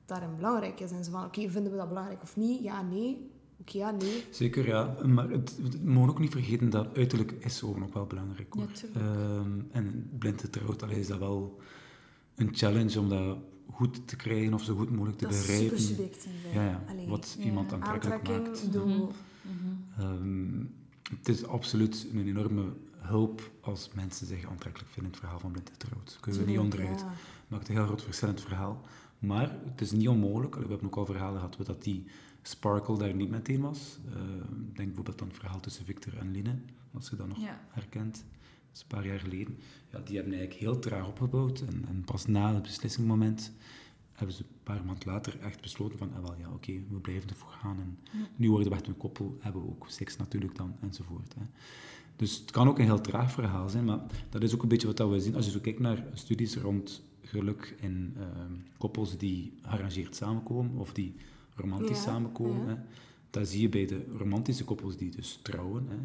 daarin 0.06 0.36
belangrijk 0.36 0.80
is. 0.80 0.92
En 0.92 1.04
zo 1.04 1.12
van, 1.12 1.26
oké, 1.26 1.50
vinden 1.50 1.72
we 1.72 1.78
dat 1.78 1.88
belangrijk 1.88 2.22
of 2.22 2.36
niet? 2.36 2.64
Ja, 2.64 2.82
nee. 2.82 3.32
Oké, 3.60 3.78
ja, 3.78 3.92
nee. 3.92 4.26
Zeker, 4.32 4.68
ja. 4.68 4.96
Maar 5.06 5.30
het, 5.30 5.56
we 5.58 5.90
mogen 5.90 6.10
ook 6.10 6.20
niet 6.20 6.32
vergeten 6.32 6.70
dat 6.70 6.98
uiterlijk 6.98 7.32
is 7.32 7.60
gewoon 7.60 7.84
ook 7.84 7.94
wel 7.94 8.06
belangrijk. 8.06 8.54
Hoor. 8.54 8.64
Ja, 8.64 8.74
tuurlijk. 8.74 9.06
Ehm, 9.06 9.60
en 9.72 10.10
blind 10.18 10.42
getrouwd, 10.42 10.90
is 10.90 11.08
dat 11.08 11.20
wel 11.20 11.60
een 12.36 12.50
challenge 12.52 13.00
om 13.00 13.10
dat 13.10 13.38
goed 13.72 14.08
te 14.08 14.16
krijgen 14.16 14.54
of 14.54 14.64
zo 14.64 14.76
goed 14.76 14.90
mogelijk 14.92 15.18
te 15.18 15.24
Dat 15.26 15.34
is 15.34 15.40
begrijpen. 15.46 15.80
super 15.80 15.96
subjectief. 15.96 16.32
hè. 16.44 16.60
Ja, 16.64 16.70
ja. 16.70 16.84
Allee, 16.90 17.08
Wat 17.08 17.36
Ja. 17.40 17.46
iemand 17.46 17.74
aantrekkelijk 17.74 18.28
maakt. 18.28 18.64
ik 18.64 18.72
bedoel, 18.72 19.12
Mhm. 19.42 20.02
Ehm, 20.02 20.64
het 21.18 21.30
is 21.30 21.46
absoluut 21.46 22.08
een 22.14 22.28
enorme 22.28 22.64
hulp 22.98 23.52
als 23.62 23.90
mensen 23.94 24.28
zich 24.28 24.46
aantrekkelijk 24.50 24.92
vinden 24.92 25.04
in 25.12 25.18
het 25.18 25.20
verhaal 25.20 25.40
van 25.40 25.52
blind 25.52 25.70
getrouwd. 25.70 26.18
Kunnen 26.22 26.42
we 26.42 26.48
niet 26.50 26.60
onderuit. 26.60 27.00
ja. 27.00 27.14
maakt 27.48 27.68
een 27.68 27.76
heel 27.76 27.86
groot 27.86 28.04
verschil 28.04 28.28
in 28.28 28.34
het 28.34 28.44
verhaal. 28.44 28.82
Maar 29.20 29.58
het 29.66 29.82
is 29.82 29.92
niet 29.92 30.08
onmogelijk. 30.08 30.54
Allee, 30.56 30.66
We 30.68 30.72
hebben 30.74 30.90
ook 30.92 30.98
al 30.98 31.06
verhalen 31.06 31.36
gehad 31.40 31.58
dat 31.66 31.84
die 31.84 32.06
sparkle 32.42 32.98
daar 32.98 33.14
niet 33.16 33.30
meteen 33.30 33.62
was. 33.62 33.98
Eh, 34.10 34.14
denk 34.74 34.76
bijvoorbeeld 34.88 35.22
aan 35.22 35.28
het 35.28 35.38
verhaal 35.38 35.60
tussen 35.60 35.86
Victor 35.86 36.18
en 36.18 36.32
Line, 36.32 36.56
als 36.94 37.10
je 37.10 37.16
dat 37.16 37.28
nog 37.28 37.38
Ja. 37.38 37.60
herkent. 37.70 38.24
Is 38.76 38.82
een 38.82 38.88
paar 38.88 39.06
jaar 39.06 39.20
geleden, 39.20 39.58
ja, 39.92 40.00
die 40.00 40.16
hebben 40.16 40.34
eigenlijk 40.34 40.54
heel 40.54 40.80
traag 40.80 41.08
opgebouwd. 41.08 41.62
En, 41.62 41.86
en 41.88 42.04
pas 42.06 42.26
na 42.26 42.54
het 42.54 42.62
beslissingsmoment 42.62 43.54
hebben 44.12 44.36
ze 44.36 44.44
een 44.44 44.64
paar 44.64 44.86
maanden 44.86 45.08
later 45.12 45.40
echt 45.40 45.62
besloten 45.62 45.98
van, 45.98 46.14
ah, 46.14 46.22
wel, 46.22 46.36
ja, 46.38 46.50
oké, 46.52 46.72
we 46.90 47.00
blijven 47.00 47.30
ervoor 47.30 47.52
gaan. 47.52 47.80
En 47.80 47.98
nu 48.36 48.50
worden 48.50 48.70
we 48.70 48.76
echt 48.76 48.88
een 48.88 48.98
koppel, 48.98 49.38
hebben 49.40 49.62
we 49.62 49.68
ook 49.68 49.86
seks 49.90 50.18
natuurlijk 50.18 50.56
dan, 50.56 50.76
enzovoort. 50.82 51.34
Hè. 51.34 51.42
Dus 52.16 52.38
het 52.38 52.52
kan 52.52 52.68
ook 52.68 52.80
een 52.80 52.86
heel 52.86 53.02
traag 53.02 53.32
verhaal 53.32 53.70
zijn, 53.70 53.86
maar 53.86 54.00
dat 54.30 54.44
is 54.44 54.54
ook 54.54 54.62
een 54.64 54.70
beetje 54.70 54.94
wat 54.94 55.10
we 55.10 55.20
zien. 55.20 55.36
Als 55.36 55.46
je 55.46 55.52
zo 55.52 55.60
kijkt 55.60 55.80
naar 55.80 56.06
studies 56.14 56.56
rond 56.58 57.04
geluk 57.22 57.76
in 57.82 58.14
ehm, 58.18 58.54
koppels 58.78 59.18
die 59.18 59.54
gearrangeerd 59.62 60.16
samenkomen, 60.16 60.78
of 60.78 60.94
die 60.94 61.16
romantisch 61.56 61.98
Ja, 61.98 62.04
samenkomen, 62.04 62.68
ja. 62.68 62.68
hè, 62.68 62.76
dan 63.36 63.46
zie 63.46 63.62
je 63.62 63.70
bij 63.70 63.86
de 63.86 64.06
romantische 64.18 64.64
koppels 64.64 64.98
die 64.98 65.10
dus 65.12 65.40
trouwen, 65.44 65.86
hè, 65.88 65.96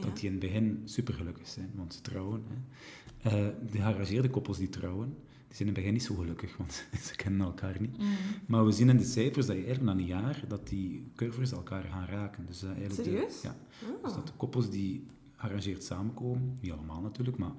Ja. 0.00 0.06
dat 0.06 0.16
die 0.16 0.24
in 0.26 0.30
het 0.30 0.40
begin 0.40 0.80
supergelukkig 0.84 1.48
zijn, 1.48 1.70
want 1.74 1.94
ze 1.94 2.00
trouwen. 2.00 2.42
Hè. 2.48 2.56
Eh, 3.30 3.54
de 3.72 3.78
gearrangeerde 3.78 4.30
koppels 4.30 4.58
die 4.58 4.68
trouwen, 4.68 5.08
die 5.46 5.56
zijn 5.56 5.58
in 5.58 5.66
het 5.66 5.74
begin 5.74 5.92
niet 5.92 6.02
zo 6.02 6.14
gelukkig, 6.14 6.56
want 6.56 6.84
ze 7.06 7.16
kennen 7.16 7.46
elkaar 7.46 7.80
niet. 7.80 7.98
Mm. 7.98 8.06
Maar 8.46 8.64
we 8.64 8.72
zien 8.72 8.88
in 8.88 8.96
de 8.96 9.04
cijfers 9.04 9.46
dat 9.46 9.56
je 9.56 9.64
eigenlijk 9.64 9.94
na 9.96 10.00
een 10.02 10.08
jaar, 10.08 10.44
dat 10.48 10.68
die 10.68 11.04
curves 11.14 11.52
elkaar 11.52 11.82
gaan 11.84 12.06
raken. 12.06 12.46
Dus 12.46 12.60
dat 12.60 12.70
eigenlijk 12.70 12.96
de- 13.04 13.10
Serieus? 13.10 13.42
ja. 13.42 13.56
Ah. 13.82 14.04
Dus 14.04 14.12
dat 14.14 14.26
de 14.26 14.32
koppels 14.36 14.70
die 14.70 15.06
gearrangeerd 15.36 15.84
samenkomen, 15.84 16.58
niet 16.60 16.72
allemaal 16.72 17.00
natuurlijk, 17.00 17.36
maar 17.36 17.52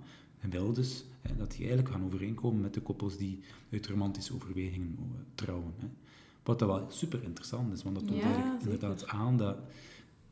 wel 0.49 0.73
dus, 0.73 1.05
hè, 1.21 1.35
dat 1.35 1.49
die 1.51 1.59
eigenlijk 1.59 1.89
gaan 1.89 2.03
overeenkomen 2.03 2.61
met 2.61 2.73
de 2.73 2.81
koppels 2.81 3.17
die 3.17 3.39
uit 3.71 3.87
romantische 3.87 4.33
overwegingen 4.33 4.95
eh, 4.99 5.05
trouwen. 5.35 5.73
Hè. 5.77 5.87
Wat 6.43 6.59
dat 6.59 6.67
wel 6.69 6.85
super 6.89 7.23
interessant 7.23 7.73
is, 7.73 7.83
want 7.83 7.95
dat 7.95 8.07
toont 8.07 8.19
Ja, 8.19 8.25
eigenlijk 8.25 8.61
zeker. 8.61 8.73
inderdaad 8.73 9.07
aan 9.07 9.37
dat 9.37 9.57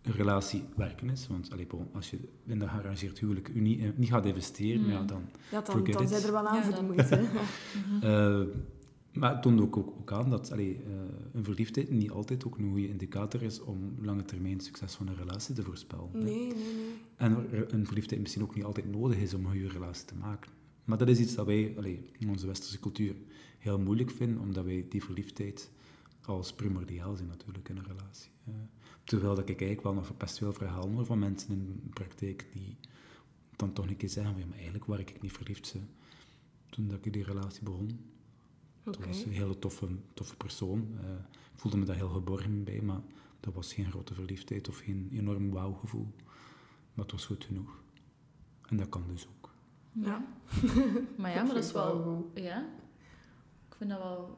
een 0.01 0.11
relatie 0.11 0.63
werken 0.75 1.09
is. 1.09 1.27
Want 1.27 1.51
allee, 1.51 1.67
bon, 1.67 1.87
als 1.93 2.09
je 2.09 2.17
in 2.45 2.59
dat 2.59 2.69
gearrangeerd 2.69 3.19
huwelijk 3.19 3.49
eh, 3.49 3.61
niet 3.95 4.09
gaat 4.09 4.25
investeren, 4.25 4.81
Mm. 4.81 4.89
ja, 4.89 5.03
dan 5.03 5.21
Ja, 5.51 5.61
dan, 5.61 5.83
dan 5.83 6.07
zijn 6.07 6.23
er 6.23 6.31
wel 6.31 6.47
aan 6.47 6.55
Ja, 6.55 6.63
voor 6.63 6.95
de 6.95 7.03
eh, 8.01 8.41
maar 9.13 9.31
het 9.33 9.41
toont 9.41 9.61
ook, 9.61 9.77
ook, 9.77 9.87
ook 9.99 10.11
aan 10.11 10.29
dat 10.29 10.51
allee, 10.51 10.75
eh, 10.75 10.81
een 11.33 11.43
verliefdheid 11.43 11.89
niet 11.89 12.11
altijd 12.11 12.45
ook 12.45 12.57
een 12.57 12.69
goede 12.69 12.87
indicator 12.89 13.41
is 13.43 13.61
om 13.61 13.95
lange 14.01 14.25
termijn 14.25 14.59
succes 14.59 14.93
van 14.93 15.07
een 15.07 15.15
relatie 15.15 15.55
te 15.55 15.63
voorspellen. 15.63 16.09
Nee, 16.13 16.23
nee, 16.23 16.47
nee. 16.53 16.93
En 17.15 17.47
een 17.73 17.85
verliefdheid 17.85 18.21
misschien 18.21 18.43
ook 18.43 18.55
niet 18.55 18.63
altijd 18.63 18.91
nodig 18.91 19.17
is 19.17 19.33
om 19.33 19.45
een 19.45 19.51
goede 19.51 19.67
relatie 19.67 20.05
te 20.05 20.15
maken. 20.15 20.51
Maar 20.83 20.97
dat 20.97 21.07
is 21.07 21.19
iets 21.19 21.35
dat 21.35 21.45
wij 21.45 21.73
allee, 21.77 22.01
in 22.19 22.29
onze 22.29 22.47
westerse 22.47 22.79
cultuur 22.79 23.15
heel 23.57 23.79
moeilijk 23.79 24.11
vinden, 24.11 24.39
omdat 24.39 24.65
wij 24.65 24.85
die 24.89 25.03
verliefdheid 25.03 25.69
als 26.29 26.53
primordiaal 26.53 27.15
zien 27.15 27.27
natuurlijk 27.27 27.69
in 27.69 27.77
een 27.77 27.85
relatie. 27.85 28.31
Eh, 28.45 28.53
terwijl 29.03 29.35
dat 29.35 29.49
ik 29.49 29.61
eigenlijk 29.61 29.81
wel 29.81 29.93
nog 29.93 30.17
best 30.17 30.37
veel 30.37 30.53
verhalen 30.53 30.93
hoor 30.93 31.05
van 31.05 31.19
mensen 31.19 31.51
in 31.51 31.81
de 31.83 31.89
praktijk 31.89 32.47
die 32.53 32.77
dan 33.55 33.73
toch 33.73 33.87
een 33.87 33.97
keer 33.97 34.09
zeggen 34.09 34.31
van 34.31 34.41
ja, 34.41 34.47
maar 34.47 34.57
eigenlijk 34.57 34.85
waar 34.85 34.99
ik 34.99 35.21
niet 35.21 35.31
verliefd 35.31 35.73
ben 35.73 35.89
toen 36.69 36.87
dat 36.87 37.05
ik 37.05 37.13
die 37.13 37.23
relatie 37.23 37.63
begon. 37.63 37.99
Oké. 38.85 38.97
Het 38.97 39.07
was 39.07 39.23
een 39.23 39.31
hele 39.31 39.59
toffe, 39.59 39.87
toffe 40.13 40.35
persoon. 40.35 40.97
Eh, 41.01 41.09
ik 41.53 41.59
voelde 41.59 41.77
me 41.77 41.85
daar 41.85 41.95
heel 41.95 42.09
geborgen 42.09 42.63
bij, 42.63 42.81
maar 42.81 43.01
dat 43.39 43.53
was 43.53 43.73
geen 43.73 43.91
grote 43.91 44.13
verliefdheid 44.13 44.67
of 44.69 44.77
geen 44.77 45.09
enorm 45.13 45.51
wauwgevoel. 45.51 46.07
Maar 46.93 47.05
het 47.05 47.11
was 47.11 47.25
goed 47.25 47.43
genoeg. 47.43 47.81
En 48.67 48.77
dat 48.77 48.89
kan 48.89 49.03
dus 49.07 49.27
ook. 49.27 49.53
Ja. 49.91 50.25
maar 51.17 51.31
ja, 51.31 51.43
maar 51.43 51.53
dat 51.53 51.63
is 51.63 51.71
wel... 51.71 52.31
Ja. 52.33 52.59
Ik 53.69 53.75
vind 53.75 53.89
dat 53.89 53.99
wel 53.99 54.37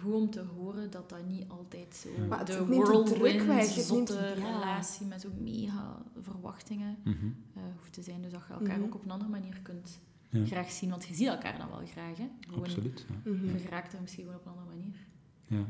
goed 0.00 0.12
om 0.14 0.30
te 0.30 0.40
horen 0.56 0.90
dat 0.90 1.08
dat 1.08 1.26
niet 1.26 1.44
altijd 1.48 1.94
zo... 1.94 2.08
Ja. 2.20 2.26
Maar 2.26 2.38
het- 2.38 2.46
de 2.46 2.64
whirlwind, 2.66 3.44
weg, 3.46 3.64
zotte 3.64 4.14
ja. 4.14 4.32
relatie 4.34 5.06
met 5.06 5.20
zo 5.20 5.28
mega 5.40 6.02
verwachtingen 6.20 6.96
Mhm. 7.04 7.26
eh, 7.54 7.62
hoeft 7.78 7.92
te 7.92 8.02
zijn. 8.02 8.22
Dus 8.22 8.32
dat 8.32 8.42
je 8.48 8.52
elkaar 8.54 8.76
Mhm. 8.76 8.84
ook 8.86 8.94
op 8.94 9.04
een 9.04 9.10
andere 9.10 9.30
manier 9.30 9.60
kunt 9.62 10.00
Ja. 10.28 10.44
graag 10.44 10.70
zien. 10.70 10.90
Want 10.90 11.04
je 11.06 11.14
ziet 11.14 11.26
elkaar 11.26 11.58
dan 11.58 11.68
wel 11.68 11.86
graag, 11.86 12.16
hè. 12.16 12.28
Gewoon, 12.40 12.64
Absoluut. 12.64 13.06
Ja. 13.24 13.30
Mhm. 13.32 13.44
Je 13.56 13.68
raakt 13.68 13.92
er 13.92 14.00
misschien 14.00 14.24
gewoon 14.24 14.38
op 14.38 14.46
een 14.46 14.52
andere 14.52 14.76
manier. 14.76 14.94
Ja. 15.46 15.64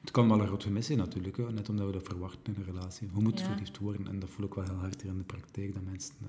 Het 0.00 0.10
kan 0.10 0.28
wel 0.28 0.40
een 0.40 0.46
groot 0.46 0.62
gemis 0.62 0.86
zijn 0.86 0.98
natuurlijk, 0.98 1.36
hè, 1.36 1.52
net 1.52 1.68
omdat 1.68 1.86
we 1.86 1.92
dat 1.92 2.02
verwachten 2.08 2.54
in 2.54 2.54
een 2.60 2.64
relatie. 2.66 3.08
Je 3.14 3.20
moet 3.22 3.40
Ja. 3.40 3.46
verliefd 3.46 3.78
worden 3.78 4.06
en 4.08 4.18
dat 4.18 4.28
voel 4.28 4.46
ik 4.46 4.54
wel 4.54 4.64
heel 4.64 4.74
hard 4.74 5.02
hier 5.02 5.10
in 5.10 5.18
de 5.18 5.24
praktijk, 5.24 5.74
dat 5.74 5.82
mensen 5.82 6.14
eh, 6.22 6.28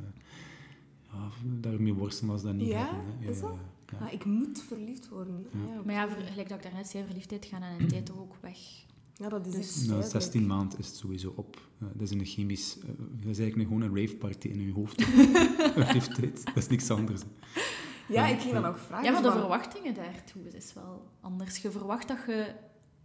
ja, 1.12 1.30
daarmee 1.60 1.94
worstelen 1.94 2.32
als 2.34 2.42
dat 2.42 2.54
niet 2.54 2.68
Ja? 2.68 2.86
hebben. 2.86 3.14
Hè. 3.20 3.30
Is 3.32 3.40
dat? 3.40 3.52
Ja. 3.92 4.06
Ah, 4.06 4.14
ik 4.14 4.26
moet 4.26 4.62
verliefd 4.68 5.10
worden. 5.10 5.46
Ja. 5.52 5.82
Maar 5.86 5.94
ja, 5.94 6.08
gelijk 6.30 6.50
dat 6.50 6.58
ik 6.58 6.64
daarnet 6.64 6.88
zei, 6.88 7.06
verliefdheid 7.06 7.46
gaan 7.46 7.62
en 7.62 7.80
een 7.82 7.88
tijd 7.88 8.06
toch 8.06 8.18
ook 8.20 8.36
weg. 8.42 8.58
Ja, 9.16 9.30
dat 9.30 9.46
is 9.48 9.54
Dus- 9.54 9.76
duidelijk. 9.76 10.12
16 10.12 10.48
maanden 10.48 10.80
is 10.80 10.88
het 10.88 10.96
sowieso 10.96 11.34
op. 11.36 11.70
Eh, 11.80 11.88
dat 11.94 12.02
is 12.02 12.12
een 12.12 12.26
chemisch... 12.26 12.78
eh, 12.80 12.88
dat 12.98 13.30
is 13.30 13.40
eigenlijk 13.40 13.70
gewoon 13.70 13.82
een 13.84 13.96
raveparty 13.96 14.48
in 14.48 14.66
je 14.66 14.74
hoofd. 14.74 15.04
Verliefdheid. 15.84 16.46
Dat 16.46 16.56
is 16.58 16.68
niks 16.68 16.90
anders. 16.92 17.22
Ja, 18.08 18.28
ik 18.28 18.40
ging 18.40 18.54
dan 18.54 18.66
ook 18.66 18.78
vragen. 18.78 19.06
Ja, 19.06 19.12
maar 19.12 19.22
de 19.22 19.32
verwachtingen 19.40 19.94
daartoe 19.94 20.42
is 20.52 20.74
wel 20.74 21.08
anders. 21.22 21.58
Je 21.58 21.72
verwacht 21.72 22.08
dat 22.08 22.18
je 22.28 22.54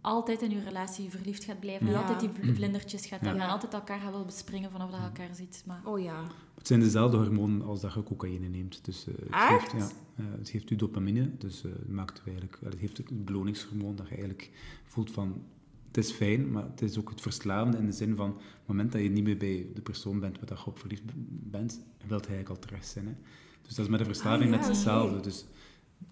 altijd 0.05 0.41
in 0.41 0.49
je 0.49 0.63
relatie 0.63 1.09
verliefd 1.09 1.43
gaat 1.43 1.59
blijven. 1.59 1.87
En 1.87 1.95
altijd 1.95 2.19
die 2.19 2.29
vl- 2.29 2.53
vlindertjes 2.53 3.05
gaat 3.05 3.19
Ja. 3.19 3.25
hebben. 3.25 3.43
En 3.43 3.49
altijd 3.49 3.73
elkaar 3.73 3.99
gaat 3.99 4.11
willen 4.11 4.25
bespringen 4.25 4.71
vanaf 4.71 4.89
dat 4.91 4.99
je 4.99 5.05
elkaar 5.05 5.35
ziet. 5.35 5.63
Maar 5.65 5.81
Oh 5.83 5.99
ja. 5.99 6.23
Het 6.55 6.67
zijn 6.67 6.79
dezelfde 6.79 7.17
hormonen 7.17 7.61
als 7.61 7.81
dat 7.81 7.93
je 7.93 8.03
cocaïne 8.03 8.47
neemt. 8.47 8.85
Dus, 8.85 9.07
eh, 9.07 9.13
het 9.13 9.53
Echt? 9.53 9.69
Geeft, 9.71 9.95
ja, 10.17 10.23
eh, 10.23 10.25
het 10.37 10.49
geeft 10.49 10.69
u 10.69 10.75
dopamine, 10.75 11.31
dus 11.37 11.63
eh, 11.63 11.71
het 11.71 11.89
maakt 11.91 12.19
u 12.19 12.21
eigenlijk, 12.25 12.57
het 12.63 12.75
heeft 12.79 12.97
het 12.97 13.25
beloningshormoon 13.25 13.95
dat 13.95 14.05
je 14.05 14.11
eigenlijk 14.11 14.51
voelt 14.85 15.11
van 15.11 15.43
het 15.87 15.97
is 15.97 16.11
fijn, 16.11 16.51
maar 16.51 16.63
het 16.63 16.81
is 16.81 16.97
ook 16.99 17.09
het 17.09 17.21
verslavende 17.21 17.77
in 17.77 17.85
de 17.85 17.91
zin 17.91 18.15
van 18.15 18.29
op 18.29 18.37
het 18.39 18.67
moment 18.67 18.91
dat 18.91 19.01
je 19.01 19.09
niet 19.09 19.23
meer 19.23 19.37
bij 19.37 19.67
de 19.73 19.81
persoon 19.81 20.19
bent 20.19 20.39
waar 20.39 20.57
je 20.59 20.65
op 20.65 20.79
verliefd 20.79 21.03
bent, 21.29 21.81
wilt 22.07 22.25
hij 22.27 22.35
eigenlijk 22.35 22.49
al 22.49 22.67
terug 22.67 22.85
zijn. 22.85 23.05
Hè? 23.07 23.13
Dus 23.61 23.75
dat 23.75 23.85
is 23.85 23.91
met 23.91 23.99
een 23.99 24.05
verslaving 24.05 24.43
Ah, 24.43 24.49
ja, 24.49 24.55
net 24.57 24.67
hetzelfde. 24.67 25.19
Dus 25.19 25.45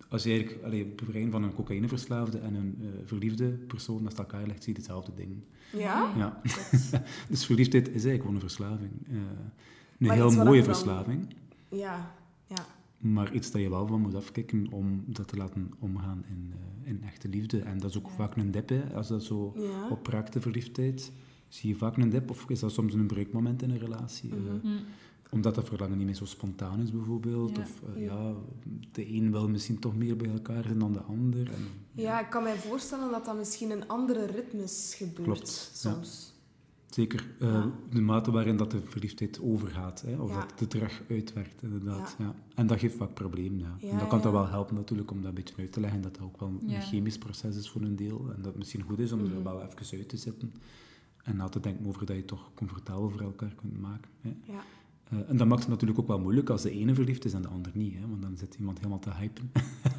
als 0.09 0.23
je 0.23 0.29
eigenlijk 0.31 0.63
allee, 0.63 0.79
het 0.85 0.95
brein 0.95 1.31
van 1.31 1.43
een 1.43 1.53
cocaïneverslaafde 1.53 2.37
en 2.37 2.55
een 2.55 2.77
eh, 2.81 2.87
verliefde 3.05 3.47
persoon 3.49 4.03
naast 4.03 4.17
elkaar 4.17 4.47
legt, 4.47 4.63
zie 4.63 4.73
je 4.73 4.79
hetzelfde 4.79 5.11
ding. 5.15 5.35
Ja? 5.77 6.13
Ja. 6.17 6.41
Dus 7.29 7.45
verliefdheid 7.45 7.85
is 7.87 7.91
eigenlijk 7.93 8.19
gewoon 8.21 8.35
een 8.35 8.41
verslaving. 8.41 8.91
Eh, 9.09 9.15
een 9.15 10.07
Maar 10.07 10.15
heel 10.15 10.31
mooie 10.31 10.55
dan- 10.63 10.63
verslaving. 10.73 11.27
Ja. 11.69 12.11
Ja. 12.47 12.65
Maar 12.97 13.33
iets 13.33 13.51
dat 13.51 13.61
je 13.61 13.69
wel 13.69 13.87
van 13.87 14.01
moet 14.01 14.15
afkicken 14.15 14.67
om 14.71 15.03
dat 15.07 15.27
te 15.27 15.35
laten 15.37 15.71
omgaan 15.79 16.23
in, 16.29 16.51
eh, 16.83 16.89
in 16.89 17.03
echte 17.03 17.27
liefde. 17.27 17.59
En 17.59 17.77
dat 17.79 17.89
is 17.89 17.97
ook 17.97 18.05
Ja. 18.07 18.13
vaak 18.15 18.35
een 18.35 18.51
dip, 18.51 18.69
hè. 18.69 18.93
als 18.93 19.07
dat 19.07 19.23
zo 19.23 19.53
Ja. 19.57 19.87
opraakt, 19.89 20.33
de 20.33 20.41
verliefdheid. 20.41 21.11
Zie 21.47 21.69
je 21.69 21.75
vaak 21.75 21.97
een 21.97 22.09
dip, 22.09 22.29
of 22.29 22.49
is 22.49 22.59
dat 22.59 22.71
soms 22.71 22.93
een 22.93 23.07
breukmoment 23.07 23.61
in 23.61 23.69
een 23.69 23.77
relatie? 23.79 24.29
Mhm. 24.33 24.67
Omdat 25.33 25.55
dat 25.55 25.67
verlangen 25.67 25.97
niet 25.97 26.05
meer 26.05 26.15
zo 26.15 26.25
spontaan 26.25 26.79
is, 26.81 26.91
bijvoorbeeld. 26.91 27.55
Ja. 27.55 27.61
Of 27.61 27.81
eh, 27.95 28.03
Ja. 28.05 28.13
ja, 28.13 28.33
de 28.91 29.13
een 29.13 29.31
wil 29.31 29.49
misschien 29.49 29.79
toch 29.79 29.95
meer 29.95 30.17
bij 30.17 30.29
elkaar 30.31 30.63
zijn 30.63 30.79
dan 30.79 30.93
de 30.93 30.99
ander. 31.01 31.47
En, 31.51 31.67
Ja, 31.91 32.19
ik 32.21 32.29
kan 32.29 32.43
mij 32.43 32.55
voorstellen 32.55 33.11
dat 33.11 33.25
dat 33.25 33.37
misschien 33.37 33.71
in 33.71 33.87
andere 33.87 34.25
ritmes 34.25 34.93
gebeurt 34.97 35.23
Klopt, 35.23 35.69
ja. 35.73 35.91
soms. 35.93 36.31
Zeker 36.89 37.27
eh, 37.39 37.47
Ja. 37.47 37.71
de 37.91 38.01
mate 38.01 38.31
waarin 38.31 38.57
dat 38.57 38.71
de 38.71 38.81
verliefdheid 38.83 39.41
overgaat, 39.41 40.01
hè, 40.01 40.15
of 40.15 40.29
Ja. 40.29 40.39
dat 40.39 40.51
het 40.51 40.59
er 40.59 40.67
terug 40.67 41.01
uitwerkt, 41.09 41.61
inderdaad. 41.61 42.15
Ja. 42.17 42.25
Ja. 42.25 42.35
En 42.55 42.67
dat 42.67 42.79
geeft 42.79 42.95
vaak 42.95 43.13
problemen, 43.13 43.59
ja. 43.59 43.75
Ja, 43.79 43.89
en 43.89 43.97
dat 43.97 44.07
kan 44.07 44.17
ja. 44.17 44.23
dat 44.23 44.33
wel 44.33 44.47
helpen 44.47 44.75
natuurlijk 44.75 45.11
om 45.11 45.17
dat 45.17 45.27
een 45.29 45.33
beetje 45.35 45.55
uit 45.57 45.71
te 45.71 45.79
leggen, 45.79 46.01
dat 46.01 46.15
dat 46.15 46.23
ook 46.23 46.39
wel 46.39 46.49
een 46.67 46.81
chemisch 46.81 47.17
proces 47.17 47.55
is 47.57 47.69
voor 47.69 47.81
een 47.81 47.95
deel. 47.95 48.19
En 48.29 48.35
dat 48.35 48.45
het 48.45 48.57
misschien 48.57 48.81
goed 48.81 48.99
is 48.99 49.11
om 49.11 49.19
Mhm. 49.21 49.35
er 49.35 49.43
wel 49.43 49.61
even 49.63 49.97
uit 49.99 50.09
te 50.09 50.17
zetten. 50.17 50.53
En 51.23 51.35
na 51.35 51.49
te 51.49 51.59
denken 51.59 51.85
over 51.87 51.99
dat 51.99 52.09
je 52.15 52.21
het 52.21 52.27
toch 52.27 52.49
comfortabel 52.53 53.09
voor 53.09 53.21
elkaar 53.21 53.53
kunt 53.55 53.81
maken. 53.81 54.09
Hè. 54.21 54.29
Ja. 54.43 54.61
Eh, 55.09 55.29
en 55.29 55.37
dat 55.37 55.47
maakt 55.47 55.61
het 55.61 55.69
natuurlijk 55.69 55.99
ook 55.99 56.07
wel 56.07 56.19
moeilijk 56.19 56.49
als 56.49 56.61
de 56.61 56.71
ene 56.71 56.93
verliefd 56.95 57.25
is 57.25 57.33
en 57.33 57.41
de 57.41 57.47
ander 57.47 57.71
niet. 57.75 57.93
Hè, 57.93 58.07
want 58.07 58.21
dan 58.21 58.37
zit 58.37 58.55
iemand 58.55 58.77
helemaal 58.77 58.99
te 58.99 59.13
hypen. 59.13 59.51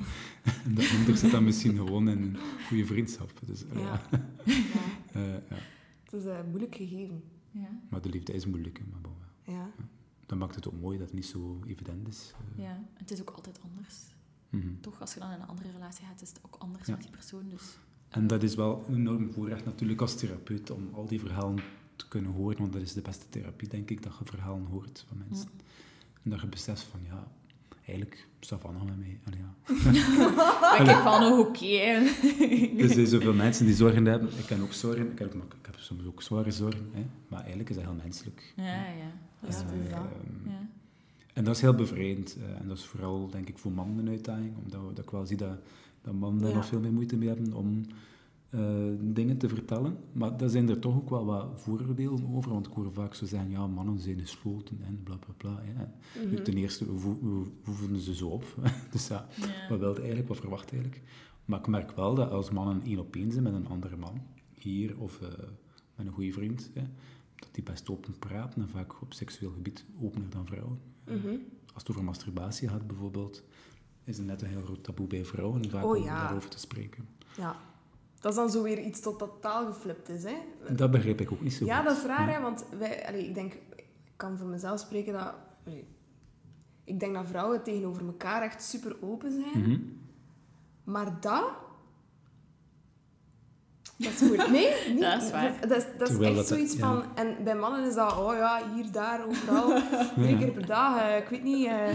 en 0.64 0.75
de 0.75 0.95
ander 0.99 1.17
zit 1.17 1.31
dan 1.31 1.45
misschien 1.45 1.77
gewoon 1.77 2.09
in 2.09 2.22
een 2.22 2.37
goede 2.68 2.87
vriendschap. 2.87 3.33
Dus, 3.47 3.64
eh, 3.68 3.78
Ja. 3.81 4.01
Eh, 5.12 5.22
ja. 5.33 5.57
Het 6.05 6.12
is 6.12 6.24
een 6.24 6.47
moeilijk 6.49 6.74
gegeven. 6.74 7.22
Ja, 7.51 7.68
Maar 7.89 8.01
de 8.03 8.09
liefde 8.09 8.33
is 8.33 8.47
moeilijk. 8.47 8.78
Hè, 8.78 8.85
maar 8.91 9.01
bon, 9.01 9.12
ja. 9.45 9.53
Ja. 9.53 9.70
Dat 10.26 10.39
maakt 10.39 10.55
het 10.55 10.68
ook 10.68 10.81
mooi 10.81 10.99
dat 10.99 11.07
het 11.07 11.14
niet 11.16 11.26
zo 11.26 11.61
evident 11.66 12.09
is. 12.09 12.35
Ja. 12.57 12.83
Het 12.95 13.11
is 13.11 13.20
ook 13.20 13.31
altijd 13.31 13.61
anders. 13.62 13.97
mhm. 14.51 14.81
Toch, 14.81 15.01
als 15.01 15.14
je 15.14 15.20
dan 15.20 15.31
in 15.31 15.41
een 15.41 15.47
andere 15.47 15.70
relatie 15.70 16.05
gaat, 16.07 16.22
is 16.22 16.28
het 16.28 16.41
ook 16.43 16.57
anders 16.59 16.87
Ja. 16.87 16.93
met 16.95 17.03
die 17.03 17.11
persoon. 17.11 17.49
Dus 17.49 17.78
En 18.09 18.26
dat 18.26 18.43
is 18.43 18.55
wel 18.55 18.85
een 18.89 18.95
enorm 18.95 19.33
voorrecht 19.33 19.64
natuurlijk 19.64 20.01
als 20.01 20.16
therapeut 20.16 20.70
om 20.70 20.89
al 20.93 21.07
die 21.07 21.20
verhalen 21.20 21.62
te 21.97 22.09
kunnen 22.09 22.32
horen, 22.32 22.59
want 22.59 22.72
dat 22.72 22.82
is 22.82 22.92
de 22.92 23.01
beste 23.03 23.24
therapie, 23.28 23.68
denk 23.68 23.90
ik, 23.90 24.03
dat 24.03 24.12
je 24.18 24.24
verhalen 24.24 24.64
hoort 24.66 25.05
van 25.09 25.22
mensen. 25.28 25.49
En 26.22 26.30
dat 26.30 26.40
je 26.40 26.47
beseft 26.47 26.82
van, 26.82 27.01
ja, 27.09 27.26
eigenlijk, 27.86 28.26
Savannah 28.40 28.82
met 28.84 28.99
mij. 28.99 29.18
Allee, 29.26 29.38
ja. 29.40 29.53
Ik 30.80 30.86
heb 30.86 31.05
nog 31.05 31.38
oké. 31.38 31.64
hè. 31.66 31.95
Er 32.82 32.88
zijn 32.88 33.07
zoveel 33.07 33.32
mensen 33.34 33.66
die 33.66 33.74
zorgen 33.74 34.05
hebben. 34.05 34.28
Ik 34.38 34.45
ken 34.47 34.61
ook 34.62 34.72
zorgen, 34.72 35.12
ik 35.12 35.18
heb, 35.18 35.34
ook, 35.34 35.55
ik 35.61 35.66
heb 35.66 35.74
soms 35.78 36.05
ook 36.05 36.22
zware 36.22 36.51
zorgen, 36.51 36.88
hè. 36.92 37.05
maar 37.28 37.38
eigenlijk 37.40 37.68
is 37.70 37.76
dat 37.76 37.84
heel 37.84 37.95
menselijk. 38.03 38.53
Ja, 38.57 38.64
ja. 38.86 39.12
Dat 39.40 39.51
is 39.51 39.57
dat. 39.57 39.66
Ja. 39.88 40.68
En 41.32 41.45
dat 41.45 41.55
is 41.57 41.61
heel 41.62 41.74
bevrijdend. 41.74 42.36
eh, 42.36 42.61
en 42.61 42.68
dat 42.68 42.78
is 42.78 42.84
vooral, 42.84 43.28
denk 43.30 43.49
ik, 43.49 43.59
voor 43.59 43.72
mannen 43.72 44.07
een 44.07 44.12
uitdaging. 44.12 44.53
Omdat 44.64 44.80
we- 44.80 44.92
dat 44.95 45.05
ik 45.05 45.11
wel 45.11 45.26
zie 45.26 45.36
dat, 45.36 45.59
dat 46.03 46.14
mannen 46.14 46.42
daar 46.42 46.55
nog 46.55 46.66
veel 46.66 46.80
meer 46.80 46.92
moeite 46.92 47.16
mee 47.16 47.28
hebben 47.28 47.53
om 47.53 47.84
eh, 47.88 47.95
dingen 49.00 49.38
te 49.38 49.48
vertellen. 49.48 49.96
Maar 50.12 50.36
daar 50.36 50.48
zijn 50.48 50.68
er 50.68 50.78
toch 50.78 50.96
ook 50.96 51.11
wel 51.11 51.24
wat 51.24 51.46
vooroordelen 51.55 52.34
over, 52.34 52.50
want 52.50 52.66
ik 52.66 52.72
hoor 52.72 52.92
vaak 52.92 53.14
zo 53.14 53.26
zeggen, 53.26 53.50
ja, 53.50 53.66
mannen 53.66 53.98
zijn 53.98 54.18
gesloten 54.18 54.78
en 54.82 55.00
bla 55.02 55.16
bla 55.16 55.34
bla. 55.36 55.62
Ja. 55.76 55.94
Nu, 56.30 56.42
ten 56.42 56.55
eerste, 56.55 56.84
hoe, 56.84 57.46
voeden 57.62 58.00
ze 58.00 58.14
zo 58.14 58.28
op? 58.28 58.44
dus 58.92 59.09
ja, 59.09 59.26
wat 59.68 59.78
wilde 59.78 59.98
eigenlijk, 59.98 60.28
wat 60.28 60.38
verwacht 60.38 60.72
eigenlijk? 60.72 61.02
Maar 61.44 61.59
ik 61.59 61.66
merk 61.66 61.90
wel 61.90 62.14
dat 62.14 62.30
als 62.30 62.50
mannen 62.50 62.82
één 62.84 62.98
op 62.98 63.16
één 63.16 63.32
zijn 63.32 63.44
met 63.44 63.55
een 63.55 63.68
andere 63.68 63.96
man, 63.96 64.22
hier 64.52 64.98
of 64.98 65.20
eh, 65.20 65.28
met 65.94 66.07
een 66.07 66.12
goede 66.12 66.32
vriend, 66.32 66.70
hè, 66.74 66.82
dat 67.36 67.48
die 67.52 67.62
best 67.62 67.88
open 67.88 68.18
praten 68.18 68.62
en 68.62 68.68
vaak 68.68 69.02
op 69.02 69.12
seksueel 69.12 69.50
gebied 69.50 69.84
opener 70.00 70.30
dan 70.30 70.46
vrouwen. 70.46 70.80
Mhm. 71.05 71.36
Als 71.74 71.82
het 71.82 71.90
over 71.90 72.05
masturbatie 72.05 72.68
gaat 72.68 72.86
bijvoorbeeld, 72.86 73.42
is 74.05 74.16
het 74.16 74.26
net 74.26 74.42
een 74.42 74.48
heel 74.48 74.62
groot 74.62 74.84
taboe 74.84 75.07
bij 75.07 75.24
vrouwen 75.24 75.70
vaak 75.70 75.84
Oh, 75.84 75.96
om 75.96 76.05
daarover 76.05 76.50
te 76.50 76.59
spreken. 76.59 77.09
Ja. 77.36 77.57
Dat 78.25 78.33
is 78.33 78.39
dan 78.39 78.51
zo 78.51 78.62
weer 78.62 78.79
iets 78.81 79.01
tot 79.01 79.18
totaal 79.18 79.66
geflipt 79.66 80.09
is, 80.09 80.22
hè? 80.25 80.35
Dat 80.75 80.91
begrijp 80.91 81.20
ik 81.20 81.33
ook 81.33 81.41
niet 81.41 81.53
zo 81.53 81.64
Ja, 81.64 81.77
goed. 81.77 81.85
dat 81.87 81.97
is 81.97 82.05
raar, 82.05 82.33
hè? 82.35 82.41
Want 82.41 82.64
wij, 82.79 83.07
allee, 83.07 83.27
ik 83.29 83.35
denk, 83.35 83.53
ik 83.75 83.85
kan 84.16 84.39
voor 84.39 84.47
mezelf 84.47 84.81
spreken 84.81 85.12
dat... 85.12 85.35
allee, 85.66 85.87
ik 86.85 87.01
denk 87.01 87.14
dat 87.14 87.27
vrouwen 87.27 87.62
tegenover 87.62 88.07
elkaar 88.07 88.43
echt 88.43 88.62
super 88.62 88.97
open 89.01 89.33
zijn. 89.33 89.62
Mhm. 89.68 89.79
Maar 90.85 91.20
dat... 91.20 91.45
Dat 93.97 94.12
is 94.12 94.20
moeilijk. 94.20 94.51
Nee, 94.51 94.75
niet. 94.93 95.01
Dat 95.01 95.22
is 95.22 95.31
waar. 95.31 95.61
Dat, 95.61 95.68
dat 95.68 95.79
is, 95.79 95.85
dat 95.99 96.09
is 96.09 96.09
Terwijl 96.09 96.31
echt 96.31 96.37
dat- 96.37 96.47
zoiets 96.47 96.77
ja. 96.77 96.79
van... 96.79 97.05
En 97.16 97.45
bij 97.45 97.57
mannen 97.57 97.89
is 97.89 97.95
dat, 97.95 98.16
oh 98.18 98.35
ja, 98.35 98.62
hier, 98.75 98.93
daar, 98.93 99.27
overal. 99.27 99.81
Drie 100.22 100.39
keer 100.39 100.51
per 100.51 100.66
dag, 100.66 100.99
eh, 101.01 101.16
ik 101.16 101.29
weet 101.29 101.43
niet... 101.43 101.66
eh 101.66 101.89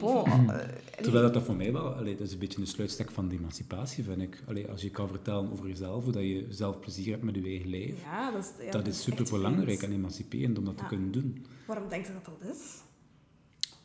bon, 0.00 0.24
eh, 0.50 0.58
Terwijl 1.02 1.24
dat, 1.24 1.34
dat 1.34 1.42
voor 1.42 1.56
mij 1.56 1.72
wel, 1.72 1.94
allee, 1.94 2.16
dat 2.16 2.26
is 2.26 2.32
een 2.32 2.38
beetje 2.38 2.60
een 2.60 2.66
sluitstek 2.66 3.10
van 3.10 3.28
de 3.28 3.34
emancipatie, 3.34 4.04
vind 4.04 4.20
ik. 4.22 4.42
Allee, 4.46 4.68
als 4.70 4.82
je 4.82 4.90
kan 4.90 5.08
vertellen 5.08 5.52
over 5.52 5.66
jezelf, 5.68 6.04
hoe 6.04 6.12
dat 6.12 6.22
je 6.22 6.46
zelf 6.50 6.80
plezier 6.80 7.10
hebt 7.10 7.22
met 7.22 7.34
je 7.34 7.42
eigen 7.42 7.70
lijf, 7.70 8.02
Ja, 8.02 8.30
dat 8.30 8.44
is, 8.58 8.64
ja, 8.64 8.70
dat 8.70 8.86
is 8.86 8.92
echt 8.94 9.02
super 9.02 9.24
belangrijk 9.30 9.64
vreemd. 9.78 9.82
en 9.82 9.92
emanciperend 9.98 10.58
om 10.58 10.64
dat 10.64 10.74
Ja. 10.76 10.82
te 10.82 10.88
kunnen 10.88 11.10
doen. 11.12 11.46
Waarom 11.66 11.88
denk 11.88 12.06
je 12.06 12.12
dat 12.12 12.24
dat 12.24 12.54
is? 12.54 12.82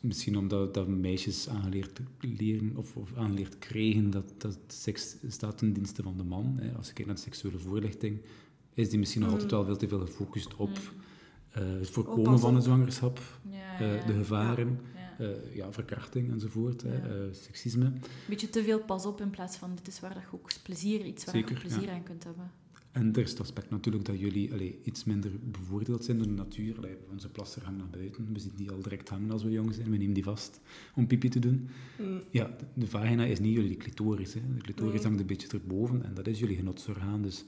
Misschien 0.00 0.38
omdat 0.38 0.74
dat 0.74 0.88
meisjes 0.88 1.48
aangeleerd 1.48 2.00
leren 2.20 2.72
of, 2.76 2.96
of 2.96 3.16
aangeleerd 3.16 3.58
krijgen 3.58 4.10
dat, 4.10 4.24
dat 4.38 4.58
seks 4.66 5.16
staat 5.28 5.58
ten 5.58 5.72
dienste 5.72 6.02
van 6.02 6.16
de 6.16 6.22
man. 6.24 6.56
Hè. 6.60 6.72
Als 6.76 6.86
je 6.86 6.92
kijkt 6.92 7.06
naar 7.06 7.14
de 7.18 7.22
seksuele 7.22 7.58
voorlichting, 7.58 8.20
is 8.74 8.88
die 8.90 8.98
misschien 8.98 9.20
nog 9.20 9.30
Mm. 9.30 9.34
altijd 9.36 9.50
wel 9.52 9.64
veel 9.64 9.76
te 9.76 9.88
veel 9.88 10.00
gefocust 10.00 10.54
op 10.56 10.70
eh, 11.50 11.62
het 11.78 11.90
voorkomen 11.90 12.38
van 12.38 12.50
op. 12.50 12.56
een 12.56 12.62
zwangerschap, 12.62 13.20
Ja, 13.50 13.78
eh, 13.78 13.96
ja. 13.96 14.06
de 14.06 14.12
gevaren, 14.12 14.80
Ja. 15.18 15.24
eh, 15.24 15.54
ja, 15.54 15.72
verkrachting 15.72 16.30
enzovoort, 16.30 16.82
Ja. 16.82 16.88
eh, 16.90 17.14
seksisme. 17.30 17.92
Beetje 18.28 18.50
te 18.50 18.62
veel 18.64 18.80
pas 18.80 19.06
op 19.06 19.20
in 19.20 19.30
plaats 19.30 19.56
van 19.56 19.74
dit 19.74 19.86
is 19.88 20.00
waar 20.00 20.14
dat 20.14 20.22
je 20.22 20.28
ook 20.32 20.50
plezier, 20.62 21.04
iets 21.04 21.24
waar 21.24 21.36
je 21.36 21.40
Zeker, 21.46 21.60
plezier 21.60 21.82
ja. 21.82 21.92
aan 21.94 22.02
kunt 22.02 22.24
hebben. 22.24 22.50
En 22.92 23.12
er 23.14 23.22
is 23.22 23.30
het 23.30 23.40
aspect 23.40 23.70
natuurlijk 23.70 24.04
dat 24.04 24.18
jullie 24.20 24.52
allee, 24.52 24.78
iets 24.84 25.04
minder 25.04 25.30
bevoordeeld 25.44 26.04
zijn 26.04 26.16
door 26.18 26.26
de 26.26 26.32
natuur. 26.32 26.76
Allee, 26.76 26.96
onze 27.10 27.28
plasser 27.28 27.62
hangt 27.64 27.78
naar 27.78 27.88
buiten. 27.90 28.28
We 28.32 28.38
zien 28.38 28.52
die 28.56 28.70
al 28.70 28.82
direct 28.82 29.08
hangen 29.08 29.30
als 29.30 29.42
we 29.42 29.50
jong 29.50 29.74
zijn. 29.74 29.90
We 29.90 29.96
nemen 29.96 30.14
die 30.14 30.22
vast 30.24 30.60
om 30.94 31.06
pipi 31.06 31.28
te 31.28 31.38
doen. 31.38 31.68
Mm. 32.00 32.20
Ja, 32.30 32.44
de- 32.58 32.64
de 32.80 32.86
vagina 32.86 33.24
is 33.24 33.38
niet 33.40 33.54
jullie 33.54 33.76
clitoris. 33.76 34.34
Hè. 34.34 34.40
De 34.54 34.60
clitoris 34.62 34.92
Nee. 34.94 35.02
hangt 35.02 35.20
een 35.20 35.26
beetje 35.26 35.48
erboven 35.48 36.04
en 36.04 36.14
dat 36.14 36.26
is 36.26 36.38
jullie 36.38 36.56
genotsorgaan. 36.56 37.22
Dus 37.22 37.44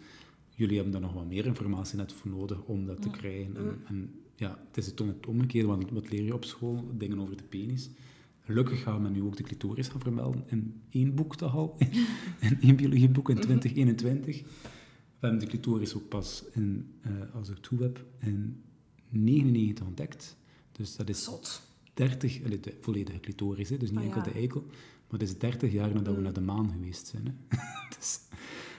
jullie 0.55 0.75
hebben 0.75 0.93
daar 0.93 1.03
nog 1.03 1.13
wat 1.13 1.27
meer 1.29 1.47
informatie 1.47 1.97
net 1.97 2.13
voor 2.13 2.31
nodig 2.31 2.63
om 2.63 2.87
dat 2.87 3.03
te 3.03 3.11
krijgen. 3.11 3.57
En, 3.57 3.65
Mm. 3.65 3.77
en 3.87 4.11
ja, 4.37 4.59
het 4.69 4.77
is 4.77 4.87
het 4.87 5.01
om 5.01 5.09
het 5.09 5.27
omgekeerde, 5.27 5.69
want 5.69 5.91
wat 5.91 6.11
leer 6.11 6.23
je 6.23 6.35
op 6.35 6.45
school? 6.45 6.91
Dingen 6.95 7.21
over 7.21 7.37
de 7.37 7.43
penis. 7.43 7.91
Gelukkig 8.41 8.83
gaan 8.83 9.03
we 9.03 9.09
nu 9.09 9.23
ook 9.23 9.37
de 9.37 9.43
clitoris 9.43 9.89
gaan 9.89 10.01
vermelden 10.01 10.45
in 10.47 10.81
één 10.91 11.15
boek 11.15 11.37
toch 11.37 11.55
al. 11.55 11.77
in 12.41 12.59
één 12.61 12.77
biologieboek 12.77 13.29
in 13.31 13.37
2021. 13.41 14.43
We 14.43 14.47
hebben 15.21 15.41
de 15.41 15.47
clitoris 15.47 15.95
ook 15.95 16.09
pas, 16.09 16.45
in, 16.53 16.95
eh, 17.01 17.11
als 17.35 17.49
ik 17.49 17.57
het 17.57 17.67
goed 17.67 17.81
heb, 17.81 18.05
in 18.21 18.63
99 19.09 19.87
ontdekt. 19.87 20.37
Dus 20.73 20.97
dat 20.97 21.09
is 21.09 21.25
Zot. 21.25 21.63
30, 21.95 22.45
allee, 22.45 22.61
de 22.61 22.77
volledige 22.81 23.21
clitoris, 23.21 23.69
hè, 23.69 23.77
dus 23.77 23.91
niet 23.91 23.99
Ah, 23.99 24.05
enkel 24.05 24.21
ja. 24.25 24.27
de 24.27 24.33
eikel, 24.39 24.61
maar 25.11 25.19
dat 25.19 25.29
is 25.29 25.39
30 25.39 25.73
jaar 25.73 25.89
nadat 25.95 26.07
we 26.13 26.17
Mm. 26.17 26.23
naar 26.23 26.33
de 26.33 26.41
maan 26.41 26.71
geweest 26.71 27.07
zijn. 27.07 27.25
Hè. 27.27 27.57
dus, 27.99 28.21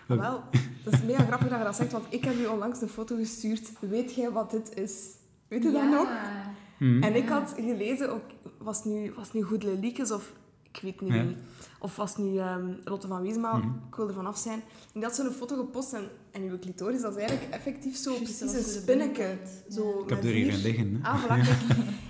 Ah, 0.08 0.18
wel, 0.20 0.44
dat 0.84 0.94
is 0.94 1.04
mega 1.04 1.24
grappig 1.26 1.50
dat 1.50 1.58
je 1.58 1.64
dat 1.64 1.76
zegt, 1.76 1.92
want 1.92 2.06
ik 2.10 2.24
heb 2.24 2.36
u 2.40 2.46
onlangs 2.46 2.82
een 2.82 2.88
foto 2.88 3.16
gestuurd. 3.16 3.72
Weet 3.80 4.14
jij 4.16 4.32
wat 4.32 4.52
dit 4.52 4.76
is? 4.78 5.06
Weet 5.48 5.64
je 5.64 5.72
dat 5.72 5.90
nog? 5.90 6.08
Mhm. 6.78 7.04
En 7.04 7.16
ik 7.16 7.30
had 7.30 7.54
gelezen, 7.58 8.12
ook, 8.14 8.24
was 8.58 8.86
nu, 8.86 9.14
was 9.16 9.34
nu 9.34 9.42
Goed 9.42 9.64
Leliekes 9.64 10.12
of 10.12 10.32
ik 10.72 10.80
weet 10.84 11.02
niet 11.02 11.14
Ja. 11.14 11.24
wie. 11.26 11.38
Of 11.80 11.96
was 11.96 12.18
nu 12.18 12.38
ehm, 12.38 12.74
Lotte 12.84 13.08
van 13.08 13.22
Wiesma, 13.22 13.56
Mhm. 13.58 13.68
ik 13.90 13.96
wil 13.96 14.08
er 14.08 14.14
vanaf 14.14 14.38
zijn. 14.38 14.60
En 14.60 14.92
die 14.94 15.04
had 15.04 15.16
zo'n 15.16 15.32
foto 15.32 15.56
gepost 15.56 15.94
en, 15.94 16.08
en 16.32 16.42
uw 16.42 16.60
clitoris, 16.60 17.02
dat 17.02 17.12
is 17.16 17.18
eigenlijk 17.24 17.54
effectief 17.54 17.96
zo 17.98 18.16
precies 18.16 18.42
een 18.42 18.64
spinneke. 18.64 18.86
binnenkant. 18.86 19.64
Zo 19.70 19.84
Ja. 19.98 20.04
ik 20.04 20.10
heb 20.10 20.18
met 20.18 20.28
er 20.28 20.32
hier 20.38 20.54
een 20.54 20.62
liggen. 20.62 21.00
Hè. 21.02 21.10
Ah, 21.10 21.24
voilà. 21.24 21.48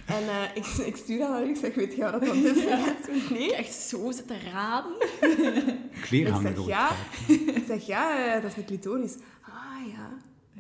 En 0.07 0.23
eh, 0.29 0.55
ik, 0.55 0.65
ik 0.65 0.95
stuur 0.95 1.17
dat 1.19 1.29
naar 1.29 1.43
u, 1.45 1.49
ik 1.49 1.55
zeg, 1.55 1.75
weet 1.75 1.95
je 1.95 2.01
wat 2.01 2.11
dat 2.11 2.25
dan 2.25 2.35
is? 2.35 2.63
Nee. 3.29 3.55
Echt 3.55 3.73
zo 3.73 4.11
zitten 4.11 4.41
raden. 4.51 4.91
Kleren 6.01 6.33
Ik 6.35 6.41
zeg 6.41 6.57
ook 6.57 6.67
ja. 6.67 6.89
Ik 7.27 7.63
zeg, 7.67 7.85
ja, 7.85 8.39
dat 8.39 8.51
is 8.51 8.57
een 8.57 8.65
clitoris. 8.65 9.15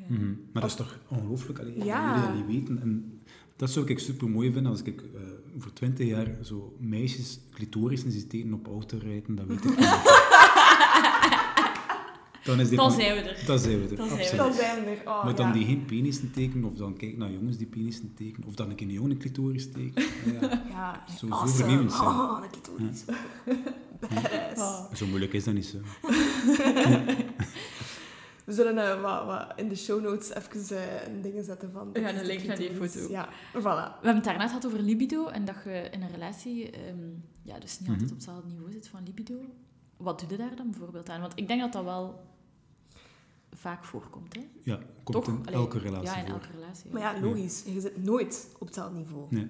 Mhm. 0.07 0.25
Maar 0.51 0.61
dat 0.61 0.71
is 0.71 0.75
toch 0.77 0.99
ongelooflijk, 1.07 1.59
allee, 1.59 1.83
Ja. 1.83 2.13
dat 2.15 2.23
jullie 2.23 2.37
dat 2.39 2.47
niet 2.47 2.55
weten. 2.59 2.81
En 2.81 3.21
dat 3.55 3.71
zou 3.71 3.87
ik 3.87 3.99
super 3.99 4.29
mooi 4.29 4.51
vinden 4.51 4.71
als 4.71 4.81
ik 4.81 5.01
eh, 5.01 5.21
over 5.57 5.73
20 5.73 6.07
jaar 6.07 6.27
zo 6.43 6.75
meisjes 6.79 7.39
clitorissen 7.53 8.11
zie 8.11 8.53
op 8.53 8.67
auto 8.67 8.97
rijden, 9.01 9.35
dan 9.35 9.47
weet 9.47 9.65
ik 9.65 9.77
Dan 12.43 12.59
is 12.59 12.69
dit 12.69 12.77
Dan 12.77 12.91
zijn 12.91 13.15
we 13.15 13.21
er. 13.29 13.45
Dan 13.45 13.59
zijn 13.59 13.81
we 13.81 13.87
er, 13.89 13.95
Dan 13.95 14.07
zijn 14.07 14.19
we 14.47 14.53
zijn 14.53 14.85
er. 14.85 14.97
Oh, 15.05 15.23
Maar 15.23 15.35
dan 15.35 15.47
ja. 15.47 15.53
die 15.53 15.65
geen 15.65 15.85
penissen 15.85 16.31
tekenen, 16.31 16.69
of 16.69 16.75
dan 16.75 16.97
kijk 16.97 17.17
naar 17.17 17.31
jongens 17.31 17.57
die 17.57 17.67
penissen 17.67 18.13
tekenen, 18.13 18.47
of 18.47 18.55
dan 18.55 18.69
een 18.69 18.75
keer 18.75 18.87
een 18.87 18.93
jongen 18.93 19.11
een 19.11 19.17
clitoris 19.17 19.71
tekenen. 19.71 20.07
Ja. 20.41 20.63
Ja, 20.69 21.03
Zo- 21.09 21.27
zo 21.27 21.33
awesome. 21.33 21.53
vernieuwend 21.57 21.91
zijn. 21.93 22.07
Oh, 22.07 22.39
een 22.43 22.49
clitoris. 22.49 23.03
Badass. 23.99 24.61
Oh. 24.61 24.93
Zo 24.93 25.05
moeilijk 25.05 25.33
is 25.33 25.43
dat 25.43 25.53
niet 25.53 25.65
zo. 25.65 25.77
We 28.47 28.53
zullen 28.53 28.77
eh, 28.77 29.01
wat, 29.01 29.25
wat 29.25 29.53
in 29.59 29.67
de 29.69 29.75
show 29.75 30.01
notes 30.03 30.33
even 30.33 30.77
eh, 30.77 31.07
een 31.07 31.21
dingen 31.21 31.43
zetten 31.43 31.71
van... 31.71 31.89
Ja, 31.93 32.09
een 32.15 32.25
link 32.25 32.43
naar 32.43 32.57
die 32.57 32.71
foto. 32.71 33.09
Ja, 33.09 33.29
voilà. 33.53 33.61
We 33.61 33.93
hebben 33.93 34.15
het 34.15 34.23
daarnet 34.23 34.47
gehad 34.47 34.65
over 34.65 34.79
libido 34.79 35.27
en 35.27 35.45
dat 35.45 35.55
je 35.63 35.87
in 35.91 36.01
een 36.01 36.11
relatie 36.11 36.69
ehm, 36.71 36.97
ja, 37.43 37.59
dus 37.59 37.79
niet 37.79 37.89
altijd 37.89 38.01
Mhm. 38.09 38.11
op 38.11 38.15
hetzelfde 38.15 38.47
niveau 38.47 38.71
zit 38.71 38.87
van 38.87 39.03
libido. 39.03 39.35
Wat 39.97 40.19
doe 40.19 40.29
je 40.29 40.37
daar 40.37 40.55
dan 40.55 40.69
bijvoorbeeld 40.71 41.09
aan? 41.09 41.21
Want 41.21 41.33
ik 41.35 41.47
denk 41.47 41.61
dat 41.61 41.73
dat 41.73 41.83
wel 41.83 42.25
vaak 43.51 43.83
voorkomt. 43.85 44.33
Hè? 44.35 44.47
Ja, 44.63 44.79
komt 45.03 45.25
Toch? 45.25 45.27
in 45.35 45.41
Allee, 45.45 45.53
elke 45.59 45.77
relatie 45.77 46.07
Ja, 46.09 46.15
in 46.17 46.25
voor. 46.25 46.33
elke 46.33 46.51
relatie. 46.51 46.91
Maar 46.91 47.01
ja, 47.01 47.21
logisch. 47.21 47.63
Je 47.65 47.81
zit 47.81 48.03
nooit 48.03 48.49
op 48.59 48.65
hetzelfde 48.67 48.97
niveau. 48.97 49.25
Nee, 49.29 49.47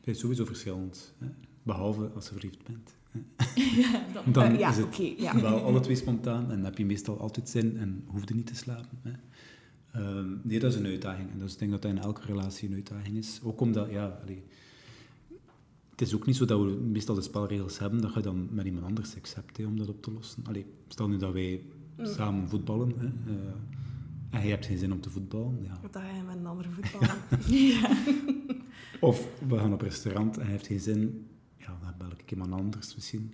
het 0.00 0.06
is 0.08 0.18
sowieso 0.18 0.44
verschillend. 0.44 1.14
Hè. 1.18 1.26
Behalve 1.62 2.10
als 2.14 2.26
je 2.28 2.32
verliefd 2.32 2.62
bent. 2.64 2.94
ja, 3.82 4.04
dan, 4.12 4.32
Dan 4.32 4.44
Eh, 4.52 4.58
ja, 4.58 4.70
is 4.70 4.76
het 4.76 4.96
ja. 5.18 5.40
wel 5.40 5.62
alle 5.62 5.80
twee 5.80 5.96
spontaan 5.96 6.50
en 6.50 6.64
heb 6.64 6.78
je 6.78 6.84
meestal 6.86 7.20
altijd 7.20 7.48
zin 7.48 7.76
en 7.78 8.04
hoef 8.06 8.28
je 8.28 8.34
niet 8.34 8.46
te 8.46 8.54
slapen. 8.54 8.98
Hè. 9.02 9.10
Ehm, 9.92 10.28
nee, 10.42 10.58
dat 10.58 10.72
is 10.72 10.78
een 10.78 10.86
uitdaging. 10.86 11.30
En 11.30 11.38
dus 11.38 11.52
ik 11.52 11.58
denk 11.58 11.70
dat 11.70 11.82
dat 11.82 11.90
in 11.90 11.98
elke 11.98 12.20
relatie 12.26 12.68
een 12.68 12.74
uitdaging 12.74 13.16
is. 13.16 13.40
Ook 13.42 13.60
omdat, 13.60 13.90
ja, 13.90 14.18
allee, 14.22 14.42
het 15.90 16.00
is 16.00 16.14
ook 16.14 16.26
niet 16.26 16.36
zo 16.36 16.44
dat 16.44 16.60
we 16.60 16.66
meestal 16.70 17.14
de 17.14 17.20
spelregels 17.22 17.78
hebben 17.78 18.00
dat 18.00 18.14
je 18.14 18.20
dan 18.20 18.48
met 18.50 18.66
iemand 18.66 18.84
anders 18.84 19.10
seks 19.10 19.34
hebt 19.34 19.56
hè, 19.56 19.64
om 19.66 19.76
dat 19.78 19.88
op 19.88 20.02
te 20.02 20.10
lossen. 20.12 20.42
Allee, 20.46 20.66
stel 20.88 21.08
nu 21.08 21.16
dat 21.16 21.32
wij 21.32 21.62
Mm. 21.96 22.06
samen 22.06 22.48
voetballen 22.48 22.92
hè, 22.98 23.06
eh, 23.06 23.50
en 24.30 24.42
je 24.42 24.50
hebt 24.50 24.66
geen 24.66 24.78
zin 24.78 24.92
om 24.92 25.00
te 25.00 25.10
voetballen. 25.10 25.58
Ja. 25.62 25.78
Dan 25.90 26.02
ga 26.02 26.08
je 26.10 26.22
met 26.22 26.36
een 26.36 26.46
andere 26.46 26.68
voetballer. 26.70 27.16
Of 29.10 29.28
we 29.48 29.58
gaan 29.58 29.72
op 29.72 29.80
restaurant 29.80 30.36
en 30.36 30.42
hij 30.42 30.50
heeft 30.50 30.66
geen 30.66 30.80
zin, 30.80 31.26
ja, 31.56 31.78
dan 31.82 31.94
bel 31.98 32.10
ik 32.10 32.19
iemand 32.30 32.52
anders 32.52 32.94
misschien. 32.94 33.32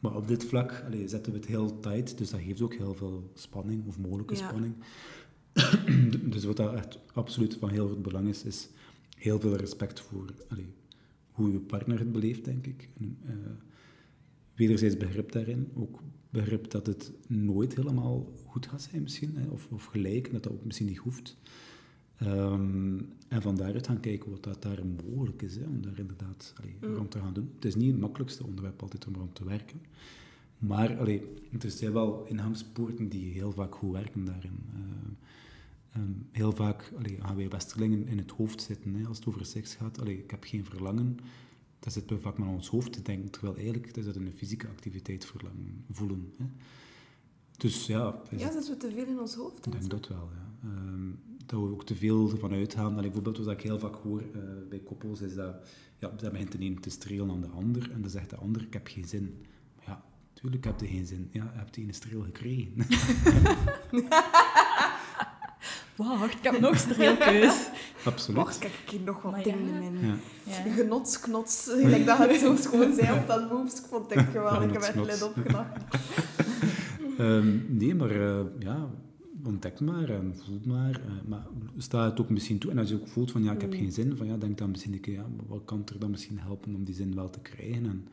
Maar 0.00 0.16
op 0.16 0.28
dit 0.28 0.44
vlak 0.44 0.84
zetten 1.06 1.32
we 1.32 1.38
het 1.38 1.46
heel 1.46 1.80
tight, 1.80 2.18
dus 2.18 2.30
dat 2.30 2.40
geeft 2.40 2.60
ook 2.60 2.74
heel 2.74 2.94
veel 2.94 3.30
spanning, 3.34 3.86
of 3.86 3.98
mogelijke 3.98 4.34
Ja. 4.34 4.48
spanning. 4.48 4.74
dus 6.32 6.44
wat 6.44 6.56
dat 6.56 6.74
echt 6.74 6.98
absoluut 7.12 7.56
van 7.60 7.68
heel 7.70 7.86
groot 7.86 8.02
belang 8.02 8.28
is, 8.28 8.44
is 8.44 8.68
heel 9.16 9.40
veel 9.40 9.56
respect 9.56 10.00
voor 10.00 10.34
hoe 11.30 11.52
je 11.52 11.58
partner 11.60 11.98
het 11.98 12.12
beleeft, 12.12 12.44
denk 12.44 12.66
ik. 12.66 12.88
En, 12.98 13.18
eh, 13.26 13.34
wederzijds 14.54 14.96
begrip 14.96 15.32
daarin, 15.32 15.70
ook 15.74 16.00
begrip 16.30 16.70
dat 16.70 16.86
het 16.86 17.12
nooit 17.28 17.76
helemaal 17.76 18.32
goed 18.46 18.66
gaat 18.66 18.82
zijn 18.82 19.02
misschien, 19.02 19.36
hè, 19.36 19.46
of, 19.48 19.68
of 19.70 19.84
gelijk, 19.84 20.26
en 20.26 20.32
dat 20.32 20.42
dat 20.42 20.52
ook 20.52 20.64
misschien 20.64 20.86
niet 20.86 20.98
hoeft. 20.98 21.36
Ehm, 22.24 22.98
en 23.28 23.42
van 23.42 23.56
daaruit 23.56 23.86
gaan 23.86 24.00
kijken 24.00 24.30
wat 24.30 24.42
dat 24.42 24.62
daar 24.62 24.78
mogelijk 24.86 25.42
is, 25.42 25.56
hè, 25.56 25.64
om 25.66 25.82
daar 25.82 25.98
inderdaad 25.98 26.52
allee, 26.60 26.76
Mm. 26.80 26.94
rond 26.94 27.10
te 27.10 27.18
gaan 27.18 27.34
doen. 27.34 27.50
Het 27.54 27.64
is 27.64 27.74
niet 27.74 27.90
het 27.90 28.00
makkelijkste 28.00 28.44
onderwerp 28.46 28.82
altijd 28.82 29.06
om 29.06 29.14
rond 29.14 29.34
te 29.34 29.44
werken. 29.44 29.80
Maar 30.58 30.98
allee, 30.98 31.22
er 31.60 31.70
zijn 31.70 31.92
wel 31.92 32.24
ingangspoorten 32.26 33.08
die 33.08 33.32
heel 33.32 33.52
vaak 33.52 33.74
goed 33.74 33.92
werken 33.92 34.24
daarin. 34.24 34.58
Eh, 34.74 34.80
ehm, 36.00 36.10
heel 36.30 36.52
vaak 36.52 36.92
allee, 36.96 37.18
gaan 37.20 37.36
wij 37.36 37.48
Westerlingen 37.48 38.06
in 38.06 38.18
het 38.18 38.30
hoofd 38.30 38.62
zitten 38.62 38.94
hè, 38.94 39.06
als 39.06 39.16
het 39.18 39.26
over 39.26 39.46
seks 39.46 39.74
gaat. 39.74 40.00
Allee, 40.00 40.18
ik 40.18 40.30
heb 40.30 40.44
geen 40.44 40.64
verlangen. 40.64 41.16
Dat 41.78 41.92
zitten 41.92 42.16
we 42.16 42.22
vaak 42.22 42.38
met 42.38 42.48
ons 42.48 42.68
hoofd 42.68 42.92
te 42.92 43.02
denken, 43.02 43.30
terwijl 43.30 43.56
eigenlijk 43.56 43.96
is 43.96 44.04
dat 44.04 44.16
een 44.16 44.32
fysieke 44.36 44.68
activiteit 44.68 45.24
verlangen, 45.24 45.84
voelen. 45.90 46.32
Hè. 46.38 46.44
Dus 47.56 47.86
ja, 47.86 48.22
Ja, 48.30 48.52
zitten 48.52 48.70
we 48.72 48.76
te 48.76 48.90
veel 48.94 49.06
in 49.06 49.20
ons 49.20 49.34
hoofd? 49.34 49.66
ik 49.66 49.72
denk 49.72 49.90
dat 49.90 50.08
wel, 50.08 50.28
ja. 50.34 50.68
Ehm, 50.68 51.10
dat 51.46 51.60
we 51.60 51.70
ook 51.70 51.84
te 51.84 51.94
veel 51.94 52.30
ervan 52.30 52.52
uitgaan. 52.52 52.92
Allee, 52.92 53.02
bijvoorbeeld 53.02 53.38
wat 53.38 53.54
ik 53.54 53.60
heel 53.60 53.78
vaak 53.78 53.94
hoor 53.94 54.20
eh, 54.20 54.40
bij 54.68 54.78
koppels 54.78 55.20
is 55.20 55.34
dat 55.34 55.54
ja, 55.98 56.10
dat 56.16 56.32
begint 56.32 56.52
de 56.52 56.60
een 56.60 56.80
te 56.80 56.90
strelen 56.90 57.30
aan 57.30 57.40
de 57.40 57.48
ander 57.48 57.90
en 57.92 58.00
dan 58.00 58.10
zegt 58.10 58.30
de 58.30 58.36
ander, 58.36 58.62
ik 58.62 58.72
heb 58.72 58.86
geen 58.86 59.08
zin. 59.08 59.44
Maar 59.76 59.84
ja, 59.86 60.02
tuurlijk 60.32 60.64
heb 60.64 60.80
je 60.80 60.86
geen 60.86 61.06
zin. 61.06 61.28
Ja, 61.32 61.42
je 61.52 61.58
hebt 61.58 61.74
die 61.74 61.82
ene 61.82 61.92
streel 61.92 62.22
gekregen. 62.22 62.74
Wacht, 65.96 66.34
ik 66.34 66.42
heb 66.42 66.60
nog 66.60 66.78
streelkeus. 66.78 67.68
Absoluut. 68.04 68.42
Wacht, 68.42 68.58
kijk 68.58 68.72
ik 68.84 68.90
hier 68.90 69.00
nog 69.00 69.22
wat 69.22 69.32
Maar 69.32 69.42
dingen 69.42 69.74
ja. 69.74 69.80
in. 69.80 69.98
Ja. 70.06 70.14
Ja. 70.42 70.72
Genotsknots, 70.72 71.64
gelijk 71.80 72.06
dat 72.06 72.18
het 72.18 72.36
zo 72.36 72.56
schoon 72.56 72.94
zei 72.94 73.18
op 73.18 73.26
dat 73.26 73.50
moves. 73.50 73.78
Ik 73.78 73.86
vond 73.86 74.14
het 74.14 74.24
geweldig, 74.32 74.64
ik 74.64 74.72
heb 74.72 74.82
echt 74.82 74.94
lid 74.94 75.22
opgedacht. 75.22 75.78
Ehm, 77.18 77.76
nee, 77.76 77.94
maar 77.94 78.10
eh, 78.10 78.44
ja, 78.58 78.90
ontdek 79.46 79.80
maar 79.80 80.08
en 80.10 80.36
voel 80.36 80.60
maar. 80.64 80.90
eh, 81.00 81.06
maar 81.28 81.46
sta 81.76 82.04
het 82.04 82.20
ook 82.20 82.30
misschien 82.30 82.58
toe. 82.58 82.70
En 82.70 82.78
als 82.78 82.88
je 82.88 82.94
ook 82.94 83.08
voelt 83.08 83.30
van 83.30 83.42
ja, 83.42 83.52
ik 83.52 83.60
heb 83.60 83.70
Mm. 83.72 83.78
geen 83.78 83.92
zin, 83.92 84.16
van 84.16 84.26
ja, 84.26 84.36
denk 84.36 84.58
dan 84.58 84.70
misschien 84.70 84.92
een 84.92 85.00
keer, 85.00 85.14
ja, 85.14 85.26
wat 85.46 85.62
kan 85.64 85.82
er 85.92 85.98
dan 85.98 86.10
misschien 86.10 86.38
helpen 86.38 86.74
om 86.74 86.84
die 86.84 86.94
zin 86.94 87.14
wel 87.14 87.30
te 87.30 87.40
krijgen? 87.40 87.86
En 87.86 88.08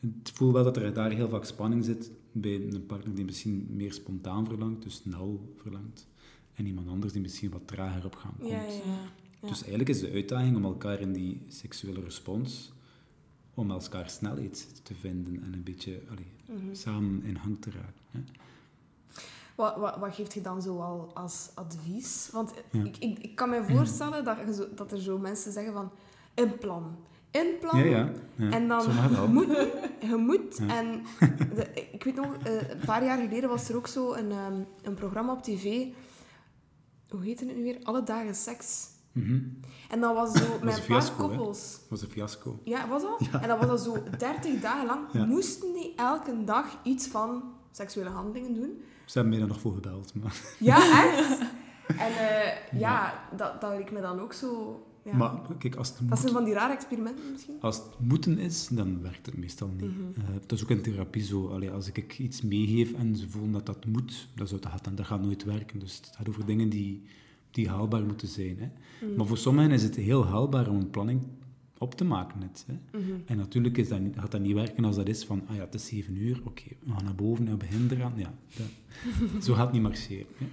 ik 0.00 0.30
voel 0.34 0.52
wel 0.52 0.64
dat 0.64 0.76
er 0.76 0.94
daar 0.94 1.10
heel 1.10 1.28
vaak 1.28 1.44
spanning 1.44 1.84
zit 1.84 2.10
bij 2.32 2.54
een 2.54 2.86
partner 2.86 3.14
die 3.14 3.24
misschien 3.24 3.66
meer 3.70 3.92
spontaan 3.92 4.46
verlangt, 4.46 4.82
dus 4.82 4.94
snel 4.94 5.54
verlangt. 5.56 6.06
En 6.54 6.66
iemand 6.66 6.88
anders 6.88 7.12
die 7.12 7.22
misschien 7.22 7.50
wat 7.50 7.66
trager 7.66 8.04
op 8.04 8.14
gang 8.14 8.34
komt. 8.38 8.50
Ja, 8.50 8.62
ja. 8.62 9.48
Dus 9.48 9.60
eigenlijk 9.60 9.88
is 9.88 10.00
de 10.00 10.10
uitdaging 10.12 10.56
om 10.56 10.64
elkaar 10.64 11.00
in 11.00 11.12
die 11.12 11.40
seksuele 11.48 12.00
respons, 12.00 12.72
om 13.54 13.70
elkaar 13.70 14.10
snelheid 14.10 14.80
te 14.82 14.94
vinden 14.94 15.42
en 15.42 15.52
een 15.52 15.62
beetje 15.62 16.00
allee, 16.10 16.58
Mhm. 16.62 16.74
samen 16.74 17.22
in 17.22 17.36
hang 17.36 17.56
te 17.60 17.70
raken. 17.70 17.94
Hè? 18.10 18.20
Wat, 19.54 19.76
wat, 19.76 19.96
wat 19.96 20.14
geeft 20.14 20.34
je 20.34 20.40
dan 20.40 20.62
zo 20.62 20.80
al 20.80 21.10
als 21.14 21.50
advies? 21.54 22.28
Want 22.32 22.52
Ja. 22.70 22.84
ik, 22.84 22.96
ik, 22.98 23.18
ik 23.18 23.34
kan 23.34 23.50
me 23.50 23.64
voorstellen 23.64 24.24
dat, 24.24 24.36
je 24.46 24.54
zo, 24.54 24.64
dat 24.74 24.92
er 24.92 25.00
zo 25.00 25.18
mensen 25.18 25.52
zeggen 25.52 25.72
van... 25.72 25.90
Een 26.34 26.58
plan. 26.58 26.96
Een 27.30 27.54
plan. 27.60 27.78
Ja, 27.78 27.84
ja. 27.84 28.10
ja. 28.36 28.50
En 28.50 28.68
dan 28.68 28.84
moet 29.32 29.46
je 30.00 30.16
moet. 30.16 30.56
En 30.68 31.02
de- 31.54 31.88
ik 31.92 32.04
weet 32.04 32.14
nog, 32.14 32.36
eh, 32.42 32.70
een 32.70 32.80
paar 32.86 33.04
jaar 33.04 33.18
geleden 33.18 33.48
was 33.48 33.68
er 33.68 33.76
ook 33.76 33.86
zo 33.86 34.12
een, 34.12 34.30
ehm, 34.30 34.60
een 34.82 34.94
programma 34.94 35.32
op 35.32 35.42
tv. 35.42 35.86
Hoe 37.08 37.22
heette 37.22 37.44
het 37.46 37.56
nu 37.56 37.62
weer? 37.62 37.78
Alle 37.82 38.02
dagen 38.02 38.34
seks. 38.34 38.86
Mhm. 39.12 39.38
En 39.90 40.00
dat 40.00 40.14
was 40.14 40.32
zo 40.32 40.58
met 40.62 40.76
een 40.78 40.84
paar 40.86 41.12
koppels. 41.12 41.72
Dat 41.80 41.88
was 41.88 42.02
een 42.02 42.08
fiasco. 42.08 42.58
Ja, 42.64 42.88
was 42.88 43.02
dat? 43.02 43.20
En 43.42 43.48
dat 43.48 43.58
was 43.58 43.66
dan 43.66 43.78
zo 43.78 44.02
30 44.18 44.60
dagen 44.60 44.86
lang. 44.86 45.26
Moesten 45.28 45.72
die 45.72 45.92
elke 45.96 46.44
dag 46.44 46.66
iets 46.82 47.06
van 47.06 47.42
seksuele 47.72 48.10
handelingen 48.10 48.54
doen. 48.54 48.82
Ze 49.04 49.12
hebben 49.18 49.28
mij 49.28 49.38
daar 49.38 49.48
nog 49.48 49.60
voor 49.60 49.74
gebeld. 49.74 50.12
Maar, 50.14 50.40
Ja, 50.58 50.76
echt. 51.18 51.38
En 51.88 52.12
eh, 52.12 52.78
ja, 52.80 53.24
dat, 53.36 53.60
dat 53.60 53.76
leek 53.76 53.90
me 53.92 54.00
dan 54.00 54.20
ook 54.20 54.32
zo... 54.32 54.78
Ja. 55.04 55.16
maar 55.16 55.32
kijk, 55.58 55.74
als 55.76 55.88
het, 55.88 56.08
dat 56.08 56.18
zijn 56.18 56.32
van 56.32 56.44
die 56.44 56.54
rare 56.54 56.72
experimenten 56.72 57.24
misschien. 57.32 57.54
als 57.60 57.76
het 57.76 57.86
moeten 57.98 58.38
is, 58.38 58.68
dan 58.68 59.02
werkt 59.02 59.26
het 59.26 59.36
meestal 59.36 59.68
niet. 59.80 59.90
Eh, 60.16 60.24
dat 60.46 60.52
is 60.58 60.62
ook 60.62 60.70
in 60.70 60.82
therapie 60.82 61.22
zo. 61.22 61.48
Allee, 61.48 61.70
als 61.70 61.88
ik 61.92 62.18
iets 62.18 62.42
meegeef 62.42 62.92
en 62.92 63.16
ze 63.16 63.28
voelen 63.28 63.52
dat 63.52 63.66
dat 63.66 63.84
moet, 63.86 64.28
dat, 64.34 64.48
zou, 64.48 64.60
dat, 64.60 64.70
gaat, 64.70 64.84
dan- 64.84 64.94
dat 64.94 65.06
gaat 65.06 65.22
nooit 65.22 65.44
werken. 65.44 65.78
Dus 65.78 65.96
het 65.96 66.10
gaat 66.16 66.28
over 66.28 66.46
dingen 66.46 66.68
die, 66.68 67.02
die 67.50 67.68
haalbaar 67.68 68.02
moeten 68.02 68.28
zijn. 68.28 68.58
Hè. 68.58 68.68
Mhm. 69.06 69.16
Maar 69.16 69.26
voor 69.26 69.38
sommigen 69.38 69.70
is 69.70 69.82
het 69.82 69.96
heel 69.96 70.26
haalbaar 70.26 70.68
om 70.68 70.76
een 70.76 70.90
planning 70.90 71.22
op 71.78 71.94
te 71.94 72.04
maken. 72.04 72.38
Net, 72.38 72.64
hè. 72.66 72.98
Mhm. 72.98 73.12
En 73.26 73.36
natuurlijk 73.36 73.76
is 73.76 73.88
dat, 73.88 74.00
gaat 74.16 74.30
dat 74.30 74.40
niet 74.40 74.54
werken 74.54 74.84
als 74.84 74.96
dat 74.96 75.08
is 75.08 75.24
van, 75.24 75.42
ah 75.48 75.56
ja, 75.56 75.60
het 75.64 75.74
is 75.74 75.86
zeven 75.86 76.16
uur, 76.16 76.40
oké, 76.44 76.62
we 76.80 76.92
gaan 76.92 77.04
naar 77.04 77.14
boven 77.14 77.44
en 77.46 77.50
we 77.50 77.56
beginnen 77.58 77.90
eraan. 77.98 78.12
Ja, 78.16 78.32
dat, 78.56 79.44
zo 79.44 79.54
gaat 79.54 79.64
het 79.64 79.72
niet 79.72 79.82
marcheren. 79.82 80.26
Hè. 80.38 80.46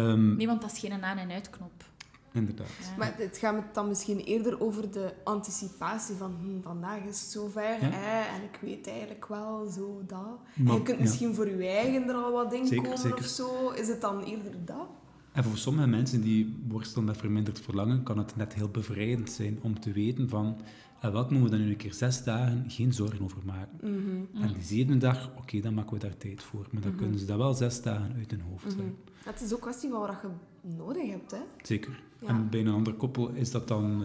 Ehm, 0.00 0.36
Nee, 0.36 0.46
want 0.46 0.60
dat 0.60 0.72
is 0.72 0.78
geen 0.78 0.92
aan- 1.04 1.18
en 1.18 1.30
uitknop. 1.30 1.84
Inderdaad. 2.32 2.66
Ja. 2.80 2.96
Maar 2.98 3.14
het 3.16 3.38
gaat 3.38 3.54
me 3.54 3.60
dan 3.72 3.88
misschien 3.88 4.18
eerder 4.20 4.60
over 4.60 4.90
de 4.90 5.14
anticipatie 5.24 6.14
van 6.14 6.34
hm, 6.42 6.60
vandaag 6.62 6.98
is 6.98 7.20
het 7.20 7.30
zover 7.30 7.62
Ja. 7.62 7.78
hè, 7.90 8.36
en 8.36 8.42
ik 8.42 8.58
weet 8.60 8.86
eigenlijk 8.88 9.26
wel 9.26 9.66
zo 9.70 10.02
dat. 10.06 10.38
Maar- 10.54 10.72
en 10.72 10.78
je 10.78 10.82
kunt 10.82 10.96
ja. 10.96 11.02
misschien 11.02 11.34
voor 11.34 11.48
je 11.48 11.66
eigen 11.68 12.08
er 12.08 12.14
al 12.14 12.32
wat 12.32 12.52
in 12.52 12.66
Zeker, 12.66 12.82
komen 12.84 12.98
zeker. 12.98 13.18
of 13.18 13.24
zo. 13.24 13.68
Is 13.70 13.88
het 13.88 14.00
dan 14.00 14.22
eerder 14.22 14.52
dat? 14.64 14.86
En 15.34 15.44
voor 15.44 15.56
sommige 15.56 15.86
mensen 15.88 16.20
die 16.20 16.56
worstelen 16.68 17.04
met 17.04 17.16
verminderd 17.16 17.60
verlangen, 17.60 18.02
kan 18.02 18.18
het 18.18 18.36
net 18.36 18.54
heel 18.54 18.68
bevrijdend 18.68 19.30
zijn 19.30 19.58
om 19.62 19.80
te 19.80 19.92
weten 19.92 20.28
van, 20.28 20.56
en 21.00 21.12
wat 21.12 21.30
moeten 21.30 21.50
we 21.50 21.56
dan 21.56 21.64
nu 21.64 21.70
een 21.70 21.76
keer 21.76 21.94
zes 21.94 22.24
dagen 22.24 22.64
geen 22.68 22.92
zorgen 22.92 23.20
over 23.24 23.38
maken. 23.44 23.78
Mhm. 23.82 24.42
En 24.42 24.52
die 24.52 24.62
zevende 24.62 24.96
dag, 24.98 25.30
oké, 25.36 25.60
dan 25.60 25.74
maken 25.74 25.92
we 25.92 25.98
daar 25.98 26.16
tijd 26.16 26.42
voor. 26.42 26.66
Maar 26.70 26.82
dan 26.82 26.90
Mhm. 26.90 27.00
kunnen 27.00 27.18
ze 27.18 27.24
dat 27.26 27.36
wel 27.36 27.54
zes 27.54 27.82
dagen 27.82 28.14
uit 28.16 28.30
hun 28.30 28.40
hoofd 28.40 28.64
Mhm. 28.64 28.74
houden. 28.74 28.96
Het 29.24 29.40
is 29.40 29.54
ook 29.54 29.60
kwestie 29.60 29.90
van 29.90 30.00
wat 30.00 30.16
je 30.22 30.28
nodig 30.76 31.10
hebt. 31.10 31.30
Hè? 31.30 31.38
Zeker. 31.62 32.02
Ja. 32.18 32.28
En 32.28 32.48
bij 32.50 32.60
een 32.60 32.68
ander 32.68 32.92
koppel 32.94 33.28
is 33.30 33.50
dat 33.50 33.68
dan... 33.68 34.02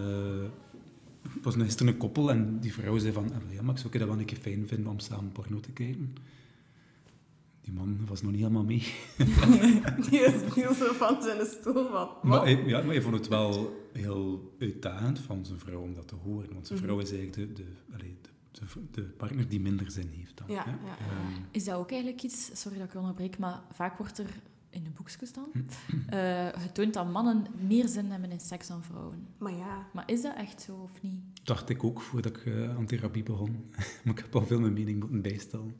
het 1.22 1.44
was 1.44 1.54
gisteren 1.54 1.92
een 1.92 1.98
koppel 1.98 2.30
en 2.30 2.58
die 2.60 2.72
vrouw 2.72 2.98
zei 2.98 3.12
van, 3.12 3.24
ah, 3.32 3.52
ja, 3.54 3.62
maar 3.62 3.74
ik 3.74 3.80
zou 3.80 3.98
dat 3.98 4.08
wel 4.08 4.18
een 4.18 4.24
keer 4.24 4.38
fijn 4.38 4.68
vinden 4.68 4.90
om 4.90 4.98
samen 4.98 5.32
porno 5.32 5.60
te 5.60 5.70
kijken. 5.70 6.14
Die 7.70 7.78
man 7.78 7.98
was 8.06 8.22
nog 8.22 8.30
niet 8.30 8.40
helemaal 8.40 8.64
mee. 8.64 8.78
Die 10.10 10.28
viel 10.30 10.74
zo 10.74 10.92
van 10.92 11.22
zijn 11.22 11.46
stoel. 11.46 11.90
Maar 11.90 12.06
Wat? 12.22 12.42
hij, 12.42 12.64
ja, 12.64 12.78
maar 12.82 12.94
hij 12.94 13.02
vond 13.02 13.14
het 13.14 13.28
wel 13.28 13.76
heel 13.92 14.54
uitdagend 14.58 15.18
van 15.18 15.44
zijn 15.44 15.58
vrouw 15.58 15.80
om 15.80 15.94
dat 15.94 16.08
te 16.08 16.14
horen. 16.14 16.52
Want 16.52 16.66
zijn 16.66 16.78
Mhm. 16.78 16.88
vrouw 16.88 16.98
is 17.00 17.12
eigenlijk 17.12 17.56
de, 17.56 17.62
de, 17.62 17.68
allee, 17.94 18.16
de, 18.20 18.60
de, 18.60 18.80
de 18.90 19.02
partner 19.02 19.48
die 19.48 19.60
minder 19.60 19.90
zin 19.90 20.08
heeft 20.16 20.36
dan. 20.36 20.46
Ja, 20.48 20.64
hè. 20.64 20.70
ja, 20.70 20.76
ja. 20.86 20.96
Ehm, 21.06 21.40
Is 21.50 21.64
dat 21.64 21.74
ook 21.76 21.90
eigenlijk 21.90 22.22
iets, 22.22 22.50
sorry 22.60 22.78
dat 22.78 22.88
ik 22.88 22.94
onderbreek, 22.94 23.38
maar 23.38 23.60
vaak 23.72 23.98
wordt 23.98 24.18
er 24.18 24.30
in 24.70 24.82
de 24.84 24.90
boekjes 24.90 25.32
dan 25.32 25.48
eh, 26.08 26.46
getoond 26.62 26.94
dat 26.94 27.10
mannen 27.12 27.46
meer 27.66 27.88
zin 27.88 28.10
hebben 28.10 28.30
in 28.30 28.40
seks 28.40 28.66
dan 28.66 28.82
vrouwen. 28.82 29.26
Maar 29.38 29.52
ja, 29.54 29.86
Maar 29.92 30.04
is 30.10 30.22
dat 30.22 30.36
echt 30.36 30.62
zo 30.62 30.74
of 30.92 31.02
niet? 31.02 31.20
dacht 31.42 31.68
ik 31.68 31.84
ook 31.84 32.00
voordat 32.00 32.36
ik 32.36 32.46
eh, 32.46 32.76
aan 32.76 32.86
therapie 32.86 33.22
begon. 33.22 33.64
maar 34.04 34.14
ik 34.14 34.18
heb 34.18 34.34
al 34.36 34.46
veel 34.46 34.60
mijn 34.60 34.72
mening 34.72 35.00
moeten 35.00 35.22
bijstellen 35.22 35.76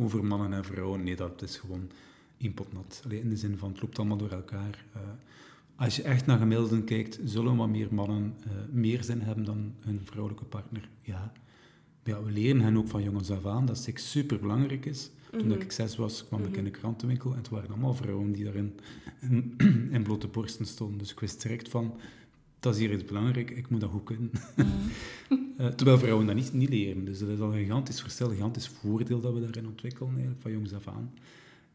over 0.00 0.24
mannen 0.24 0.52
en 0.52 0.64
vrouwen. 0.64 1.04
Nee, 1.04 1.16
dat 1.16 1.42
is 1.42 1.56
gewoon 1.56 1.90
één 2.38 2.54
pot 2.54 2.72
nat. 2.72 3.02
Allee, 3.04 3.20
in 3.20 3.28
de 3.28 3.36
zin 3.36 3.58
van, 3.58 3.70
het 3.72 3.82
loopt 3.82 3.98
allemaal 3.98 4.16
door 4.16 4.30
elkaar. 4.30 4.84
Eh, 4.92 5.00
als 5.76 5.96
je 5.96 6.02
echt 6.02 6.26
naar 6.26 6.38
gemiddelden 6.38 6.84
kijkt, 6.84 7.18
zullen 7.24 7.56
wat 7.56 7.68
meer 7.68 7.88
mannen 7.90 8.34
eh, 8.44 8.50
meer 8.72 9.04
zin 9.04 9.20
hebben 9.20 9.44
dan 9.44 9.72
hun 9.80 10.00
vrouwelijke 10.04 10.44
partner? 10.44 10.88
Ja. 11.02 11.32
Ja, 12.04 12.22
we 12.22 12.30
leren 12.30 12.60
hen 12.60 12.76
ook 12.76 12.88
van 12.88 13.02
jongens 13.02 13.30
af 13.30 13.46
aan 13.46 13.66
dat 13.66 13.78
seks 13.78 14.10
super 14.10 14.38
belangrijk 14.40 14.86
is. 14.86 15.10
Toen 15.30 15.46
Mhm. 15.48 15.60
ik 15.60 15.72
zes 15.72 15.96
was, 15.96 16.26
kwam 16.26 16.40
ik 16.42 16.48
Mhm. 16.48 16.58
in 16.58 16.64
de 16.64 16.70
krantenwinkel 16.70 17.30
en 17.30 17.36
het 17.38 17.48
waren 17.48 17.68
allemaal 17.68 17.94
vrouwen 17.94 18.32
die 18.32 18.44
daarin 18.44 18.74
in, 19.20 19.54
in 19.96 20.02
blote 20.02 20.26
borsten 20.28 20.66
stonden. 20.66 20.98
Dus 20.98 21.10
ik 21.12 21.20
wist 21.20 21.42
direct 21.42 21.68
van, 21.68 21.94
dat 22.60 22.74
is 22.74 22.80
hier 22.80 22.92
iets 22.92 23.04
belangrijk, 23.04 23.50
ik 23.50 23.68
moet 23.68 23.80
dat 23.80 23.90
goed 23.90 24.04
kunnen. 24.04 24.30
Eh, 25.56 25.66
terwijl 25.66 25.98
vrouwen 25.98 26.26
dat 26.26 26.34
niet, 26.34 26.52
niet 26.52 26.68
leren. 26.68 27.04
Dus 27.04 27.18
dat 27.18 27.28
is 27.28 27.40
al 27.40 27.52
een 27.52 27.58
gigantisch 27.58 28.00
verschil, 28.00 28.26
een 28.26 28.34
gigantisch 28.34 28.68
voordeel 28.68 29.20
dat 29.20 29.34
we 29.34 29.40
daarin 29.40 29.66
ontwikkelen, 29.66 30.10
eigenlijk, 30.12 30.40
van 30.42 30.52
jongs 30.52 30.72
af 30.72 30.88
aan. 30.88 31.12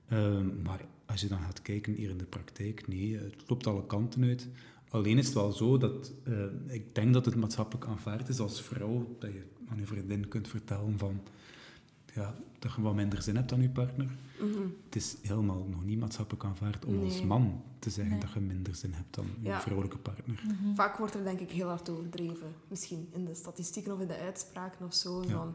Ehm, 0.08 0.62
maar 0.64 0.86
als 1.06 1.22
je 1.22 1.28
dan 1.28 1.40
gaat 1.40 1.62
kijken 1.62 1.94
hier 1.94 2.10
in 2.10 2.18
de 2.18 2.26
praktijk, 2.26 2.88
nee, 2.88 3.18
het 3.18 3.44
loopt 3.48 3.68
alle 3.68 3.86
kanten 3.86 4.24
uit. 4.24 4.48
Alleen 4.90 5.18
is 5.18 5.26
het 5.26 5.34
wel 5.34 5.52
zo 5.52 5.78
dat 5.78 6.14
eh, 6.24 6.44
ik 6.68 6.96
denk 6.96 7.14
dat 7.14 7.26
het 7.26 7.36
maatschappelijk 7.36 7.86
aanvaard 7.86 8.30
is 8.30 8.40
als 8.40 8.62
vrouw, 8.62 9.16
dat 9.20 9.32
je 9.32 9.44
aan 9.68 9.80
je 9.80 9.86
vriendin 9.86 10.28
kunt 10.28 10.48
vertellen 10.48 10.98
van, 10.98 11.22
ja, 12.16 12.36
dat 12.60 12.74
je 12.74 12.82
wat 12.82 12.96
minder 12.96 13.22
zin 13.22 13.36
hebt 13.36 13.52
aan 13.54 13.62
je 13.62 13.70
partner. 13.70 14.18
mhm. 14.40 14.62
Het 14.86 14.96
is 14.96 15.16
helemaal 15.22 15.66
nog 15.70 15.84
niet 15.86 16.00
maatschappelijk 16.00 16.44
aanvaard 16.46 16.86
om 16.86 17.04
als 17.04 17.24
man 17.24 17.62
te 17.80 17.90
zeggen 17.90 18.14
Nee. 18.14 18.22
dat 18.24 18.34
je 18.34 18.40
minder 18.40 18.76
zin 18.76 18.94
hebt 18.94 19.16
dan 19.16 19.26
je 19.40 19.48
Ja. 19.48 19.62
vrouwelijke 19.62 19.98
partner. 19.98 20.44
Mhm. 20.48 20.76
vaak 20.76 20.98
wordt 20.98 21.14
er 21.14 21.24
denk 21.24 21.40
ik 21.40 21.52
heel 21.52 21.68
hard 21.68 21.90
overdreven. 21.90 22.48
Misschien 22.68 23.08
in 23.12 23.26
de 23.26 23.36
statistieken 23.36 23.94
of 23.94 24.00
in 24.00 24.08
de 24.08 24.18
uitspraken 24.18 24.86
of 24.86 24.94
zo. 24.94 25.24
Ja. 25.24 25.30
Van, 25.30 25.54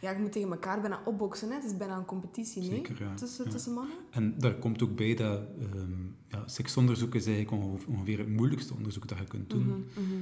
ja, 0.00 0.10
je 0.10 0.18
moet 0.18 0.32
tegen 0.32 0.50
elkaar 0.50 0.80
bijna 0.80 1.00
opboksen. 1.04 1.48
Hè? 1.48 1.54
Het 1.54 1.64
is 1.64 1.76
bijna 1.76 1.96
een 1.96 2.04
competitie 2.04 2.60
nee? 2.62 2.70
Zeker, 2.70 3.02
ja. 3.02 3.14
Tussen, 3.14 3.44
Ja. 3.44 3.50
tussen 3.50 3.72
mannen. 3.72 3.96
En 4.10 4.34
daar 4.38 4.54
komt 4.54 4.82
ook 4.82 4.96
bij 4.96 5.14
dat 5.14 5.40
ehm, 5.60 5.92
ja, 6.28 6.48
seksonderzoek 6.48 7.14
is 7.14 7.26
eigenlijk 7.26 7.62
onge- 7.64 7.78
ongeveer 7.88 8.18
het 8.18 8.28
moeilijkste 8.28 8.74
onderzoek 8.74 9.08
dat 9.08 9.18
je 9.18 9.24
kunt 9.24 9.50
doen. 9.50 9.66
Mhm, 9.66 9.78
mhm. 10.04 10.20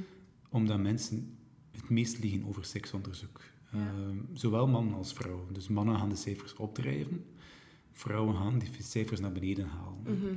Omdat 0.49 0.79
mensen 0.79 1.37
het 1.71 1.89
meest 1.89 2.19
liegen 2.19 2.47
over 2.47 2.65
seksonderzoek. 2.65 3.41
Ja. 3.71 3.79
Ehm, 3.79 4.17
zowel 4.33 4.67
mannen 4.67 4.93
als 4.93 5.13
vrouwen. 5.13 5.53
Dus 5.53 5.67
mannen 5.67 5.95
gaan 5.95 6.09
de 6.09 6.15
cijfers 6.15 6.55
opdrijven. 6.55 7.25
Vrouwen 7.93 8.35
gaan 8.35 8.59
die 8.59 8.69
cijfers 8.79 9.19
naar 9.19 9.31
beneden 9.31 9.67
halen. 9.67 10.01
Mhm. 10.01 10.33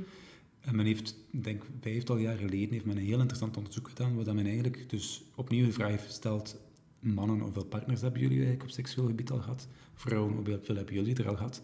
En 0.59 0.75
men 0.75 0.85
heeft, 0.85 1.15
ik 1.31 1.43
denk 1.43 1.63
vijftal 1.81 2.17
jaar 2.17 2.37
geleden, 2.37 2.71
heeft 2.71 2.85
men 2.85 2.97
een 2.97 3.03
heel 3.03 3.19
interessant 3.19 3.57
onderzoek 3.57 3.87
gedaan, 3.87 4.15
waar 4.15 4.25
dat 4.25 4.35
men 4.35 4.45
eigenlijk 4.45 4.89
dus 4.89 5.23
opnieuw 5.35 5.65
de 5.65 5.71
vraag 5.71 5.89
heeft 5.89 6.05
gesteld, 6.05 6.59
mannen, 6.99 7.39
hoeveel 7.39 7.65
partners 7.65 8.01
hebben 8.01 8.21
jullie 8.21 8.37
eigenlijk 8.37 8.69
op 8.69 8.75
seksueel 8.75 9.07
gebied 9.07 9.31
al 9.31 9.39
gehad? 9.39 9.67
Vrouwen, 9.93 10.33
hoeveel 10.33 10.75
hebben 10.75 10.93
jullie 10.93 11.15
er 11.15 11.27
al 11.27 11.35
gehad? 11.35 11.61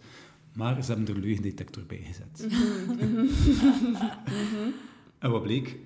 Maar 0.55 0.83
ze 0.83 0.93
hebben 0.93 1.15
er 1.15 1.21
leugendetector 1.21 1.83
bij 1.85 2.01
gezet. 2.03 2.47
Mhm. 2.97 3.25
En 5.19 5.31
wat 5.31 5.43
bleek? 5.43 5.77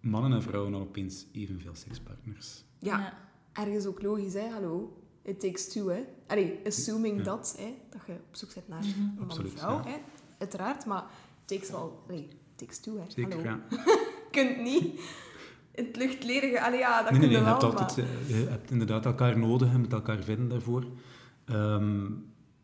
Mannen 0.00 0.32
en 0.32 0.42
vrouwen 0.42 0.72
hadden 0.72 0.88
opeens 0.88 1.26
evenveel 1.32 1.74
sekspartners. 1.74 2.64
Ja, 2.78 3.18
ergens 3.52 3.86
ook 3.86 4.02
logisch, 4.02 4.32
hè? 4.32 4.48
Hallo. 4.48 5.01
It 5.24 5.40
takes 5.40 5.68
two, 5.72 5.88
hè? 5.88 6.04
Allee, 6.26 6.60
assuming 6.66 7.16
Ja. 7.18 7.22
dat, 7.24 7.54
hè, 7.58 7.74
dat 7.90 8.00
je 8.06 8.12
op 8.12 8.36
zoek 8.36 8.54
bent 8.54 8.68
naar 8.68 8.78
Mhm. 8.78 8.88
een 9.00 9.12
man 9.16 9.24
of 9.24 9.30
Absoluut, 9.30 9.52
vrouw, 9.58 9.78
ja. 9.78 9.84
hè? 9.90 9.96
uiteraard, 10.38 10.86
maar 10.86 11.04
takes 11.44 11.70
wel... 11.70 12.02
Nee, 12.08 12.28
takes 12.56 12.78
two, 12.78 12.96
hè. 12.98 13.04
Zeker, 13.08 13.32
Hallo. 13.32 13.44
ja. 13.44 13.60
Je 14.32 14.38
kunt 14.44 14.60
niet 14.62 15.00
in 15.74 15.84
het 15.84 15.96
luchtledige... 15.96 16.60
Allee, 16.62 16.78
ja, 16.78 17.02
dat 17.02 17.10
Nee, 17.10 17.20
kun 17.20 17.28
nee, 17.28 17.38
je 17.38 17.44
nee, 17.44 17.52
je, 17.52 17.58
wel, 17.60 17.70
hebt 17.70 17.80
altijd, 17.80 17.96
maar- 18.08 18.16
eh, 18.28 18.42
je 18.42 18.48
hebt 18.48 18.70
inderdaad 18.70 19.04
elkaar 19.04 19.38
nodig, 19.38 19.72
je 19.72 19.78
moet 19.78 19.92
elkaar 19.92 20.22
vinden 20.22 20.48
daarvoor. 20.48 20.84
Ehm, 21.44 22.04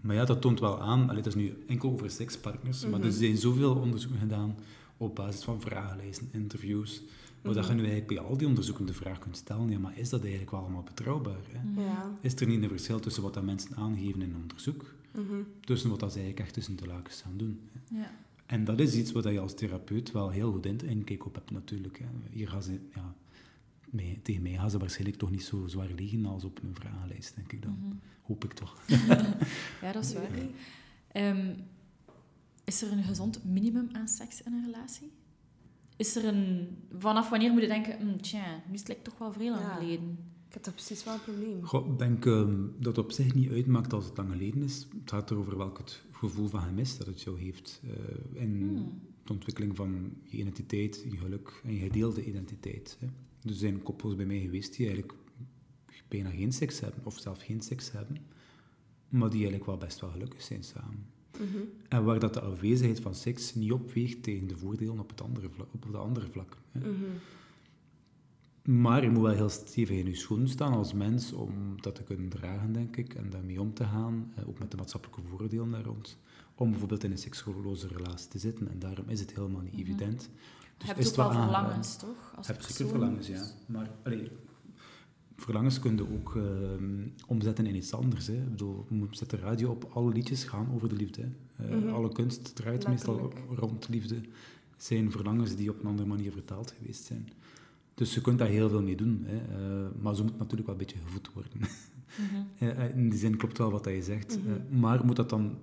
maar 0.01 0.15
ja, 0.17 0.25
dat 0.25 0.41
toont 0.41 0.61
wel 0.61 0.81
aan, 0.81 1.03
allee, 1.09 1.23
dat 1.23 1.35
is 1.37 1.43
nu 1.43 1.65
enkel 1.69 1.91
over 1.93 2.11
sekspartners, 2.11 2.83
maar 2.87 2.99
Mhm. 2.99 3.09
er 3.09 3.13
zijn 3.15 3.37
zoveel 3.37 3.75
onderzoeken 3.77 4.19
gedaan 4.21 4.57
op 4.97 5.15
basis 5.15 5.43
van 5.45 5.61
vragenlijsten, 5.61 6.29
interviews, 6.33 7.03
waar 7.43 7.55
dat 7.55 7.67
je 7.67 7.73
Mhm. 7.73 7.81
nu 7.83 7.89
eigenlijk 7.89 8.07
bij 8.21 8.29
al 8.31 8.37
die 8.37 8.47
onderzoeken 8.47 8.87
de 8.87 8.93
vraag 8.93 9.19
kunt 9.19 9.37
stellen, 9.37 9.71
ja, 9.71 9.79
maar 9.79 9.99
is 9.99 10.09
dat 10.09 10.21
eigenlijk 10.21 10.51
wel 10.51 10.61
allemaal 10.61 10.83
betrouwbaar? 10.83 11.41
Hè? 11.53 11.83
Ja. 11.83 12.11
Is 12.21 12.35
er 12.35 12.47
niet 12.47 12.63
een 12.63 12.69
verschil 12.69 13.01
tussen 13.01 13.23
wat 13.23 13.35
dat 13.35 13.45
mensen 13.45 13.77
aangeven 13.77 14.23
in 14.23 14.35
onderzoek, 14.37 14.95
Mhm. 15.13 15.35
tussen 15.61 15.91
wat 15.91 16.01
dat 16.01 16.13
ze 16.13 16.19
eigenlijk 16.19 16.47
echt 16.47 16.55
tussen 16.55 16.77
de 16.77 16.87
lakens 16.87 17.17
staan 17.17 17.37
doen? 17.37 17.61
Hè? 17.73 17.99
Ja. 17.99 18.11
En 18.47 18.65
dat 18.65 18.81
is 18.81 18.95
iets 18.95 19.13
waar 19.13 19.33
je 19.33 19.41
als 19.41 19.55
therapeut 19.55 20.13
wel 20.13 20.31
heel 20.31 20.53
goed 20.53 20.67
in- 20.67 20.81
inkijk 20.89 21.27
op 21.27 21.35
hebt 21.35 21.51
natuurlijk. 21.51 21.99
Hè. 21.99 22.07
Hier 22.31 22.49
gaan 22.49 22.63
ze, 22.63 22.79
ja, 22.95 23.15
mij- 23.91 24.19
tegen 24.23 24.43
mij 24.43 24.53
gaan 24.53 24.71
ze 24.71 24.79
waarschijnlijk 24.79 25.19
toch 25.19 25.31
niet 25.31 25.43
zo 25.43 25.67
zwaar 25.67 25.91
liggen 25.97 26.27
als 26.27 26.45
op 26.45 26.63
een 26.63 26.75
vragenlijst, 26.75 27.35
denk 27.37 27.53
ik 27.53 27.63
dan. 27.63 27.77
Mhm. 27.81 27.95
Hoop 28.23 28.45
ik 28.45 28.53
toch. 28.53 28.77
Ja, 29.83 29.93
dat 29.93 30.05
is 30.05 30.13
waar. 30.13 30.31
Ehm, 31.13 31.55
is 32.65 32.83
er 32.83 32.93
een 32.93 33.03
gezond 33.05 33.45
minimum 33.45 33.89
aan 33.93 34.09
seks 34.09 34.43
in 34.43 34.53
een 34.53 34.65
relatie? 34.65 35.11
Is 35.99 36.17
er 36.17 36.25
een... 36.25 36.69
Vanaf 36.99 37.29
wanneer 37.31 37.53
moet 37.53 37.61
je 37.63 37.67
denken, 37.69 37.99
hm, 37.99 38.17
tja, 38.17 38.63
nu 38.67 38.73
is 38.73 38.79
het 38.79 38.89
lijkt 38.89 39.05
toch 39.05 39.19
wel 39.19 39.33
vrij 39.33 39.51
lang 39.51 39.63
Ja. 39.63 39.75
geleden. 39.75 40.19
Ik 40.49 40.55
heb 40.55 40.65
daar 40.65 40.75
precies 40.75 41.05
wel 41.05 41.15
een 41.15 41.21
probleem. 41.23 41.65
Goh, 41.65 41.93
ik 41.93 41.99
denk 41.99 42.27
ehm, 42.27 42.57
dat 42.79 42.97
het 42.97 43.05
op 43.05 43.13
zich 43.13 43.35
niet 43.35 43.51
uitmaakt 43.51 43.93
als 43.93 44.05
het 44.05 44.17
lang 44.17 44.31
geleden 44.31 44.63
is. 44.63 44.87
Het 45.01 45.11
gaat 45.11 45.31
erover 45.31 45.57
welk 45.57 45.79
het 45.79 46.03
gevoel 46.13 46.49
van 46.49 46.61
gemis 46.61 46.97
dat 46.99 47.07
het 47.07 47.23
jou 47.23 47.41
heeft. 47.41 47.81
eh, 47.85 48.43
in 48.43 48.59
Hmm. 48.61 49.01
de 49.25 49.33
ontwikkeling 49.33 49.77
van 49.77 50.17
je 50.25 50.37
identiteit, 50.37 51.05
je 51.11 51.17
geluk 51.17 51.61
en 51.65 51.73
je 51.75 51.81
gedeelde 51.81 52.25
identiteit. 52.25 52.97
Hè. 53.01 53.07
Dus 53.43 53.53
er 53.53 53.59
zijn 53.59 53.83
koppels 53.83 54.17
bij 54.17 54.27
mij 54.27 54.41
geweest 54.41 54.77
die 54.77 54.87
eigenlijk 54.87 55.19
bijna 56.09 56.31
geen 56.31 56.53
seks 56.53 56.81
hebben, 56.81 57.01
of 57.07 57.19
zelf 57.19 57.41
geen 57.43 57.61
seks 57.61 57.93
hebben, 57.93 58.17
maar 59.09 59.29
die 59.31 59.39
eigenlijk 59.39 59.67
wel 59.67 59.77
best 59.79 60.01
wel 60.01 60.11
gelukkig 60.11 60.43
zijn 60.43 60.65
samen. 60.65 61.07
Mhm. 61.39 61.59
En 61.89 62.05
waar 62.05 62.19
dat 62.19 62.35
de 62.35 62.41
afwezigheid 62.41 63.01
van 63.01 63.15
seks 63.15 63.55
niet 63.55 63.73
opweegt 63.73 64.23
tegen 64.23 64.47
de 64.47 64.57
voordelen 64.57 64.99
op, 64.99 65.09
het 65.11 65.23
andere 65.23 65.49
vlak, 65.51 65.69
op 65.75 65.87
de 65.93 65.97
andere. 65.99 66.27
Hè. 66.73 66.81
Mhm. 66.81 67.05
Maar 68.81 69.03
je 69.03 69.11
moet 69.11 69.23
wel 69.23 69.35
heel 69.35 69.49
stevig 69.49 69.97
in 69.99 70.07
je 70.07 70.15
schoenen 70.15 70.49
staan 70.49 70.73
als 70.73 70.93
mens 70.93 71.33
om 71.33 71.51
dat 71.81 71.95
te 71.95 72.03
kunnen 72.03 72.29
dragen, 72.29 72.73
denk 72.73 72.97
ik, 72.97 73.15
en 73.15 73.31
daarmee 73.31 73.61
om 73.61 73.75
te 73.75 73.85
gaan, 73.85 74.33
eh, 74.35 74.49
ook 74.49 74.59
met 74.59 74.71
de 74.71 74.77
maatschappelijke 74.77 75.23
voordelen 75.31 75.71
daar 75.71 75.83
rond, 75.85 76.19
om 76.55 76.71
bijvoorbeeld 76.71 77.05
in 77.05 77.11
een 77.11 77.19
seksuoloze 77.19 77.89
relatie 77.89 78.29
te 78.29 78.39
zitten. 78.39 78.69
En 78.71 78.79
daarom 78.79 79.09
is 79.09 79.21
het 79.21 79.35
helemaal 79.35 79.61
niet 79.61 79.73
Mhm. 79.73 79.81
evident. 79.81 80.23
je 80.23 80.29
Dus 80.79 80.87
hebt 80.87 80.99
is 80.99 81.11
ook 81.11 81.17
wel 81.17 81.31
verlangens, 81.33 81.97
toch? 81.97 82.33
Als 82.37 82.47
Je 82.47 82.53
hebt 82.53 82.65
zeker 82.65 82.89
verlangens, 82.89 83.27
ja. 83.27 83.45
Maar 83.67 83.91
allee, 84.05 84.31
verlangens 85.43 85.79
kun 85.79 85.97
je 85.97 86.13
ook 86.13 86.37
ehm, 86.37 87.07
omzetten 87.27 87.67
in 87.67 87.75
iets 87.77 87.93
anders. 87.93 88.27
Hè. 88.27 88.35
Ik 88.35 88.51
bedoel, 88.51 88.87
je 88.89 88.95
moet- 88.95 89.17
zet 89.19 89.31
de 89.31 89.37
radio 89.37 89.71
op, 89.71 89.85
alle 89.85 90.13
liedjes 90.13 90.45
gaan 90.45 90.69
over 90.75 90.89
de 90.89 90.95
liefde. 90.97 91.29
Hè. 91.53 91.69
Eh, 91.69 91.77
Mhm. 91.77 91.89
Alle 91.95 92.13
kunst 92.13 92.55
draait 92.55 92.89
meestal 92.89 93.33
rond 93.57 93.89
liefde. 93.89 94.21
Zijn 94.77 95.11
verlangens 95.11 95.57
die 95.57 95.71
op 95.71 95.81
een 95.81 95.87
andere 95.87 96.09
manier 96.09 96.33
vertaald 96.33 96.71
geweest 96.79 97.05
zijn. 97.05 97.29
Dus 97.95 98.15
je 98.15 98.21
kunt 98.21 98.39
daar 98.39 98.49
heel 98.49 98.69
veel 98.69 98.83
mee 98.83 98.97
doen. 98.97 99.23
Hè. 99.25 99.37
Eh, 99.37 99.91
maar 100.01 100.15
ze 100.15 100.23
moet 100.23 100.39
natuurlijk 100.39 100.67
wel 100.69 100.79
een 100.79 100.85
beetje 100.87 100.99
gevoed 101.05 101.33
worden. 101.33 101.53
Mhm. 101.59 101.67
Eh, 102.79 102.97
In 102.97 103.09
die 103.11 103.19
zin 103.19 103.37
klopt 103.37 103.59
wel 103.59 103.71
wat 103.71 103.85
dat 103.85 103.93
je 103.95 104.03
zegt. 104.03 104.39
Mhm. 104.45 104.79
Maar 104.81 105.05
moet 105.05 105.17
dat 105.17 105.31
dan 105.31 105.57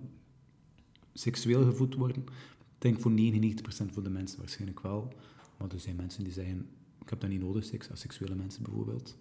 seksueel 1.14 1.64
gevoed 1.64 1.96
worden? 1.96 2.18
Ik 2.22 2.82
denk 2.82 3.00
voor 3.00 3.12
99% 3.12 3.94
van 3.94 4.04
de 4.04 4.10
mensen 4.10 4.40
waarschijnlijk 4.40 4.80
wel. 4.80 5.14
Maar 5.58 5.70
er 5.72 5.80
zijn 5.80 5.96
mensen 5.96 6.24
die 6.24 6.34
zeggen, 6.34 6.68
ik 7.02 7.10
heb 7.10 7.20
dat 7.22 7.30
niet 7.30 7.42
nodig, 7.42 7.64
seks, 7.66 7.92
asexuele 7.92 8.36
mensen 8.36 8.64
bijvoorbeeld. 8.64 9.18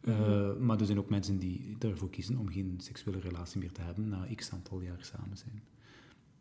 Eh, 0.00 0.18
Mhm. 0.18 0.64
maar 0.64 0.80
er 0.80 0.86
zijn 0.86 0.98
ook 0.98 1.10
mensen 1.10 1.38
die 1.38 1.76
ervoor 1.78 2.10
kiezen 2.10 2.36
om 2.36 2.48
geen 2.48 2.74
seksuele 2.82 3.20
relatie 3.20 3.60
meer 3.60 3.72
te 3.72 3.80
hebben 3.80 4.08
na 4.08 4.26
x 4.34 4.50
aantal 4.50 4.80
jaar 4.80 4.98
samen 5.00 5.36
zijn. 5.36 5.62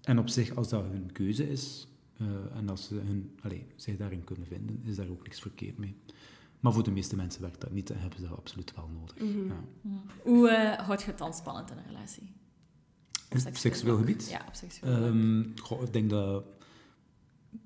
En 0.01 0.19
op 0.19 0.29
zich, 0.29 0.55
als 0.55 0.69
dat 0.69 0.83
hun 0.83 1.11
keuze 1.11 1.49
is, 1.49 1.87
eh, 2.17 2.27
en 2.55 2.69
als 2.69 2.87
ze 2.87 2.95
hun, 2.95 3.31
allez, 3.41 3.61
zich 3.75 3.97
daarin 3.97 4.23
kunnen 4.23 4.47
vinden, 4.47 4.81
is 4.83 4.95
daar 4.95 5.09
ook 5.09 5.23
niks 5.23 5.39
verkeerd 5.41 5.77
mee. 5.77 5.95
Maar 6.59 6.73
voor 6.73 6.83
de 6.83 6.91
meeste 6.91 7.15
mensen 7.15 7.41
werkt 7.41 7.61
dat 7.61 7.71
niet 7.71 7.89
en 7.89 7.99
hebben 7.99 8.19
ze 8.19 8.27
dat 8.27 8.37
absoluut 8.37 8.73
wel 8.75 8.89
nodig. 8.99 9.15
Mhm. 9.19 9.47
Ja. 9.47 9.63
Mhm. 9.81 9.95
Hoe 10.23 10.75
houd 10.79 11.01
je 11.01 11.07
het 11.07 11.17
dan 11.17 11.33
spannend 11.33 11.71
in 11.71 11.77
een 11.77 11.85
relatie? 11.87 12.31
Op 13.47 13.55
seksueel 13.55 13.97
gebied? 13.97 14.29
Ja, 14.29 14.45
op 14.47 14.53
seksueel. 14.55 14.93
Ehm, 15.05 15.43
goh, 15.55 15.81
ik 15.83 15.93
denk 15.93 16.09
dat... 16.09 16.45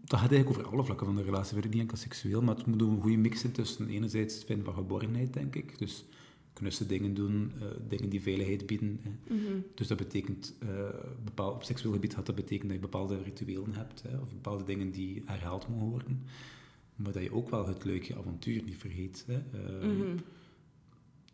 Dat 0.06 0.20
gaat 0.20 0.32
eigenlijk 0.32 0.60
over 0.60 0.72
alle 0.74 0.84
vlakken 0.84 1.06
van 1.06 1.16
de 1.16 1.24
relatie, 1.24 1.58
niet 1.58 1.80
enkel 1.80 1.98
seksueel, 1.98 2.42
maar 2.42 2.56
het 2.56 2.66
moet 2.66 2.82
een 2.82 3.02
goede 3.02 3.18
mix 3.18 3.40
zijn 3.40 3.52
tussen 3.52 3.88
enerzijds 3.90 4.34
het 4.36 4.44
vinden 4.44 4.66
van 4.66 4.74
geborgenheid, 4.74 5.34
denk 5.34 5.56
ik. 5.56 5.78
Dus 5.78 6.06
knusse 6.54 6.86
dingen 6.86 7.14
doen, 7.14 7.52
eh, 7.60 7.68
dingen 7.88 8.10
die 8.10 8.22
veiligheid 8.22 8.66
bieden. 8.66 9.00
Hè. 9.02 9.36
Mhm. 9.36 9.60
Dus 9.76 9.88
dat 9.88 9.98
betekent, 9.98 10.54
eh, 10.60 10.70
bepaal, 11.24 11.52
op 11.52 11.64
seksueel 11.64 11.94
gebied 11.94 12.14
had 12.14 12.26
dat 12.26 12.36
betekenen 12.36 12.68
dat 12.68 12.76
je 12.76 12.82
bepaalde 12.90 13.22
rituelen 13.24 13.74
hebt, 13.74 14.02
hè, 14.02 14.18
of 14.18 14.30
bepaalde 14.30 14.64
dingen 14.64 14.92
die 14.92 15.22
herhaald 15.26 15.70
mogen 15.70 15.88
worden. 15.88 16.24
Maar 16.96 17.12
dat 17.12 17.24
je 17.24 17.34
ook 17.34 17.50
wel 17.50 17.68
het 17.68 17.84
leuke 17.84 18.16
avontuur 18.16 18.64
niet 18.64 18.78
vergeet. 18.78 19.26
Hè. 19.28 19.40
Ehm, 19.54 19.98
Mhm. 19.98 20.18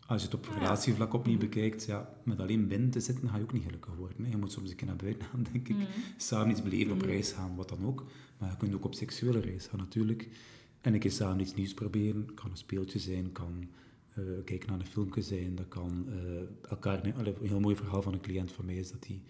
Als 0.08 0.22
je 0.22 0.28
het 0.28 0.38
op 0.38 0.48
Ah, 0.48 0.58
relatievlak 0.58 1.14
opnieuw 1.14 1.38
bekijkt, 1.38 1.86
ja, 1.86 2.10
met 2.24 2.40
alleen 2.40 2.68
binnen 2.68 2.90
te 2.90 3.00
zitten 3.00 3.30
ga 3.30 3.38
je 3.38 3.44
ook 3.44 3.54
niet 3.54 3.64
gelukkig 3.64 3.96
worden. 3.96 4.24
Hè. 4.24 4.30
Je 4.30 4.38
moet 4.38 4.52
soms 4.52 4.70
een 4.70 4.76
keer 4.76 4.88
naar 4.88 4.96
buiten 4.96 5.28
gaan, 5.28 5.44
denk 5.52 5.68
ik. 5.68 5.76
Mhm. 5.76 5.86
Samen 6.18 6.50
iets 6.50 6.62
beleven, 6.64 6.92
op 6.92 6.98
Mhm. 6.98 7.08
reis 7.08 7.32
gaan, 7.32 7.56
wat 7.56 7.70
dan 7.70 7.86
ook. 7.86 8.06
Maar 8.38 8.50
je 8.50 8.58
kunt 8.58 8.74
ook 8.74 8.86
op 8.86 8.94
seksuele 8.96 9.40
reis 9.40 9.68
gaan, 9.68 9.80
natuurlijk. 9.80 10.30
En 10.82 10.94
een 10.94 11.00
keer 11.00 11.12
samen 11.12 11.40
iets 11.40 11.54
nieuws 11.54 11.74
proberen. 11.74 12.22
Het 12.22 12.34
kan 12.34 12.52
een 12.52 12.58
speeltje 12.58 13.00
zijn, 13.00 13.32
kan 13.32 13.68
eh, 14.14 14.24
kijken 14.46 14.70
naar 14.70 14.80
een 14.80 14.86
filmpje 14.86 15.22
zijn. 15.22 15.56
Dat 15.56 15.68
kan 15.68 16.06
eh, 16.10 16.70
elkaar... 16.72 17.06
Een 17.06 17.36
heel 17.42 17.60
mooi 17.60 17.76
verhaal 17.76 18.02
van 18.02 18.14
een 18.14 18.22
cliënt 18.22 18.52
van 18.52 18.66
mij 18.66 18.76
is 18.76 18.92
dat 18.92 19.08
hij 19.08 19.22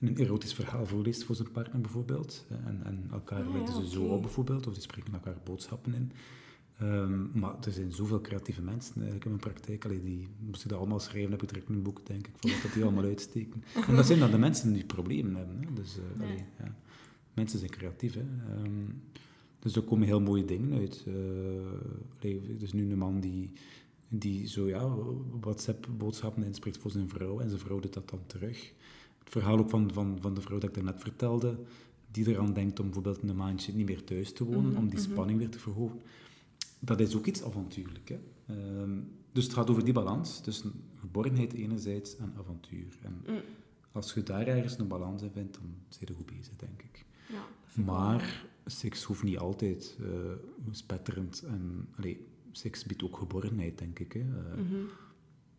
een 0.00 0.16
erotisch 0.16 0.54
verhaal 0.54 0.86
voorleest 0.86 1.24
voor 1.24 1.34
zijn 1.34 1.50
partner, 1.50 1.80
bijvoorbeeld. 1.80 2.46
En, 2.48 2.80
en 2.84 3.08
elkaar 3.12 3.42
Ah, 3.44 3.52
wijden 3.52 3.74
ja, 3.74 3.80
ze 3.80 3.88
zo 3.90 4.02
op, 4.04 4.22
bijvoorbeeld. 4.22 4.66
Of 4.66 4.72
die 4.72 4.82
spreken 4.82 5.12
elkaar 5.12 5.36
boodschappen 5.44 5.94
in. 5.94 6.12
Ehm, 6.78 7.38
maar 7.38 7.54
er 7.64 7.72
zijn 7.72 7.92
zoveel 7.92 8.20
creatieve 8.20 8.62
mensen 8.62 8.94
eigenlijk 8.94 9.24
in 9.24 9.30
mijn 9.30 9.42
praktijk. 9.42 9.84
Allee, 9.84 10.02
die 10.02 10.28
moest 10.38 10.64
ik 10.64 10.70
dat 10.70 10.78
allemaal 10.78 11.00
schrijven, 11.00 11.30
heb 11.30 11.42
ik 11.42 11.48
direct 11.48 11.68
een 11.68 11.82
boek, 11.82 12.06
denk 12.06 12.26
ik, 12.26 12.32
voor 12.36 12.50
dat 12.62 12.72
die 12.72 12.82
allemaal 12.82 13.04
uitsteken. 13.14 13.64
En 13.88 13.96
dat 13.96 14.06
zijn 14.06 14.18
dan 14.18 14.30
de 14.30 14.38
mensen 14.38 14.72
die 14.72 14.84
problemen 14.84 15.34
hebben. 15.34 15.56
Hè. 15.60 15.72
Dus, 15.74 15.96
eh, 15.98 16.02
Ja. 16.18 16.24
allee, 16.24 16.44
ja. 16.58 16.74
Mensen 17.34 17.58
zijn 17.58 17.70
creatief. 17.70 18.14
Hè. 18.14 18.20
Ehm, 18.20 18.70
dus 19.58 19.76
er 19.76 19.82
komen 19.82 20.06
heel 20.06 20.20
mooie 20.20 20.44
dingen 20.44 20.78
uit. 20.78 21.04
Allee, 22.20 22.40
er 22.56 22.62
is 22.62 22.72
nu 22.72 22.90
een 22.92 22.98
man 22.98 23.20
die, 23.20 23.52
die 24.08 24.46
zo 24.48 24.68
ja, 24.68 24.94
WhatsApp-boodschappen 25.40 26.42
inspreekt 26.44 26.78
voor 26.78 26.90
zijn 26.90 27.08
vrouw 27.08 27.40
en 27.40 27.48
zijn 27.48 27.60
vrouw 27.60 27.78
doet 27.80 27.94
dat 27.94 28.08
dan 28.10 28.20
terug. 28.26 28.72
Het 29.18 29.30
verhaal 29.30 29.58
ook 29.58 29.70
van, 29.70 29.92
van, 29.92 30.18
van 30.20 30.34
de 30.34 30.40
vrouw 30.40 30.58
dat 30.58 30.68
ik 30.68 30.74
daarnet 30.74 31.00
vertelde, 31.00 31.58
die 32.10 32.28
eraan 32.28 32.52
denkt 32.52 32.78
om 32.80 32.84
bijvoorbeeld 32.84 33.22
een 33.22 33.36
maandje 33.36 33.72
niet 33.72 33.86
meer 33.86 34.04
thuis 34.04 34.32
te 34.32 34.44
wonen, 34.44 34.70
Mhm, 34.70 34.76
om 34.76 34.88
die 34.88 34.98
mhm. 34.98 35.10
spanning 35.10 35.38
weer 35.38 35.50
te 35.50 35.58
verhogen. 35.58 36.00
Dat 36.80 37.00
is 37.00 37.16
ook 37.16 37.26
iets 37.26 37.42
avontuurlijk. 37.44 38.08
Hè. 38.08 38.18
Ehm, 38.54 38.98
dus 39.32 39.44
het 39.44 39.52
gaat 39.52 39.70
over 39.70 39.84
die 39.84 39.92
balans 39.92 40.40
tussen 40.40 40.72
geborgenheid 40.94 41.52
enerzijds 41.52 42.16
en 42.16 42.32
avontuur. 42.38 42.98
En 43.02 43.22
Mm. 43.26 43.40
als 43.92 44.14
je 44.14 44.22
daar 44.22 44.46
ergens 44.46 44.78
een 44.78 44.88
balans 44.88 45.22
in 45.22 45.30
vindt, 45.30 45.54
dan 45.54 45.74
zijn 45.88 46.04
je 46.08 46.14
goed 46.14 46.26
bezig, 46.38 46.56
denk 46.56 46.82
ik. 46.82 47.04
Ja, 47.28 47.82
Maar 47.82 48.46
seks 48.64 49.02
hoeft 49.02 49.22
niet 49.22 49.38
altijd 49.38 49.98
eh, 50.00 50.08
spetterend. 50.70 51.42
En, 51.42 51.88
allee, 51.96 52.26
seks 52.52 52.84
biedt 52.84 53.02
ook 53.02 53.16
geborgenheid, 53.16 53.78
denk 53.78 53.98
ik. 53.98 54.12
Hè. 54.12 54.22
Mhm. 54.22 54.74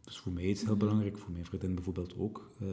Dus 0.04 0.20
voor 0.20 0.32
mij 0.32 0.44
is 0.44 0.58
het 0.60 0.68
heel 0.68 0.76
Mhm. 0.78 0.86
belangrijk, 0.86 1.18
voor 1.18 1.32
mijn 1.32 1.46
vriendin 1.46 1.76
bijvoorbeeld 1.76 2.18
ook. 2.18 2.50
eh, 2.62 2.68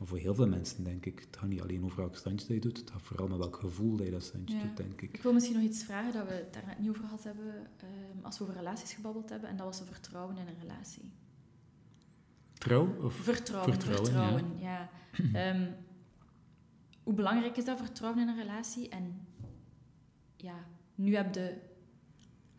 maar 0.00 0.08
voor 0.08 0.18
heel 0.18 0.34
veel 0.34 0.46
mensen, 0.48 0.84
denk 0.84 1.06
ik, 1.06 1.18
het 1.18 1.36
gaat 1.36 1.48
niet 1.48 1.60
alleen 1.60 1.84
over 1.84 1.96
welk 1.96 2.16
standje 2.16 2.46
dat 2.46 2.56
je 2.56 2.60
doet, 2.62 2.76
het 2.78 2.90
gaat 2.90 3.02
vooral 3.02 3.28
met 3.28 3.38
welk 3.38 3.56
gevoel 3.56 3.96
dat 3.96 4.06
je 4.06 4.12
dat 4.12 4.22
standje 4.24 4.56
Ja. 4.56 4.62
doet, 4.62 4.76
denk 4.76 5.00
ik. 5.00 5.12
Ik 5.14 5.22
wil 5.22 5.32
misschien 5.32 5.54
nog 5.56 5.64
iets 5.64 5.84
vragen 5.84 6.12
dat 6.12 6.26
we 6.28 6.32
het 6.34 6.52
daar 6.52 6.66
net 6.66 6.78
niet 6.78 6.88
over 6.88 7.02
gehad 7.04 7.24
hebben, 7.24 7.54
ehm, 7.76 8.18
als 8.24 8.38
we 8.38 8.44
over 8.44 8.56
relaties 8.56 8.92
gebabbeld 8.92 9.28
hebben, 9.30 9.48
en 9.48 9.56
dat 9.56 9.66
was 9.66 9.82
vertrouwen 9.88 10.36
in 10.36 10.46
een 10.46 10.58
relatie. 10.60 11.10
Trouw? 12.52 13.02
Of? 13.02 13.14
Vertrouwen, 13.14 13.72
Vertrouwen, 13.74 14.04
vertrouwen, 14.06 14.58
ja. 14.58 14.90
Ehm, 15.32 15.70
hoe 17.02 17.14
belangrijk 17.14 17.56
is 17.56 17.64
dat 17.64 17.78
vertrouwen 17.78 18.22
in 18.22 18.28
een 18.28 18.36
relatie? 18.36 18.88
En 18.88 19.26
ja, 20.36 20.54
nu 20.94 21.14
heb 21.14 21.34
je... 21.34 21.56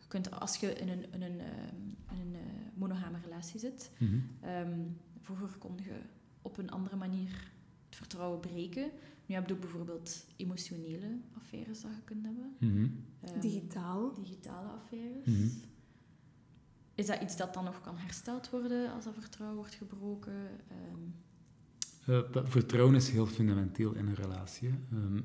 kunt, 0.08 0.40
als 0.40 0.56
je 0.56 0.72
in 0.74 0.88
een, 0.88 1.12
in 1.12 1.22
een, 1.22 1.40
ehm, 1.40 1.76
in 2.10 2.20
een 2.20 2.34
eh, 2.34 2.40
monogame 2.74 3.18
relatie 3.22 3.60
zit, 3.60 3.90
Mhm. 3.98 4.18
vroeger 5.20 5.48
kon 5.58 5.76
je 5.76 6.00
op 6.42 6.58
een 6.58 6.70
andere 6.70 6.96
manier 6.96 7.50
het 7.86 7.96
vertrouwen 7.96 8.40
breken. 8.40 8.90
Nu 9.26 9.34
heb 9.34 9.48
je 9.48 9.54
ook 9.54 9.60
bijvoorbeeld 9.60 10.26
emotionele 10.36 11.18
affaires 11.36 11.80
dat 11.80 11.90
je 11.90 12.02
kunt 12.04 12.24
hebben. 12.24 12.56
Mhm. 12.58 12.88
Ehm, 13.20 13.40
Digitaal. 13.40 14.14
digitale 14.14 14.68
affaires. 14.68 15.26
Mhm. 15.26 15.48
Is 16.94 17.06
dat 17.06 17.22
iets 17.22 17.36
dat 17.36 17.54
dan 17.54 17.64
nog 17.64 17.80
kan 17.80 17.96
hersteld 17.96 18.50
worden 18.50 18.92
als 18.92 19.04
dat 19.04 19.14
vertrouwen 19.18 19.58
wordt 19.58 19.74
gebroken? 19.74 20.32
Ehm, 20.68 21.00
Uh, 22.06 22.20
vertrouwen 22.44 22.94
is 22.94 23.10
heel 23.10 23.26
fundamenteel 23.26 23.94
in 23.94 24.06
een 24.06 24.14
relatie. 24.14 24.74
Um, 24.92 25.16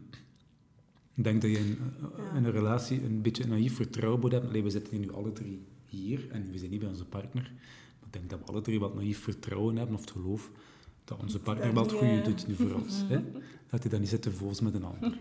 ik 1.13 1.23
denk 1.23 1.41
dat 1.41 1.51
je 1.51 1.57
in, 1.57 1.77
in, 2.35 2.43
een 2.43 2.51
relatie 2.51 3.03
een 3.03 3.21
beetje 3.21 3.47
naïef 3.47 3.75
vertrouwen 3.75 4.19
moet 4.19 4.31
hebben. 4.31 4.49
Allee, 4.49 4.63
we 4.63 4.69
zitten 4.69 4.97
hier 4.97 5.05
nu 5.05 5.13
alle 5.13 5.31
drie 5.31 5.65
hier 5.85 6.31
en 6.31 6.51
we 6.51 6.57
zijn 6.57 6.71
niet 6.71 6.79
bij 6.79 6.89
onze 6.89 7.05
partner. 7.05 7.43
Maar 7.99 8.05
ik 8.07 8.13
denk 8.13 8.29
dat 8.29 8.39
we 8.39 8.45
alle 8.45 8.61
drie 8.61 8.79
wat 8.79 8.95
naïef 8.95 9.19
vertrouwen 9.19 9.75
hebben 9.75 9.95
of 9.95 10.01
het 10.01 10.11
geloof 10.11 10.51
dat 11.07 11.19
onze 11.21 11.39
partner 11.39 11.73
wat 11.73 11.91
het 11.91 11.99
goede 11.99 12.21
doet 12.21 12.47
nu 12.47 12.55
voor 12.55 12.71
ons. 12.71 13.03
Hè? 13.07 13.19
Dat 13.69 13.81
hij 13.81 13.91
dan 13.91 13.99
niet 13.99 14.09
zit 14.09 14.21
te 14.21 14.31
voos 14.31 14.61
met 14.61 14.73
een 14.73 14.83
ander. 14.83 15.17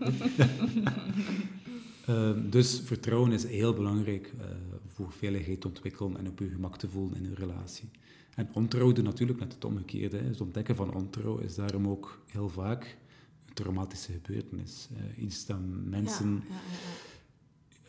uh, 2.09 2.31
dus 2.55 2.81
vertrouwen 2.83 3.31
is 3.31 3.45
heel 3.45 3.73
belangrijk 3.73 4.33
uh, 4.35 4.45
voor 4.85 5.11
veiligheid 5.11 5.61
te 5.61 5.67
ontwikkelen 5.67 6.17
en 6.17 6.27
op 6.27 6.39
je 6.39 6.49
gemak 6.49 6.77
te 6.77 6.89
voelen 6.89 7.17
in 7.17 7.25
een 7.25 7.35
relatie. 7.35 7.89
En 8.35 8.49
ontrouw 8.53 8.91
doet 8.91 9.03
natuurlijk 9.03 9.39
net 9.39 9.53
het 9.53 9.65
omgekeerde. 9.65 10.17
Het 10.17 10.41
ontdekken 10.41 10.75
van 10.75 10.93
ontrouw 10.93 11.37
is 11.37 11.55
daarom 11.55 11.87
ook 11.87 12.21
heel 12.25 12.49
vaak 12.49 12.97
een 13.45 13.53
traumatische 13.53 14.11
gebeurtenis. 14.11 14.87
Uh, 14.91 15.23
iets 15.23 15.45
dat 15.45 15.59
mensen 15.83 16.43
ja, 16.49 16.55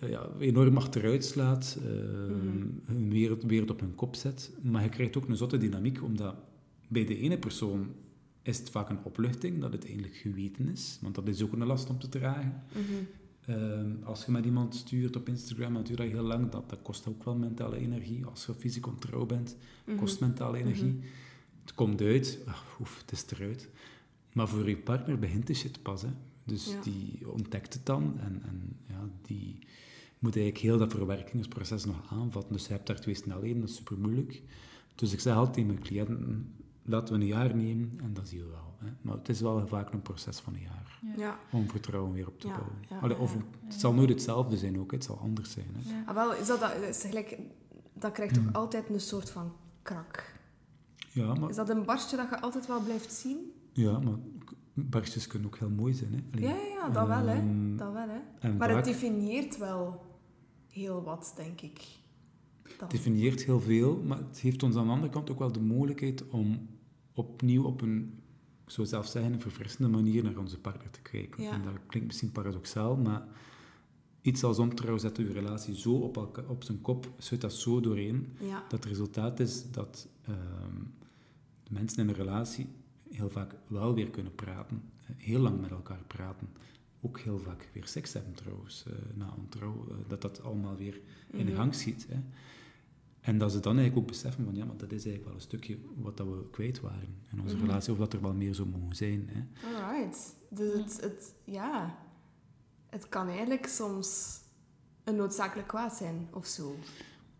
ja, 0.00 0.06
ja, 0.06 0.06
ja, 0.06 0.30
enorm 0.38 0.76
achteruit 0.76 1.24
slaat, 1.24 1.78
uh, 1.82 1.90
mm 2.28 2.80
hun 2.84 3.10
wereld, 3.10 3.42
wereld 3.42 3.70
op 3.70 3.80
hun 3.80 3.94
kop 3.94 4.16
zet. 4.16 4.50
Maar 4.62 4.82
je 4.82 4.88
krijgt 4.88 5.16
ook 5.16 5.28
een 5.28 5.36
zotte 5.36 5.58
dynamiek, 5.58 6.02
omdat 6.02 6.34
bij 6.88 7.04
de 7.04 7.18
ene 7.18 7.38
persoon 7.38 7.94
is 8.42 8.58
het 8.58 8.70
vaak 8.70 8.88
een 8.88 9.04
opluchting 9.04 9.60
dat 9.60 9.72
het 9.72 9.84
eigenlijk 9.84 10.16
geweten 10.16 10.68
is, 10.68 10.98
want 11.02 11.14
dat 11.14 11.28
is 11.28 11.42
ook 11.42 11.52
een 11.52 11.66
last 11.66 11.90
om 11.90 11.98
te 11.98 12.08
dragen. 12.08 12.62
Mm 12.72 12.82
-hmm. 12.84 14.02
als 14.02 14.24
je 14.24 14.30
met 14.30 14.44
iemand 14.44 14.74
stuurt 14.74 15.16
op 15.16 15.28
Instagram, 15.28 15.74
dan 15.74 15.82
duurt 15.82 15.98
dat 15.98 16.08
heel 16.08 16.22
lang. 16.22 16.50
Dat, 16.50 16.70
dat 16.70 16.82
kost 16.82 17.08
ook 17.08 17.24
wel 17.24 17.36
mentale 17.36 17.76
energie. 17.76 18.26
Als 18.26 18.46
je 18.46 18.54
fysiek 18.54 18.86
ontrouw 18.86 19.26
bent, 19.26 19.56
-hmm. 19.84 19.96
kost 19.96 20.20
mentale 20.20 20.58
energie. 20.58 20.84
Mm 20.84 21.00
-hmm. 21.00 21.10
Het 21.60 21.74
komt 21.74 22.00
uit, 22.00 22.38
ach, 22.46 22.76
oef, 22.80 22.98
het 22.98 23.12
is 23.12 23.24
eruit. 23.30 23.68
Maar 24.32 24.48
voor 24.48 24.68
je 24.68 24.76
partner 24.76 25.18
begint 25.18 25.46
de 25.46 25.54
shit 25.54 25.82
pas. 25.82 26.02
Hè. 26.02 26.08
Dus 26.44 26.66
ja. 26.66 26.80
die 26.82 27.30
ontdekt 27.30 27.74
het 27.74 27.86
dan 27.86 28.20
en, 28.20 28.42
en 28.42 28.76
ja, 28.86 29.08
die 29.22 29.58
moet 30.18 30.36
eigenlijk 30.36 30.64
heel 30.64 30.78
dat 30.78 30.92
verwerkingsproces 30.92 31.84
nog 31.84 32.12
aanvatten. 32.12 32.52
Dus 32.52 32.66
je 32.66 32.72
hebt 32.72 32.86
daar 32.86 33.00
twee 33.00 33.14
snelheden, 33.14 33.60
dat 33.60 33.68
is 33.68 33.76
super 33.76 33.98
moeilijk. 33.98 34.42
Dus 34.94 35.12
ik 35.12 35.20
zeg 35.20 35.34
altijd 35.34 35.54
tegen 35.54 35.68
mijn 35.68 35.84
cliënten, 35.84 36.54
laten 36.88 37.14
we 37.14 37.20
een 37.20 37.26
jaar 37.26 37.56
nemen 37.56 37.98
en 38.02 38.14
dat 38.14 38.28
zien 38.28 38.40
we 38.40 38.46
wel. 38.46 38.74
Hè. 38.78 38.86
Maar 39.02 39.16
het 39.16 39.28
is 39.28 39.40
wel 39.40 39.66
vaak 39.66 39.92
een 39.92 40.02
proces 40.02 40.38
van 40.38 40.54
een 40.54 40.60
jaar 40.60 41.00
ja. 41.16 41.38
om 41.52 41.70
vertrouwen 41.70 42.12
weer 42.12 42.26
op 42.26 42.40
te 42.40 42.46
bouwen. 42.46 42.72
Ja, 42.88 42.98
Allee, 42.98 43.18
of, 43.18 43.36
het 43.64 43.80
zal 43.80 43.94
nooit 43.94 44.08
hetzelfde 44.08 44.56
zijn 44.56 44.78
ook, 44.78 44.92
het 44.92 45.04
zal 45.04 45.18
anders 45.18 45.50
zijn. 45.50 45.66
Hè. 45.76 46.06
Ah, 46.06 46.14
wel, 46.14 46.34
is 46.34 46.46
dat, 46.46 46.60
dat, 46.60 46.72
is 46.88 47.02
gelijk, 47.02 47.38
dat 47.92 48.12
krijgt 48.12 48.34
toch 48.34 48.42
hmm. 48.42 48.54
altijd 48.54 48.88
een 48.88 49.00
soort 49.00 49.30
van 49.30 49.52
krak? 49.82 50.36
Ja, 51.10 51.34
maar... 51.34 51.48
Is 51.50 51.56
dat 51.56 51.68
een 51.68 51.84
barstje 51.84 52.16
dat 52.16 52.28
je 52.30 52.40
altijd 52.40 52.66
wel 52.66 52.82
blijft 52.82 53.12
zien? 53.12 53.52
Ja, 53.72 53.98
maar 53.98 54.18
barstjes 54.74 55.26
kunnen 55.26 55.48
ook 55.48 55.58
heel 55.58 55.70
mooi 55.70 55.94
zijn. 55.94 56.12
Hè. 56.12 56.20
Allee, 56.32 56.48
ja, 56.48 56.56
ja, 56.56 56.88
dat 56.88 57.06
wel. 57.06 57.26
Hè. 57.26 57.38
Ehm, 57.38 57.76
dat 57.76 57.92
wel 57.92 58.08
hè. 58.08 58.52
Maar 58.52 58.68
vaak... 58.68 58.76
het 58.76 58.84
definieert 58.84 59.58
wel 59.58 60.06
heel 60.68 61.02
wat, 61.02 61.32
denk 61.36 61.60
ik. 61.60 61.80
Het 62.78 62.90
definieert 62.90 63.44
heel 63.44 63.60
veel, 63.60 64.02
maar 64.02 64.18
het 64.18 64.40
heeft 64.40 64.62
ons 64.62 64.76
aan 64.76 64.86
de 64.86 64.92
andere 64.92 65.12
kant 65.12 65.30
ook 65.30 65.38
wel 65.38 65.52
de 65.52 65.60
mogelijkheid 65.60 66.28
om 66.28 66.68
opnieuw 67.18 67.64
op 67.64 67.80
een, 67.80 68.20
ik 68.64 68.70
zou 68.70 68.86
zelf 68.86 69.06
zeggen, 69.06 69.32
een 69.32 69.40
verfrissende 69.40 69.88
manier 69.88 70.22
naar 70.22 70.38
onze 70.38 70.58
partner 70.58 70.90
te 70.90 71.00
kijken. 71.02 71.50
En 71.50 71.62
dat 71.62 71.74
klinkt 71.86 72.08
misschien 72.08 72.32
paradoxaal, 72.32 72.96
maar 72.96 73.26
iets 74.20 74.44
als 74.44 74.58
ontrouw 74.58 74.98
zet 74.98 75.16
uw 75.16 75.32
relatie 75.32 75.76
zo 75.76 75.92
op, 75.92 76.16
elkaar, 76.16 76.48
op 76.48 76.64
zijn 76.64 76.80
kop, 76.80 77.10
zit 77.18 77.40
dat 77.40 77.52
zo 77.52 77.80
doorheen, 77.80 78.36
ja. 78.40 78.60
dat 78.68 78.72
het 78.72 78.84
resultaat 78.84 79.40
is 79.40 79.70
dat 79.70 80.08
uh, 80.28 80.34
de 81.62 81.72
mensen 81.72 82.02
in 82.02 82.08
een 82.08 82.14
relatie 82.14 82.66
heel 83.10 83.30
vaak 83.30 83.54
wel 83.68 83.94
weer 83.94 84.10
kunnen 84.10 84.34
praten, 84.34 84.82
heel 85.16 85.40
lang 85.40 85.60
met 85.60 85.70
elkaar 85.70 86.02
praten. 86.06 86.48
Ook 87.00 87.18
heel 87.18 87.38
vaak 87.38 87.70
weer 87.72 87.86
seks 87.86 88.12
hebben 88.12 88.34
trouwens, 88.34 88.84
uh, 88.88 88.94
na 89.14 89.34
ontrouw, 89.38 89.86
uh, 89.90 89.96
dat 90.08 90.22
dat 90.22 90.42
allemaal 90.42 90.76
weer 90.76 91.00
in 91.30 91.40
mm 91.40 91.46
-hmm. 91.46 91.56
gang 91.56 91.74
schiet. 91.74 92.06
Hè. 92.08 92.20
En 93.20 93.38
dat 93.38 93.52
ze 93.52 93.60
dan 93.60 93.76
eigenlijk 93.76 94.06
ook 94.06 94.12
beseffen 94.12 94.44
van 94.44 94.54
ja, 94.54 94.64
maar 94.64 94.76
dat 94.76 94.92
is 94.92 95.04
eigenlijk 95.04 95.24
wel 95.24 95.34
een 95.34 95.40
stukje 95.40 95.78
wat 95.96 96.16
dat 96.16 96.26
we 96.26 96.48
kwijt 96.50 96.80
waren 96.80 97.16
in 97.32 97.40
onze 97.40 97.54
mm 97.54 97.60
-hmm. 97.60 97.68
relatie, 97.68 97.92
of 97.92 97.98
dat 97.98 98.12
er 98.12 98.22
wel 98.22 98.34
meer 98.34 98.54
zou 98.54 98.68
mogen 98.68 98.96
zijn. 98.96 99.30
Hè. 99.32 99.66
Alright. 99.66 100.36
Dus 100.50 100.72
het, 100.72 101.00
het, 101.00 101.34
ja, 101.44 101.98
het 102.90 103.08
kan 103.08 103.28
eigenlijk 103.28 103.66
soms 103.66 104.40
een 105.04 105.16
noodzakelijk 105.16 105.68
kwaad 105.68 105.94
zijn, 105.94 106.28
of 106.32 106.46
zo. 106.46 106.76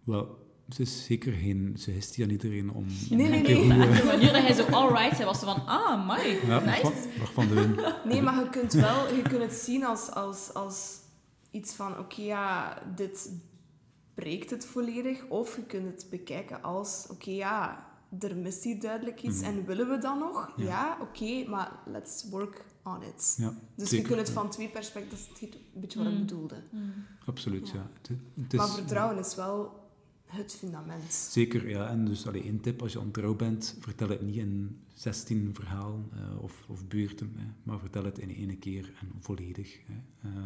Wel, 0.05 0.39
het 0.69 0.79
is 0.79 1.05
zeker 1.05 1.33
geen 1.33 1.73
suggestie 1.79 2.25
aan 2.25 2.31
iedereen 2.31 2.71
om... 2.71 2.87
Nee, 3.11 3.29
nee, 3.29 3.43
nee. 3.43 3.73
Hoe, 3.87 3.95
de 3.97 4.05
manier 4.05 4.33
dat 4.33 4.43
hij 4.43 4.53
zo 4.53 4.65
alright 4.65 5.17
zei, 5.17 5.25
was 5.25 5.39
van, 5.39 5.67
ah, 5.67 6.09
my, 6.09 6.39
ja, 6.47 6.61
nice. 6.61 7.09
Wacht 7.19 7.33
van 7.33 7.49
de 7.49 7.55
wind. 7.55 7.81
Nee, 8.13 8.23
maar 8.23 8.45
je 8.45 8.51
kunt 8.51 8.73
wel 8.73 9.15
je 9.15 9.23
kunt 9.23 9.43
het 9.43 9.53
zien 9.53 9.85
als, 9.85 10.11
als, 10.11 10.55
als 10.55 10.99
iets 11.51 11.75
van, 11.75 11.91
oké, 11.91 12.01
okay, 12.01 12.25
ja, 12.25 12.83
dit 12.97 13.31
breekt 14.19 14.51
het 14.51 14.67
volledig. 14.67 15.27
Of 15.29 15.57
je 15.57 15.63
kunt 15.63 15.87
het 15.87 16.07
bekijken 16.11 16.63
als, 16.63 17.05
oké, 17.05 17.13
okay, 17.13 17.35
ja, 17.35 17.87
er 18.21 18.37
mist 18.37 18.65
hier 18.65 18.81
duidelijk 18.81 19.23
iets. 19.23 19.39
Mm. 19.39 19.45
En 19.45 19.67
willen 19.67 19.89
we 19.89 19.99
dat 19.99 20.19
nog? 20.19 20.53
Ja, 20.57 20.65
ja 20.65 20.93
oké, 21.01 21.23
okay, 21.23 21.47
maar 21.47 21.73
let's 21.87 22.29
work 22.31 22.65
on 22.83 23.03
it. 23.03 23.35
Ja, 23.39 23.55
dus 23.75 23.89
zeker, 23.89 24.09
je 24.09 24.15
kunt 24.15 24.27
het 24.27 24.37
van 24.37 24.51
twee 24.51 24.69
perspectieven, 24.69 25.29
dat 25.29 25.41
is 25.41 25.51
een 25.75 25.81
beetje 25.81 25.99
wat 25.99 26.13
ik 26.13 26.19
bedoelde. 26.19 26.63
Mm. 26.71 26.93
Absoluut, 27.27 27.69
ja. 27.69 27.91
Het, 28.01 28.11
het 28.43 28.53
is, 28.53 28.59
maar 28.59 28.69
vertrouwen 28.69 29.19
is 29.19 29.35
wel 29.35 29.87
het 30.25 30.55
fundament. 30.55 31.13
Zeker, 31.13 31.69
ja. 31.69 31.89
En 31.89 32.05
dus 32.05 32.27
allee, 32.27 32.43
één 32.43 32.61
tip, 32.61 32.83
als 32.83 32.93
je 32.93 33.01
ontrouw 33.01 33.35
bent, 33.35 33.77
vertel 33.81 34.09
het 34.09 34.23
niet 34.23 34.37
in 34.37 34.81
16 34.95 35.51
verhalen 35.55 36.11
uh, 36.15 36.43
of, 36.43 36.65
of 36.69 36.87
buurten, 36.87 37.33
hè, 37.37 37.47
maar 37.63 37.79
vertel 37.79 38.05
het 38.05 38.19
in 38.19 38.35
één 38.35 38.59
keer 38.59 38.93
en 39.01 39.13
volledig. 39.21 39.79
Hè. 39.87 40.29
Uh, 40.29 40.37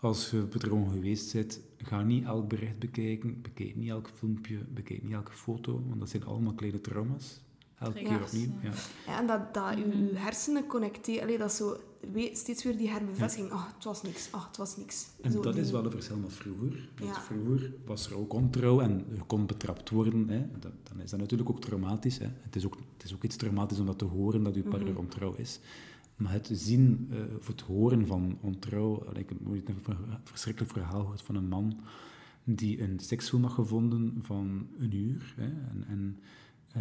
als 0.00 0.30
je 0.30 0.36
bedrogen 0.36 0.92
geweest 0.92 1.32
bent, 1.32 1.60
ga 1.78 2.02
niet 2.02 2.24
elk 2.24 2.48
bericht 2.48 2.78
bekijken, 2.78 3.40
bekijk 3.42 3.76
niet 3.76 3.88
elk 3.88 4.10
filmpje, 4.14 4.58
bekijk 4.74 5.02
niet 5.02 5.12
elke 5.12 5.32
foto, 5.32 5.82
want 5.88 6.00
dat 6.00 6.08
zijn 6.08 6.24
allemaal 6.24 6.54
kleine 6.54 6.80
trauma's. 6.80 7.40
Elke 7.78 8.02
keer 8.02 8.22
opnieuw. 8.22 8.50
Ja. 8.62 8.70
ja, 9.06 9.18
en 9.18 9.26
dat, 9.26 9.54
dat 9.54 9.78
je, 9.78 9.88
je 9.88 10.18
hersenen 10.18 10.66
connecteren, 10.66 11.38
dat 11.38 11.52
zo 11.52 11.76
steeds 12.32 12.64
weer 12.64 12.76
die 12.76 12.88
herbevestiging. 12.88 13.50
Ah, 13.50 13.58
ja. 13.58 13.66
oh, 13.66 13.74
het 13.74 13.84
was 13.84 14.02
niks, 14.02 14.28
oh, 14.32 14.46
het 14.46 14.56
was 14.56 14.76
niks. 14.76 15.06
En 15.20 15.32
zo 15.32 15.40
dat 15.40 15.52
die... 15.52 15.62
is 15.62 15.70
wel 15.70 15.84
een 15.84 15.90
verschil 15.90 16.16
met 16.16 16.32
vroeger. 16.32 16.88
Want 16.98 17.14
ja. 17.14 17.20
vroeger 17.20 17.72
was 17.84 18.10
er 18.10 18.16
ook 18.16 18.32
ontrouw 18.32 18.80
en 18.80 19.06
je 19.12 19.22
kon 19.26 19.46
betrapt 19.46 19.90
worden. 19.90 20.28
Hè. 20.28 20.46
Dat, 20.58 20.72
dan 20.82 21.00
is 21.00 21.10
dat 21.10 21.20
natuurlijk 21.20 21.50
ook 21.50 21.60
traumatisch. 21.60 22.18
Hè. 22.18 22.26
Het, 22.40 22.56
is 22.56 22.66
ook, 22.66 22.76
het 22.96 23.04
is 23.04 23.14
ook 23.14 23.24
iets 23.24 23.36
traumatisch 23.36 23.78
om 23.78 23.86
dat 23.86 23.98
te 23.98 24.04
horen 24.04 24.42
dat 24.42 24.54
je 24.54 24.62
partner 24.62 24.88
mm 24.88 24.94
-hmm. 24.94 25.04
ontrouw 25.04 25.34
is. 25.34 25.60
Maar 26.20 26.32
het 26.32 26.50
zien 26.52 27.10
uh, 27.12 27.36
of 27.38 27.46
het 27.46 27.60
horen 27.60 28.06
van 28.06 28.38
ontrouw... 28.40 29.12
Ik 29.12 29.28
heb 29.28 29.38
ooit 29.48 29.68
een 29.68 29.96
verschrikkelijk 30.24 30.72
verhaal 30.72 31.00
gehoord 31.00 31.22
van 31.22 31.34
een 31.34 31.48
man 31.48 31.80
die 32.44 32.82
een 32.82 32.98
seksfilm 32.98 33.42
had 33.42 33.52
gevonden 33.52 34.18
van 34.20 34.68
een 34.78 34.94
uur. 34.94 35.34
Hè, 35.36 35.44
en, 35.44 35.84
en 35.86 36.18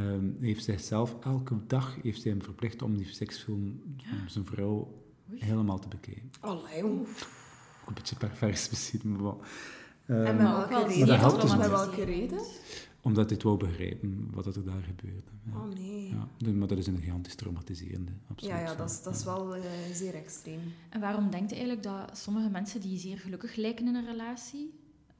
um, 0.01 0.35
heeft 0.39 0.63
zichzelf 0.63 1.15
elke 1.19 1.55
dag 1.67 1.97
heeft 2.01 2.23
hij 2.23 2.31
hem 2.31 2.41
verplicht 2.41 2.81
om 2.81 2.97
die 2.97 3.13
seksfilm 3.13 3.81
van 3.97 4.29
zijn 4.29 4.45
vrouw 4.45 5.03
Oei. 5.31 5.43
helemaal 5.43 5.79
te 5.79 5.87
bekijken. 5.87 6.29
Allee, 6.39 6.85
oef. 6.85 7.37
Een 7.87 7.93
beetje 7.93 8.15
pervers 8.15 8.69
misschien, 8.69 9.21
maar... 9.21 9.33
Um, 10.07 10.25
en 10.25 10.35
met 10.35 10.47
welke 10.47 10.87
reden? 10.87 11.39
Dus 11.39 11.57
met 11.57 11.69
welke 11.69 12.03
reden? 12.03 12.41
Omdat 13.01 13.29
dit 13.29 13.43
wou 13.43 13.57
begrijpen 13.57 14.27
wat 14.31 14.45
er 14.45 14.65
daar 14.65 14.83
gebeurde. 14.83 15.31
Ja. 15.45 15.57
Oh 15.57 15.73
nee. 15.73 16.15
Ja, 16.37 16.51
maar 16.51 16.67
dat 16.67 16.77
is 16.77 16.87
een 16.87 16.97
gigantisch 16.97 17.35
traumatiserende, 17.35 18.11
absoluut. 18.27 18.55
Ja, 18.55 18.61
ja 18.61 18.75
dat, 18.75 18.89
is, 18.89 19.03
dat 19.03 19.15
is 19.15 19.23
wel 19.23 19.57
uh, 19.57 19.63
zeer 19.93 20.13
extreem. 20.13 20.59
En 20.89 20.99
waarom 20.99 21.29
denkt 21.29 21.51
u 21.51 21.55
eigenlijk 21.55 21.83
dat 21.83 22.17
sommige 22.17 22.49
mensen 22.49 22.81
die 22.81 22.97
zeer 22.97 23.17
gelukkig 23.17 23.55
lijken 23.55 23.87
in 23.87 23.95
een 23.95 24.05
relatie, 24.05 24.73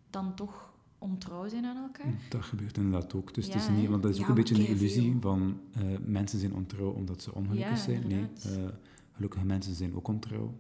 dan 0.10 0.36
toch 0.36 0.74
ontrouw 0.98 1.48
zijn 1.48 1.66
aan 1.66 1.78
elkaar? 1.78 2.14
Dat 2.30 2.44
gebeurt 2.44 2.78
inderdaad 2.78 3.14
ook. 3.14 3.34
Dus 3.34 3.46
ja, 3.46 3.54
het 3.54 3.62
is 3.62 3.70
niet, 3.70 3.90
want 3.90 4.04
dat 4.04 4.12
is 4.12 4.18
ja, 4.18 4.24
ook 4.24 4.30
een 4.30 4.36
beetje 4.36 4.56
een 4.56 4.68
illusie 4.68 5.12
veel. 5.12 5.22
van 5.22 5.60
uh, 5.78 5.84
mensen 6.06 6.40
zijn 6.40 6.54
ontrouw 6.54 6.90
omdat 6.90 7.22
ze 7.22 7.36
ongelukkig 7.36 7.78
zijn. 7.78 8.08
Nee, 8.08 8.28
uh, 8.46 8.68
gelukkige 9.12 9.46
mensen 9.46 9.76
zijn 9.76 9.96
ook 9.96 10.08
ontrouw. 10.08 10.56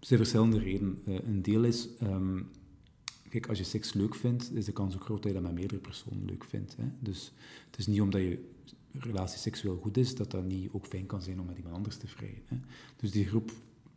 Er 0.00 0.06
zijn 0.06 0.18
verschillende 0.18 0.58
redenen. 0.58 1.02
Uh, 1.04 1.18
een 1.24 1.42
deel 1.42 1.64
is, 1.64 1.88
um, 2.02 2.50
kijk, 3.32 3.48
als 3.48 3.58
je 3.58 3.64
seks 3.64 3.92
leuk 3.92 4.14
vindt, 4.14 4.54
is 4.54 4.64
de 4.64 4.72
kans 4.72 4.94
ook 4.94 5.04
groot 5.04 5.22
dat 5.22 5.32
je 5.32 5.38
dat 5.38 5.46
met 5.46 5.54
meerdere 5.54 5.80
personen 5.80 6.24
leuk 6.24 6.44
vindt. 6.44 6.76
Hè? 6.76 6.84
Dus 6.98 7.32
het 7.66 7.78
is 7.78 7.86
niet 7.86 8.00
omdat 8.00 8.20
je 8.20 8.50
relatie 8.92 9.38
seksueel 9.38 9.76
goed 9.76 9.96
is, 9.96 10.14
dat 10.14 10.30
dat 10.30 10.44
niet 10.44 10.68
ook 10.72 10.86
fijn 10.86 11.06
kan 11.06 11.22
zijn 11.22 11.40
om 11.40 11.46
met 11.46 11.56
iemand 11.56 11.74
anders 11.74 11.96
te 11.96 12.06
vrijen. 12.06 12.42
Hè? 12.46 12.56
Dus 12.96 13.10
die 13.10 13.26
groep 13.26 13.50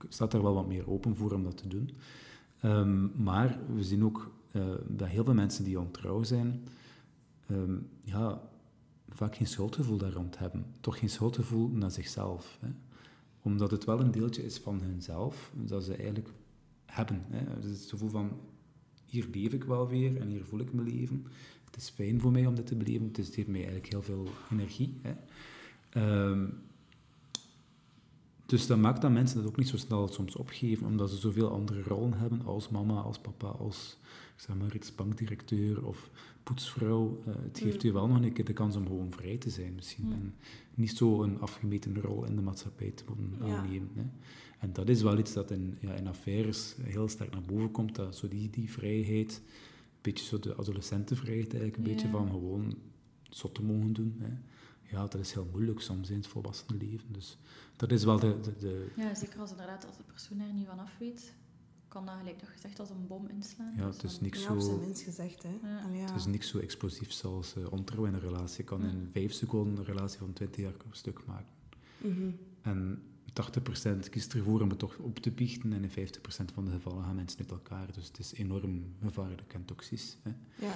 staat 0.09 0.31
daar 0.31 0.41
wel 0.41 0.53
wat 0.53 0.67
meer 0.67 0.89
open 0.89 1.15
voor 1.15 1.31
om 1.31 1.43
dat 1.43 1.57
te 1.57 1.67
doen. 1.67 1.89
Um, 2.63 3.11
maar 3.15 3.59
we 3.73 3.83
zien 3.83 4.03
ook 4.03 4.31
uh, 4.51 4.63
dat 4.87 5.07
heel 5.07 5.23
veel 5.23 5.33
mensen 5.33 5.63
die 5.63 5.79
ontrouw 5.79 6.23
zijn, 6.23 6.67
um, 7.51 7.89
ja, 8.03 8.41
vaak 9.09 9.35
geen 9.35 9.47
schuldgevoel 9.47 9.97
daar 9.97 10.13
rond 10.13 10.37
hebben. 10.37 10.65
Toch 10.79 10.99
geen 10.99 11.09
schuldgevoel 11.09 11.67
naar 11.67 11.91
zichzelf. 11.91 12.57
Hè? 12.61 12.69
Omdat 13.41 13.71
het 13.71 13.83
wel 13.83 13.99
een 13.99 14.11
deeltje 14.11 14.45
is 14.45 14.57
van 14.57 14.81
hunzelf, 14.81 15.51
dat 15.55 15.83
ze 15.83 15.95
eigenlijk 15.95 16.29
hebben. 16.85 17.25
Hè? 17.27 17.59
Dus 17.59 17.79
het 17.79 17.89
gevoel 17.89 18.09
van, 18.09 18.31
hier 19.15 19.27
leef 19.31 19.53
ik 19.53 19.63
wel 19.63 19.87
weer 19.87 20.17
en 20.17 20.27
hier 20.27 20.45
voel 20.45 20.59
ik 20.59 20.73
me 20.73 20.83
leven. 20.83 21.25
Het 21.65 21.75
is 21.75 21.89
fijn 21.89 22.21
voor 22.21 22.31
mij 22.31 22.45
om 22.45 22.55
dit 22.55 22.67
te 22.67 22.75
beleven, 22.75 23.11
het 23.15 23.29
geeft 23.33 23.47
mij 23.47 23.59
eigenlijk 23.59 23.91
heel 23.91 24.01
veel 24.01 24.27
energie. 24.51 24.93
Hè? 25.01 25.13
Um, 26.29 26.53
Dus 28.45 28.67
dat 28.67 28.77
maakt 28.77 29.01
dat 29.01 29.11
mensen 29.11 29.37
dat 29.37 29.47
ook 29.47 29.57
niet 29.57 29.67
zo 29.67 29.77
snel 29.77 30.07
soms 30.07 30.35
opgeven, 30.35 30.87
omdat 30.87 31.09
ze 31.09 31.15
zoveel 31.17 31.49
andere 31.51 31.81
rollen 31.81 32.13
hebben 32.17 32.41
als 32.45 32.69
mama, 32.69 33.01
als 33.01 33.19
papa, 33.19 33.47
als 33.47 33.97
ik 34.35 34.41
zeg 34.41 34.55
maar 34.55 34.75
iets 34.75 34.95
bankdirecteur 34.95 35.85
of 35.85 36.09
poetsvrouw. 36.43 37.17
Uh, 37.27 37.33
het 37.43 37.59
geeft 37.59 37.83
Mm. 37.83 37.89
u 37.89 37.93
wel 37.93 38.07
nog 38.07 38.21
een 38.21 38.33
keer 38.33 38.45
de 38.45 38.53
kans 38.53 38.75
om 38.75 38.85
gewoon 38.85 39.11
vrij 39.11 39.37
te 39.37 39.49
zijn 39.49 39.73
misschien. 39.75 40.05
Mm. 40.05 40.11
En 40.11 40.35
niet 40.73 40.91
zo 40.97 41.23
een 41.23 41.39
afgemeten 41.39 42.01
rol 42.01 42.25
in 42.25 42.35
de 42.35 42.41
maatschappij 42.41 42.91
te 42.91 43.03
moeten 43.07 43.47
Ja. 43.47 43.57
aannemen. 43.57 43.89
Hè. 43.95 44.03
En 44.59 44.73
dat 44.73 44.89
is 44.89 45.01
wel 45.01 45.17
iets 45.17 45.33
dat 45.33 45.51
in, 45.51 45.77
ja, 45.79 45.93
in 45.93 46.07
affaires 46.07 46.75
heel 46.81 47.07
sterk 47.07 47.31
naar 47.31 47.41
boven 47.41 47.71
komt, 47.71 47.95
dat 47.95 48.15
zo 48.15 48.27
die, 48.27 48.49
die 48.49 48.71
vrijheid, 48.71 49.41
een 49.45 50.01
beetje 50.01 50.25
zo 50.25 50.39
de 50.39 50.55
adolescentenvrijheid 50.55 51.47
eigenlijk, 51.53 51.77
een 51.77 51.93
beetje 51.93 52.09
van 52.09 52.29
gewoon 52.29 52.75
zot 53.29 53.55
te 53.55 53.63
mogen 53.63 53.93
doen. 53.93 54.15
Hè. 54.19 54.27
Ja, 54.91 55.01
dat 55.07 55.21
is 55.21 55.33
heel 55.33 55.47
moeilijk 55.51 55.81
soms 55.81 56.09
in 56.09 56.15
het 56.15 56.27
volwassen 56.27 56.77
leven. 56.77 57.07
Dus 57.13 57.37
dat 57.75 57.91
is 57.91 58.03
wel 58.03 58.19
de... 58.19 58.39
de, 58.41 58.55
de 58.57 58.91
Ja, 58.95 59.15
zeker 59.15 59.39
als 59.39 59.51
inderdaad 59.51 59.85
als 59.87 59.97
de 59.97 60.03
persoon 60.03 60.39
er 60.39 60.53
niet 60.53 60.67
van 60.67 60.79
af 60.79 60.97
weet, 60.99 61.33
kan 61.87 62.05
dat 62.05 62.15
gelijk 62.17 62.39
dat 62.39 62.49
gezegd 62.49 62.79
als 62.79 62.89
een 62.89 63.07
bom 63.07 63.27
inslaan. 63.27 63.73
ja, 63.77 63.85
het 63.87 64.03
is 64.03 64.19
niks 64.19 64.43
Ja, 64.43 64.59
zo... 64.59 64.77
minst 64.77 65.01
gezegd, 65.01 65.43
hè. 65.43 65.57
Ja. 65.63 65.81
Allee, 65.83 65.97
ja. 65.99 66.05
Het 66.05 66.15
is 66.15 66.25
niks 66.25 66.47
zo 66.47 66.57
explosief 66.59 67.23
als 67.23 67.55
uh, 67.57 67.71
ontrouw 67.71 68.05
in 68.05 68.13
een 68.13 68.19
relatie. 68.19 68.57
Je 68.57 68.63
kan 68.63 68.81
Ja. 68.81 68.87
in 68.87 69.07
vijf 69.11 69.33
seconden 69.33 69.77
een 69.77 69.83
relatie 69.85 70.19
van 70.19 70.33
20 70.33 70.61
jaar 70.61 70.73
stuk 70.91 71.25
maken. 71.25 71.53
Mhm. 71.97 72.29
En 72.61 73.01
80% 74.05 74.09
kiest 74.09 74.33
ervoor 74.33 74.61
om 74.61 74.69
het 74.69 74.79
toch 74.79 74.97
op 74.97 75.19
te 75.19 75.31
biechten 75.31 75.73
en 75.73 75.83
in 75.83 75.89
50% 75.89 76.53
van 76.53 76.65
de 76.65 76.71
gevallen 76.71 77.03
gaan 77.03 77.15
mensen 77.15 77.39
uit 77.39 77.51
elkaar. 77.51 77.93
Dus 77.93 78.07
het 78.07 78.19
is 78.19 78.33
enorm 78.33 78.83
gevaarlijk 79.01 79.53
en 79.53 79.65
toxisch. 79.65 80.17
Hè. 80.21 80.31
Ja. 80.65 80.75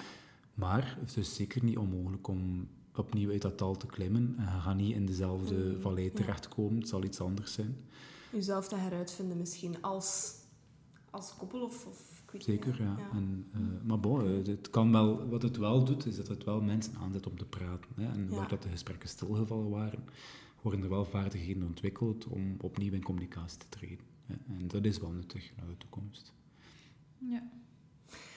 Maar 0.53 0.97
het 0.99 1.17
is 1.17 1.35
zeker 1.35 1.63
niet 1.63 1.77
onmogelijk 1.77 2.27
om 2.27 2.67
opnieuw 2.95 3.31
uit 3.31 3.41
dat 3.41 3.57
dal 3.59 3.77
te 3.77 3.85
klimmen. 3.85 4.35
En 4.37 4.43
je 4.55 4.61
gaat 4.61 4.75
niet 4.75 4.95
in 4.95 5.05
dezelfde 5.05 5.55
Mm, 5.55 5.81
vallei 5.81 6.05
ja. 6.05 6.11
terechtkomen. 6.13 6.79
Het 6.79 6.87
zal 6.87 7.03
iets 7.03 7.21
anders 7.21 7.53
zijn. 7.53 7.77
Jezelf 8.31 8.67
te 8.67 8.75
heruitvinden 8.75 9.37
misschien 9.37 9.81
als, 9.81 10.33
als 11.09 11.35
koppel 11.37 11.61
of... 11.61 11.85
of 11.85 12.21
ik 12.25 12.31
weet 12.31 12.43
Zeker, 12.43 12.69
niet, 12.69 12.77
ja. 12.79 13.09
En, 13.13 13.47
eh, 13.53 13.59
maar 13.83 13.99
bon, 13.99 14.21
eh, 14.25 14.47
het 14.47 14.69
kan 14.69 14.91
wel, 14.91 15.27
wat 15.29 15.41
het 15.41 15.57
wel 15.57 15.83
doet, 15.83 16.05
is 16.05 16.15
dat 16.15 16.27
het 16.27 16.43
wel 16.43 16.61
mensen 16.61 16.95
aanzet 16.95 17.27
om 17.27 17.37
te 17.37 17.45
praten. 17.45 17.89
Hè. 17.95 18.05
En 18.11 18.27
Ja. 18.29 18.35
waar 18.35 18.47
dat 18.47 18.61
de 18.63 18.69
gesprekken 18.69 19.09
stilgevallen 19.09 19.69
waren, 19.69 20.03
worden 20.61 20.83
er 20.83 20.89
wel 20.89 21.05
vaardigheden 21.05 21.63
ontwikkeld 21.63 22.25
om 22.27 22.55
opnieuw 22.61 22.93
in 22.93 23.03
communicatie 23.03 23.57
te 23.59 23.69
treden. 23.69 24.05
Hè. 24.25 24.33
En 24.59 24.67
dat 24.67 24.85
is 24.85 24.99
wel 24.99 25.11
nuttig 25.11 25.51
naar 25.57 25.67
de 25.67 25.77
toekomst. 25.77 26.33
Ja. 27.17 27.49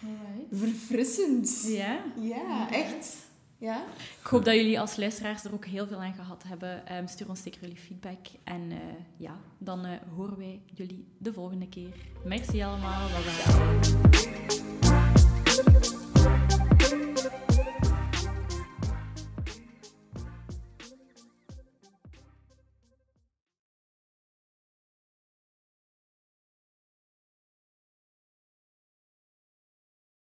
Alright. 0.03 0.47
Verfrissend. 0.51 1.65
Ja. 1.67 2.05
Ja, 2.21 2.71
echt. 2.73 3.17
Ja? 3.63 3.85
Ik 4.21 4.27
hoop 4.27 4.45
dat 4.45 4.55
jullie 4.55 4.81
als 4.81 4.97
luisteraars 4.97 5.45
er 5.45 5.53
ook 5.53 5.65
heel 5.67 5.87
veel 5.87 6.03
aan 6.03 6.15
gehad 6.15 6.43
hebben. 6.47 6.87
Ehm, 6.87 7.07
stuur 7.07 7.29
ons 7.29 7.43
zeker 7.43 7.61
jullie 7.61 7.77
feedback. 7.77 8.27
En 8.45 8.71
eh, 8.71 8.79
ja, 9.17 9.37
dan 9.59 9.85
eh, 9.85 9.91
horen 10.17 10.39
wij 10.39 10.61
jullie 10.75 11.07
de 11.19 11.33
volgende 11.33 11.69
keer. 11.69 11.95
Merci 12.25 12.63
allemaal. 12.63 13.09
Bye. 13.09 14.92